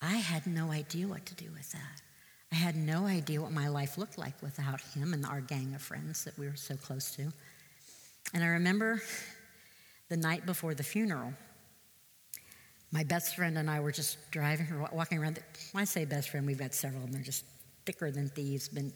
I 0.05 0.17
had 0.17 0.45
no 0.45 0.71
idea 0.71 1.07
what 1.07 1.25
to 1.25 1.35
do 1.35 1.49
with 1.51 1.71
that. 1.71 2.01
I 2.51 2.55
had 2.55 2.75
no 2.75 3.05
idea 3.05 3.41
what 3.41 3.51
my 3.51 3.67
life 3.67 3.97
looked 3.97 4.19
like 4.19 4.39
without 4.41 4.79
him 4.79 5.13
and 5.13 5.25
our 5.25 5.41
gang 5.41 5.73
of 5.73 5.81
friends 5.81 6.23
that 6.25 6.37
we 6.37 6.45
were 6.45 6.55
so 6.55 6.75
close 6.75 7.15
to. 7.15 7.33
And 8.33 8.43
I 8.43 8.47
remember 8.47 9.01
the 10.09 10.17
night 10.17 10.45
before 10.45 10.75
the 10.75 10.83
funeral, 10.83 11.33
my 12.91 13.03
best 13.03 13.35
friend 13.35 13.57
and 13.57 13.69
I 13.69 13.79
were 13.79 13.91
just 13.91 14.17
driving 14.29 14.67
or 14.71 14.87
walking 14.93 15.17
around. 15.17 15.39
When 15.71 15.81
I 15.81 15.85
say 15.85 16.05
best 16.05 16.29
friend, 16.29 16.45
we've 16.45 16.59
got 16.59 16.75
several 16.75 17.03
of 17.03 17.07
them. 17.07 17.13
They're 17.13 17.25
just 17.25 17.43
thicker 17.87 18.11
than 18.11 18.29
thieves, 18.29 18.69
been 18.69 18.93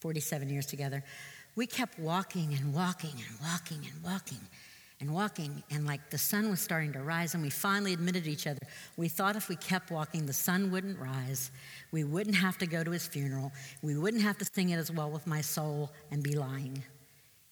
47 0.00 0.48
years 0.48 0.66
together. 0.66 1.04
We 1.54 1.66
kept 1.66 2.00
walking 2.00 2.52
and 2.54 2.74
walking 2.74 3.12
and 3.12 3.40
walking 3.40 3.78
and 3.78 4.02
walking 4.02 4.40
and 5.00 5.12
walking, 5.12 5.62
and 5.70 5.86
like 5.86 6.10
the 6.10 6.18
sun 6.18 6.50
was 6.50 6.60
starting 6.60 6.92
to 6.92 7.00
rise, 7.00 7.34
and 7.34 7.42
we 7.42 7.50
finally 7.50 7.92
admitted 7.92 8.24
to 8.24 8.30
each 8.30 8.46
other 8.46 8.58
we 8.96 9.08
thought 9.08 9.36
if 9.36 9.48
we 9.48 9.54
kept 9.54 9.92
walking, 9.92 10.26
the 10.26 10.32
sun 10.32 10.72
wouldn't 10.72 10.98
rise. 10.98 11.52
We 11.92 12.02
wouldn't 12.02 12.34
have 12.34 12.58
to 12.58 12.66
go 12.66 12.82
to 12.82 12.90
his 12.90 13.06
funeral. 13.06 13.52
We 13.80 13.96
wouldn't 13.96 14.24
have 14.24 14.36
to 14.38 14.44
sing 14.44 14.70
it 14.70 14.76
as 14.76 14.90
well 14.90 15.08
with 15.08 15.24
my 15.24 15.40
soul 15.40 15.92
and 16.10 16.20
be 16.20 16.34
lying. 16.34 16.82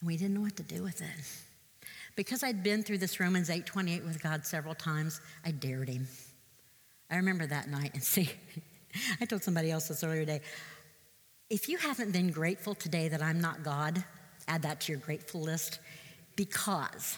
And 0.01 0.07
we 0.07 0.17
didn't 0.17 0.33
know 0.33 0.41
what 0.41 0.57
to 0.57 0.63
do 0.63 0.83
with 0.83 1.01
it. 1.01 1.87
Because 2.17 2.43
I'd 2.43 2.63
been 2.63 2.83
through 2.83 2.97
this 2.97 3.19
Romans 3.19 3.49
8:28 3.49 4.03
with 4.03 4.21
God 4.21 4.45
several 4.45 4.75
times, 4.75 5.21
I 5.45 5.51
dared 5.51 5.87
him. 5.87 6.07
I 7.09 7.15
remember 7.15 7.45
that 7.47 7.69
night 7.69 7.91
and 7.93 8.03
see, 8.13 8.29
I 9.21 9.25
told 9.25 9.43
somebody 9.43 9.71
else 9.71 9.87
this 9.87 10.03
earlier 10.03 10.21
today. 10.21 10.41
If 11.49 11.69
you 11.69 11.77
haven't 11.77 12.11
been 12.11 12.31
grateful 12.31 12.75
today 12.75 13.07
that 13.07 13.21
I'm 13.21 13.39
not 13.39 13.63
God, 13.63 14.03
add 14.49 14.63
that 14.63 14.81
to 14.81 14.91
your 14.91 14.99
grateful 14.99 15.39
list 15.39 15.79
because 16.35 17.17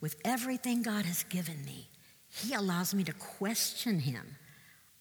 with 0.00 0.16
everything 0.24 0.82
God 0.82 1.04
has 1.04 1.22
given 1.24 1.64
me, 1.64 1.88
He 2.28 2.54
allows 2.54 2.94
me 2.94 3.04
to 3.04 3.12
question 3.12 4.00
Him. 4.00 4.36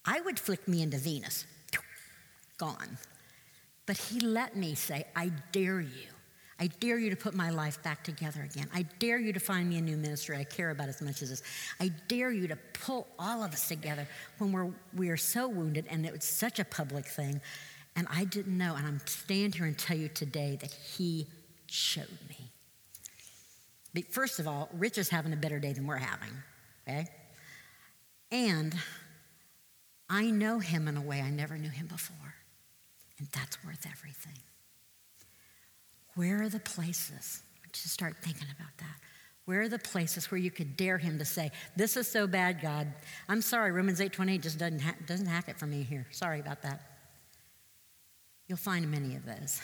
I 0.06 0.22
would 0.22 0.39
flick 0.39 0.68
me 0.68 0.82
into 0.82 0.98
Venus, 0.98 1.46
gone. 2.58 2.98
But 3.86 3.98
He 3.98 4.20
let 4.20 4.56
me 4.56 4.76
say, 4.76 5.06
I 5.16 5.32
dare 5.52 5.82
you 5.82 6.16
I 6.60 6.68
dare 6.68 6.98
you 6.98 7.10
to 7.10 7.18
put 7.18 7.34
my 7.34 7.50
life 7.50 7.84
back 7.84 8.04
together 8.04 8.41
again. 8.41 8.70
I 8.74 8.84
dare 9.00 9.20
you 9.20 9.34
to 9.34 9.39
find 9.41 9.68
me 9.68 9.78
a 9.78 9.82
new 9.82 9.98
ministry 9.98 10.38
I 10.38 10.46
care 10.46 10.70
about 10.70 10.88
as 10.88 11.02
much 11.02 11.22
as 11.22 11.30
this. 11.30 11.43
I 11.82 11.91
dare 12.08 12.32
you 12.32 12.48
to 12.48 12.56
pull 12.74 13.08
all 13.20 13.43
of 13.43 13.52
us 13.52 13.68
together 13.68 14.08
when 14.38 14.54
we're, 14.54 14.72
we 14.96 15.10
are 15.10 15.18
so 15.18 15.50
wounded 15.50 15.86
and 15.89 16.06
it 16.06 16.14
was 16.14 16.24
such 16.24 16.60
a 16.60 16.66
public 16.66 17.06
thing. 17.06 17.41
And 17.98 18.08
I 18.10 18.24
didn't 18.24 18.58
know. 18.58 18.76
And 18.76 18.88
I'm 18.88 19.02
standing 19.06 19.52
here 19.52 19.66
and 19.66 19.78
tell 19.78 19.98
you 19.98 20.08
today 20.08 20.58
that 20.62 20.72
he 20.72 21.28
showed 21.68 22.18
me. 22.30 22.45
First 24.04 24.39
of 24.39 24.48
all, 24.48 24.70
Rich 24.74 24.98
is 24.98 25.10
having 25.10 25.34
a 25.34 25.38
better 25.38 25.60
day 25.60 25.74
than 25.74 25.88
we're 25.88 25.98
having, 25.98 26.32
okay? 26.88 27.08
And 28.32 28.76
I 30.10 30.30
know 30.30 30.60
him 30.60 30.88
in 30.88 30.98
a 30.98 31.02
way 31.02 31.22
I 31.22 31.30
never 31.30 31.58
knew 31.58 31.70
him 31.70 31.88
before. 31.88 32.36
And 33.18 33.28
that's 33.32 33.64
worth 33.64 33.86
everything. 33.89 34.39
Where 36.16 36.41
are 36.43 36.50
the 36.50 36.60
places? 36.60 37.43
Just 37.72 37.89
start 37.89 38.18
thinking 38.22 38.48
about 38.56 38.78
that. 38.78 38.96
Where 39.46 39.62
are 39.62 39.70
the 39.70 39.80
places 39.80 40.32
where 40.32 40.39
you 40.39 40.50
could 40.50 40.76
dare 40.76 40.98
him 40.98 41.20
to 41.20 41.26
say, 41.26 41.52
This 41.76 41.98
is 41.98 42.10
so 42.10 42.26
bad, 42.26 42.62
God. 42.62 42.88
I'm 43.30 43.41
sorry, 43.41 43.72
Romans 43.72 44.02
8 44.02 44.12
28 44.12 44.41
just 44.41 44.58
doesn't, 44.58 44.80
ha- 44.80 44.96
doesn't 45.06 45.28
hack 45.28 45.50
it 45.50 45.58
for 45.58 45.68
me 45.68 45.84
here. 45.84 46.08
Sorry 46.12 46.39
about 46.39 46.62
that. 46.64 46.82
You'll 48.48 48.58
find 48.58 48.89
many 48.89 49.16
of 49.16 49.26
those. 49.26 49.62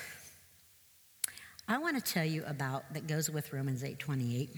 I 1.71 1.77
want 1.77 1.95
to 1.95 2.13
tell 2.13 2.25
you 2.25 2.43
about 2.47 2.93
that 2.93 3.07
goes 3.07 3.29
with 3.29 3.53
Romans 3.53 3.81
8:28. 3.81 4.49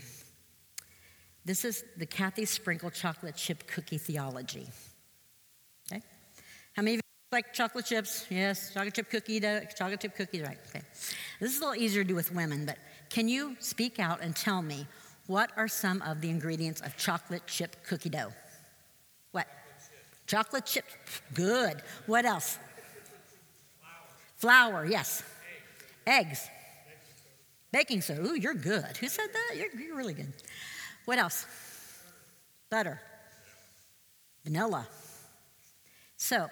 This 1.45 1.63
is 1.63 1.83
the 1.95 2.07
Kathy 2.07 2.45
Sprinkle 2.45 2.89
chocolate 2.89 3.35
chip 3.35 3.67
cookie 3.67 3.99
theology. 3.99 4.67
Okay? 5.91 6.01
How 6.75 6.81
many 6.81 6.95
of 6.95 6.97
you 6.97 7.01
like 7.31 7.53
chocolate 7.53 7.85
chips, 7.85 8.25
yes, 8.31 8.73
chocolate 8.73 8.95
chip 8.95 9.11
cookie, 9.11 9.39
dough. 9.39 9.61
chocolate 9.77 10.01
chip 10.01 10.15
cookies, 10.15 10.41
right? 10.41 10.57
Okay. 10.69 10.81
This 11.39 11.51
is 11.51 11.57
a 11.61 11.65
little 11.67 11.83
easier 11.83 12.03
to 12.03 12.07
do 12.07 12.15
with 12.15 12.33
women, 12.33 12.65
but 12.65 12.79
can 13.11 13.27
you 13.27 13.57
speak 13.59 13.99
out 13.99 14.19
and 14.21 14.35
tell 14.35 14.63
me 14.63 14.87
what 15.27 15.51
are 15.55 15.67
some 15.67 16.01
of 16.01 16.19
the 16.19 16.31
ingredients 16.31 16.81
of 16.81 16.97
chocolate 16.97 17.45
chip 17.45 17.75
cookie 17.85 18.09
dough? 18.09 18.33
What? 19.33 19.45
Chocolate 20.25 20.65
chip. 20.65 20.85
Good. 21.35 21.83
What 22.07 22.25
else? 22.25 22.57
Flour, 24.37 24.71
Flour 24.71 24.85
yes. 24.87 25.21
Eggs. 26.07 26.29
Eggs. 26.29 26.49
Baking 27.73 28.01
soda. 28.01 28.21
Ooh, 28.21 28.39
you're 28.39 28.53
good. 28.53 28.95
Who 28.97 29.09
said 29.09 29.27
that? 29.33 29.57
You're, 29.57 29.81
you're 29.81 29.97
really 29.97 30.13
good. 30.13 30.31
What 31.05 31.17
else? 31.17 31.47
Butter. 32.69 33.01
Vanilla. 34.43 34.87
So, 36.15 36.49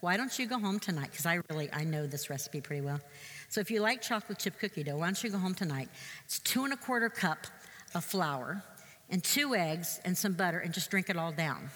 why 0.00 0.16
don't 0.16 0.36
you 0.36 0.46
go 0.46 0.58
home 0.58 0.80
tonight? 0.80 1.10
Because 1.12 1.24
I 1.24 1.38
really, 1.48 1.70
I 1.72 1.84
know 1.84 2.08
this 2.08 2.28
recipe 2.28 2.60
pretty 2.60 2.84
well. 2.84 3.00
So 3.48 3.60
if 3.60 3.70
you 3.70 3.80
like 3.80 4.02
chocolate 4.02 4.40
chip 4.40 4.58
cookie 4.58 4.82
dough, 4.82 4.96
why 4.96 5.06
don't 5.06 5.22
you 5.22 5.30
go 5.30 5.38
home 5.38 5.54
tonight? 5.54 5.88
It's 6.24 6.40
two 6.40 6.64
and 6.64 6.72
a 6.72 6.76
quarter 6.76 7.08
cup 7.08 7.46
of 7.94 8.04
flour 8.04 8.62
and 9.08 9.22
two 9.22 9.54
eggs 9.54 10.00
and 10.04 10.18
some 10.18 10.32
butter 10.32 10.58
and 10.58 10.74
just 10.74 10.90
drink 10.90 11.08
it 11.08 11.16
all 11.16 11.30
down. 11.30 11.70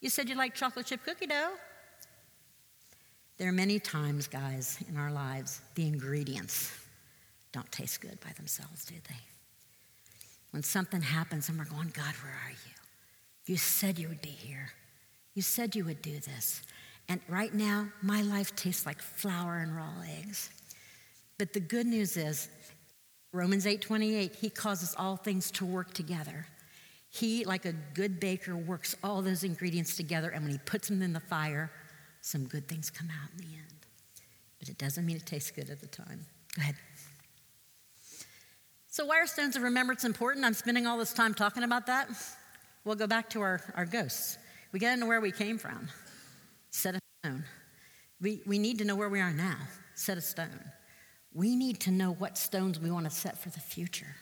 You 0.00 0.08
said 0.08 0.30
you 0.30 0.34
like 0.34 0.54
chocolate 0.54 0.86
chip 0.86 1.04
cookie 1.04 1.26
dough? 1.26 1.52
There 3.40 3.48
are 3.48 3.52
many 3.52 3.78
times, 3.80 4.28
guys, 4.28 4.76
in 4.86 4.98
our 4.98 5.10
lives, 5.10 5.62
the 5.74 5.86
ingredients 5.86 6.70
don't 7.52 7.72
taste 7.72 8.02
good 8.02 8.20
by 8.20 8.32
themselves, 8.36 8.84
do 8.84 8.96
they? 9.08 9.16
When 10.50 10.62
something 10.62 11.00
happens 11.00 11.48
and 11.48 11.58
we're 11.58 11.64
going, 11.64 11.90
God, 11.94 12.14
where 12.22 12.34
are 12.34 12.50
you? 12.50 12.74
You 13.46 13.56
said 13.56 13.98
you 13.98 14.08
would 14.08 14.20
be 14.20 14.28
here. 14.28 14.72
You 15.32 15.40
said 15.40 15.74
you 15.74 15.86
would 15.86 16.02
do 16.02 16.18
this. 16.18 16.60
And 17.08 17.22
right 17.30 17.54
now, 17.54 17.88
my 18.02 18.20
life 18.20 18.54
tastes 18.56 18.84
like 18.84 19.00
flour 19.00 19.60
and 19.60 19.74
raw 19.74 20.02
eggs. 20.18 20.50
But 21.38 21.54
the 21.54 21.60
good 21.60 21.86
news 21.86 22.18
is, 22.18 22.50
Romans 23.32 23.64
8:28, 23.64 24.34
he 24.34 24.50
causes 24.50 24.94
all 24.98 25.16
things 25.16 25.50
to 25.52 25.64
work 25.64 25.94
together. 25.94 26.46
He, 27.08 27.46
like 27.46 27.64
a 27.64 27.72
good 27.94 28.20
baker, 28.20 28.54
works 28.54 28.96
all 29.02 29.22
those 29.22 29.44
ingredients 29.44 29.96
together, 29.96 30.28
and 30.28 30.42
when 30.42 30.52
he 30.52 30.58
puts 30.58 30.88
them 30.88 31.00
in 31.00 31.14
the 31.14 31.20
fire, 31.20 31.70
some 32.20 32.46
good 32.46 32.68
things 32.68 32.90
come 32.90 33.08
out 33.10 33.30
in 33.32 33.38
the 33.38 33.54
end. 33.54 33.86
But 34.58 34.68
it 34.68 34.78
doesn't 34.78 35.06
mean 35.06 35.16
it 35.16 35.26
tastes 35.26 35.50
good 35.50 35.70
at 35.70 35.80
the 35.80 35.86
time. 35.86 36.26
Go 36.56 36.62
ahead. 36.62 36.74
So, 38.88 39.06
why 39.06 39.20
are 39.20 39.26
stones 39.26 39.56
of 39.56 39.62
remembrance 39.62 40.04
important? 40.04 40.44
I'm 40.44 40.54
spending 40.54 40.86
all 40.86 40.98
this 40.98 41.12
time 41.12 41.32
talking 41.32 41.62
about 41.62 41.86
that. 41.86 42.08
We'll 42.84 42.96
go 42.96 43.06
back 43.06 43.30
to 43.30 43.40
our, 43.40 43.60
our 43.76 43.86
ghosts. 43.86 44.36
We 44.72 44.80
got 44.80 44.94
to 44.94 45.00
know 45.00 45.06
where 45.06 45.20
we 45.20 45.32
came 45.32 45.58
from. 45.58 45.88
Set 46.70 46.96
a 46.96 47.00
stone. 47.22 47.44
We, 48.20 48.42
we 48.46 48.58
need 48.58 48.78
to 48.78 48.84
know 48.84 48.96
where 48.96 49.08
we 49.08 49.20
are 49.20 49.32
now. 49.32 49.56
Set 49.94 50.18
a 50.18 50.20
stone. 50.20 50.60
We 51.32 51.54
need 51.56 51.80
to 51.80 51.90
know 51.90 52.12
what 52.12 52.36
stones 52.36 52.80
we 52.80 52.90
want 52.90 53.04
to 53.04 53.10
set 53.10 53.38
for 53.38 53.50
the 53.50 53.60
future. 53.60 54.16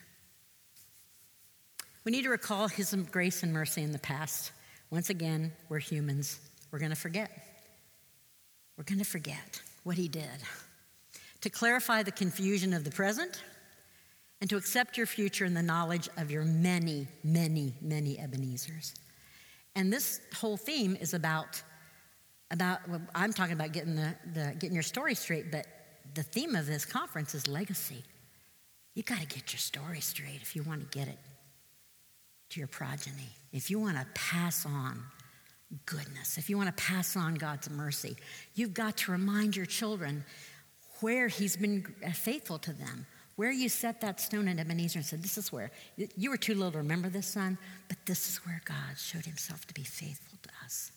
We 2.03 2.11
need 2.11 2.23
to 2.23 2.29
recall 2.29 2.67
His 2.67 2.95
grace 3.11 3.43
and 3.43 3.51
mercy 3.51 3.81
in 3.81 3.91
the 3.91 3.99
past. 3.99 4.51
Once 4.91 5.09
again, 5.09 5.51
we're 5.67 5.79
humans. 5.79 6.39
We're 6.71 6.79
going 6.79 6.91
to 6.91 6.95
forget. 6.95 7.48
We're 8.79 8.85
going 8.85 8.99
to 8.99 9.05
forget 9.05 9.61
what 9.83 9.97
He 9.97 10.07
did. 10.07 10.23
To 11.41 11.49
clarify 11.49 12.01
the 12.01 12.13
confusion 12.13 12.73
of 12.73 12.85
the 12.85 12.91
present 12.91 13.43
and 14.39 14.49
to 14.49 14.55
accept 14.55 14.97
your 14.97 15.05
future 15.05 15.43
in 15.43 15.53
the 15.53 15.61
knowledge 15.61 16.07
of 16.15 16.31
your 16.31 16.45
many, 16.45 17.07
many, 17.21 17.73
many 17.81 18.15
Ebenezers. 18.15 18.93
And 19.75 19.91
this 19.91 20.21
whole 20.33 20.55
theme 20.55 20.95
is 20.95 21.13
about, 21.13 21.61
about 22.51 22.87
well, 22.87 23.01
I'm 23.13 23.33
talking 23.33 23.53
about 23.53 23.73
getting, 23.73 23.97
the, 23.97 24.15
the, 24.33 24.55
getting 24.57 24.75
your 24.75 24.83
story 24.83 25.13
straight, 25.13 25.51
but 25.51 25.67
the 26.13 26.23
theme 26.23 26.55
of 26.55 26.65
this 26.65 26.85
conference 26.85 27.35
is 27.35 27.49
legacy. 27.49 28.05
You 28.95 29.03
got 29.03 29.19
to 29.19 29.27
get 29.27 29.51
your 29.51 29.59
story 29.59 29.99
straight 29.99 30.41
if 30.41 30.55
you 30.55 30.63
want 30.63 30.89
to 30.89 30.97
get 30.97 31.09
it 31.09 31.19
to 32.51 32.61
your 32.61 32.67
progeny. 32.67 33.27
If 33.51 33.69
you 33.69 33.77
want 33.77 33.97
to 33.97 34.05
pass 34.15 34.65
on 34.65 35.03
goodness, 35.85 36.37
if 36.37 36.49
you 36.49 36.57
want 36.57 36.75
to 36.75 36.83
pass 36.83 37.15
on 37.15 37.35
God's 37.35 37.69
mercy, 37.69 38.17
you've 38.55 38.73
got 38.73 38.97
to 38.97 39.11
remind 39.11 39.55
your 39.55 39.65
children 39.65 40.23
where 41.01 41.27
He's 41.27 41.55
been 41.55 41.83
faithful 42.13 42.57
to 42.59 42.73
them, 42.73 43.05
where 43.35 43.51
you 43.51 43.69
set 43.69 44.01
that 44.01 44.19
stone 44.19 44.47
in 44.47 44.59
Ebenezer 44.59 44.99
and 44.99 45.05
said, 45.05 45.23
This 45.23 45.37
is 45.37 45.51
where, 45.51 45.71
you 45.95 46.29
were 46.29 46.37
too 46.37 46.55
little 46.55 46.71
to 46.71 46.79
remember 46.79 47.09
this, 47.09 47.27
son, 47.27 47.57
but 47.87 47.97
this 48.05 48.27
is 48.27 48.37
where 48.45 48.61
God 48.65 48.97
showed 48.97 49.25
himself 49.25 49.65
to 49.67 49.73
be 49.73 49.83
faithful 49.83 50.37
to 50.43 50.49
us. 50.65 50.91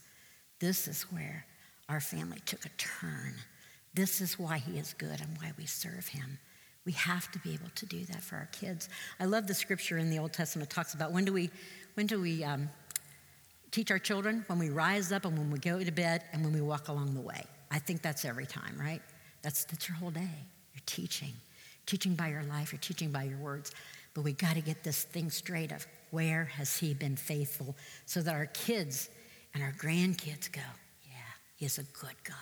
This 0.59 0.89
is 0.89 1.03
where 1.13 1.47
our 1.89 2.01
family 2.01 2.39
took 2.47 2.65
a 2.65 2.71
turn. 2.71 3.35
This 3.95 4.21
is 4.21 4.39
why 4.39 4.59
he 4.59 4.79
is 4.79 4.95
good 4.95 5.21
and 5.21 5.37
why 5.39 5.53
we 5.59 5.67
serve 5.67 6.09
him. 6.09 6.39
We 6.85 6.93
have 6.93 7.31
to 7.33 7.39
be 7.39 7.55
able 7.55 7.71
to 7.75 7.87
do 7.87 8.05
that 8.07 8.23
for 8.23 8.37
our 8.37 8.49
kids. 8.53 8.89
I 9.21 9.27
love 9.27 9.47
the 9.47 9.55
scripture 9.55 9.99
in 9.99 10.11
the 10.11 10.19
Old 10.19 10.33
Testament 10.33 10.71
talks 10.71 10.95
about 10.95 11.13
when 11.13 11.25
do 11.25 11.33
we, 11.33 11.51
when 11.95 12.07
do 12.07 12.21
we 12.21 12.43
um, 12.43 12.71
teach 13.73 13.91
our 13.91 13.99
children? 13.99 14.45
When 14.47 14.59
we 14.59 14.71
rise 14.71 15.11
up 15.11 15.25
and 15.25 15.37
when 15.37 15.51
we 15.51 15.59
go 15.59 15.83
to 15.83 15.91
bed 15.91 16.23
and 16.33 16.45
when 16.45 16.53
we 16.53 16.61
walk 16.61 16.89
along 16.89 17.15
the 17.15 17.21
way. 17.21 17.43
I 17.71 17.79
think 17.79 18.03
that's 18.03 18.25
every 18.25 18.47
time, 18.47 18.77
right? 18.79 19.03
That's, 19.43 19.65
that's 19.65 19.89
your 19.89 19.97
whole 19.97 20.11
day. 20.11 20.29
You're 20.75 20.83
teaching, 20.87 21.33
teaching 21.87 22.15
by 22.15 22.29
your 22.29 22.45
life, 22.45 22.73
you're 22.73 22.81
teaching 22.81 23.11
by 23.11 23.25
your 23.25 23.39
words. 23.39 23.73
But 24.15 24.23
we 24.23 24.35
got 24.35 24.55
to 24.55 24.61
get 24.61 24.85
this 24.85 25.03
thing 25.05 25.31
straight 25.31 25.73
of 25.73 25.87
where 26.11 26.45
has 26.45 26.77
He 26.77 26.95
been 26.95 27.17
faithful 27.17 27.75
so 28.05 28.21
that 28.23 28.35
our 28.35 28.47
kids 28.47 29.09
and 29.55 29.63
our 29.63 29.73
grandkids 29.73 30.53
go, 30.53 30.61
yeah, 31.03 31.17
He's 31.57 31.79
a 31.79 31.85
good 31.85 32.15
God. 32.25 32.37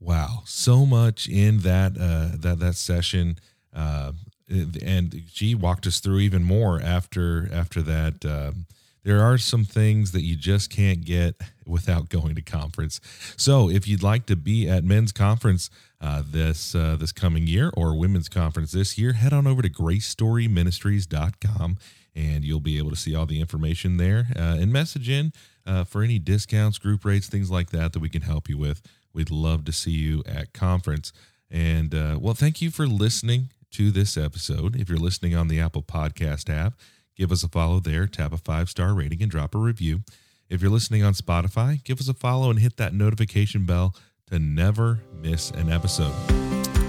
Wow, 0.00 0.42
so 0.46 0.86
much 0.86 1.28
in 1.28 1.58
that 1.58 1.92
uh, 2.00 2.36
that 2.38 2.58
that 2.60 2.74
session, 2.76 3.38
uh, 3.74 4.12
and 4.50 5.22
she 5.32 5.54
walked 5.54 5.86
us 5.86 6.00
through 6.00 6.18
even 6.18 6.42
more 6.42 6.80
after 6.80 7.48
after 7.52 7.82
that. 7.82 8.24
Um, 8.24 8.66
there 9.02 9.22
are 9.22 9.38
some 9.38 9.64
things 9.64 10.12
that 10.12 10.22
you 10.22 10.36
just 10.36 10.68
can't 10.68 11.02
get 11.04 11.40
without 11.64 12.10
going 12.10 12.34
to 12.34 12.42
conference. 12.42 13.00
So, 13.36 13.70
if 13.70 13.88
you'd 13.88 14.02
like 14.02 14.26
to 14.26 14.36
be 14.36 14.68
at 14.68 14.84
men's 14.84 15.12
conference 15.12 15.70
uh, 16.00 16.22
this 16.26 16.74
uh, 16.74 16.96
this 16.98 17.12
coming 17.12 17.46
year 17.46 17.70
or 17.74 17.96
women's 17.96 18.28
conference 18.28 18.72
this 18.72 18.98
year, 18.98 19.14
head 19.14 19.32
on 19.32 19.46
over 19.46 19.62
to 19.62 19.70
GraceStoryMinistries.com 19.70 21.78
and 22.14 22.44
you'll 22.44 22.60
be 22.60 22.78
able 22.78 22.90
to 22.90 22.96
see 22.96 23.14
all 23.14 23.26
the 23.26 23.40
information 23.40 23.96
there 23.96 24.28
uh, 24.36 24.56
and 24.60 24.72
message 24.72 25.08
in 25.08 25.32
uh, 25.66 25.84
for 25.84 26.02
any 26.02 26.18
discounts, 26.18 26.78
group 26.78 27.04
rates, 27.04 27.28
things 27.28 27.50
like 27.50 27.70
that 27.70 27.92
that 27.92 28.00
we 28.00 28.08
can 28.08 28.22
help 28.22 28.48
you 28.48 28.58
with. 28.58 28.82
We'd 29.12 29.30
love 29.30 29.64
to 29.66 29.72
see 29.72 29.92
you 29.92 30.22
at 30.26 30.52
conference. 30.52 31.12
And 31.50 31.94
uh, 31.94 32.18
well, 32.20 32.34
thank 32.34 32.60
you 32.60 32.70
for 32.70 32.86
listening 32.86 33.50
to 33.72 33.90
this 33.90 34.16
episode. 34.16 34.76
If 34.76 34.88
you're 34.88 34.98
listening 34.98 35.34
on 35.34 35.48
the 35.48 35.60
Apple 35.60 35.82
Podcast 35.82 36.48
app, 36.48 36.74
give 37.16 37.32
us 37.32 37.42
a 37.42 37.48
follow 37.48 37.80
there, 37.80 38.06
tap 38.06 38.32
a 38.32 38.36
five 38.38 38.68
star 38.68 38.94
rating, 38.94 39.22
and 39.22 39.30
drop 39.30 39.54
a 39.54 39.58
review. 39.58 40.00
If 40.48 40.62
you're 40.62 40.70
listening 40.70 41.04
on 41.04 41.14
Spotify, 41.14 41.82
give 41.84 42.00
us 42.00 42.08
a 42.08 42.14
follow 42.14 42.50
and 42.50 42.58
hit 42.58 42.76
that 42.76 42.92
notification 42.92 43.66
bell 43.66 43.94
to 44.28 44.38
never 44.38 45.00
miss 45.14 45.50
an 45.52 45.70
episode. 45.70 46.14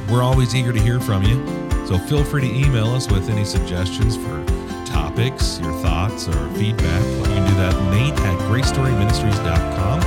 We're 0.09 0.23
always 0.23 0.55
eager 0.55 0.73
to 0.73 0.79
hear 0.79 0.99
from 0.99 1.23
you, 1.23 1.45
so 1.85 1.97
feel 1.97 2.23
free 2.23 2.41
to 2.41 2.53
email 2.53 2.87
us 2.87 3.09
with 3.09 3.29
any 3.29 3.45
suggestions 3.45 4.17
for 4.17 4.43
topics, 4.85 5.59
your 5.59 5.73
thoughts, 5.81 6.27
or 6.27 6.49
feedback. 6.55 7.03
You 7.19 7.23
can 7.23 7.47
do 7.47 7.55
that, 7.55 7.75
Nate 7.91 8.13
at 8.13 8.39
GraceStoryMinistries.com. 8.49 9.99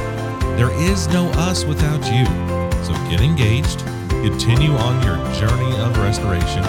There 0.57 0.73
is 0.73 1.09
no 1.09 1.27
us 1.31 1.65
without 1.65 2.05
you, 2.13 2.25
so 2.85 2.93
get 3.11 3.21
engaged, 3.21 3.81
continue 4.31 4.73
on 4.73 5.03
your 5.03 5.17
journey 5.35 5.79
of 5.81 5.97
restoration 5.99 6.65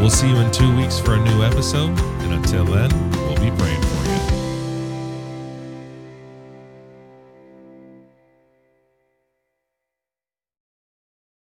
We'll 0.00 0.10
see 0.10 0.28
you 0.28 0.36
in 0.36 0.50
two 0.50 0.76
weeks 0.76 0.98
for 0.98 1.14
a 1.14 1.24
new 1.24 1.42
episode. 1.42 1.98
And 2.20 2.34
until 2.34 2.64
then, 2.64 2.90
we'll 3.12 3.36
be 3.36 3.56
praying 3.56 3.80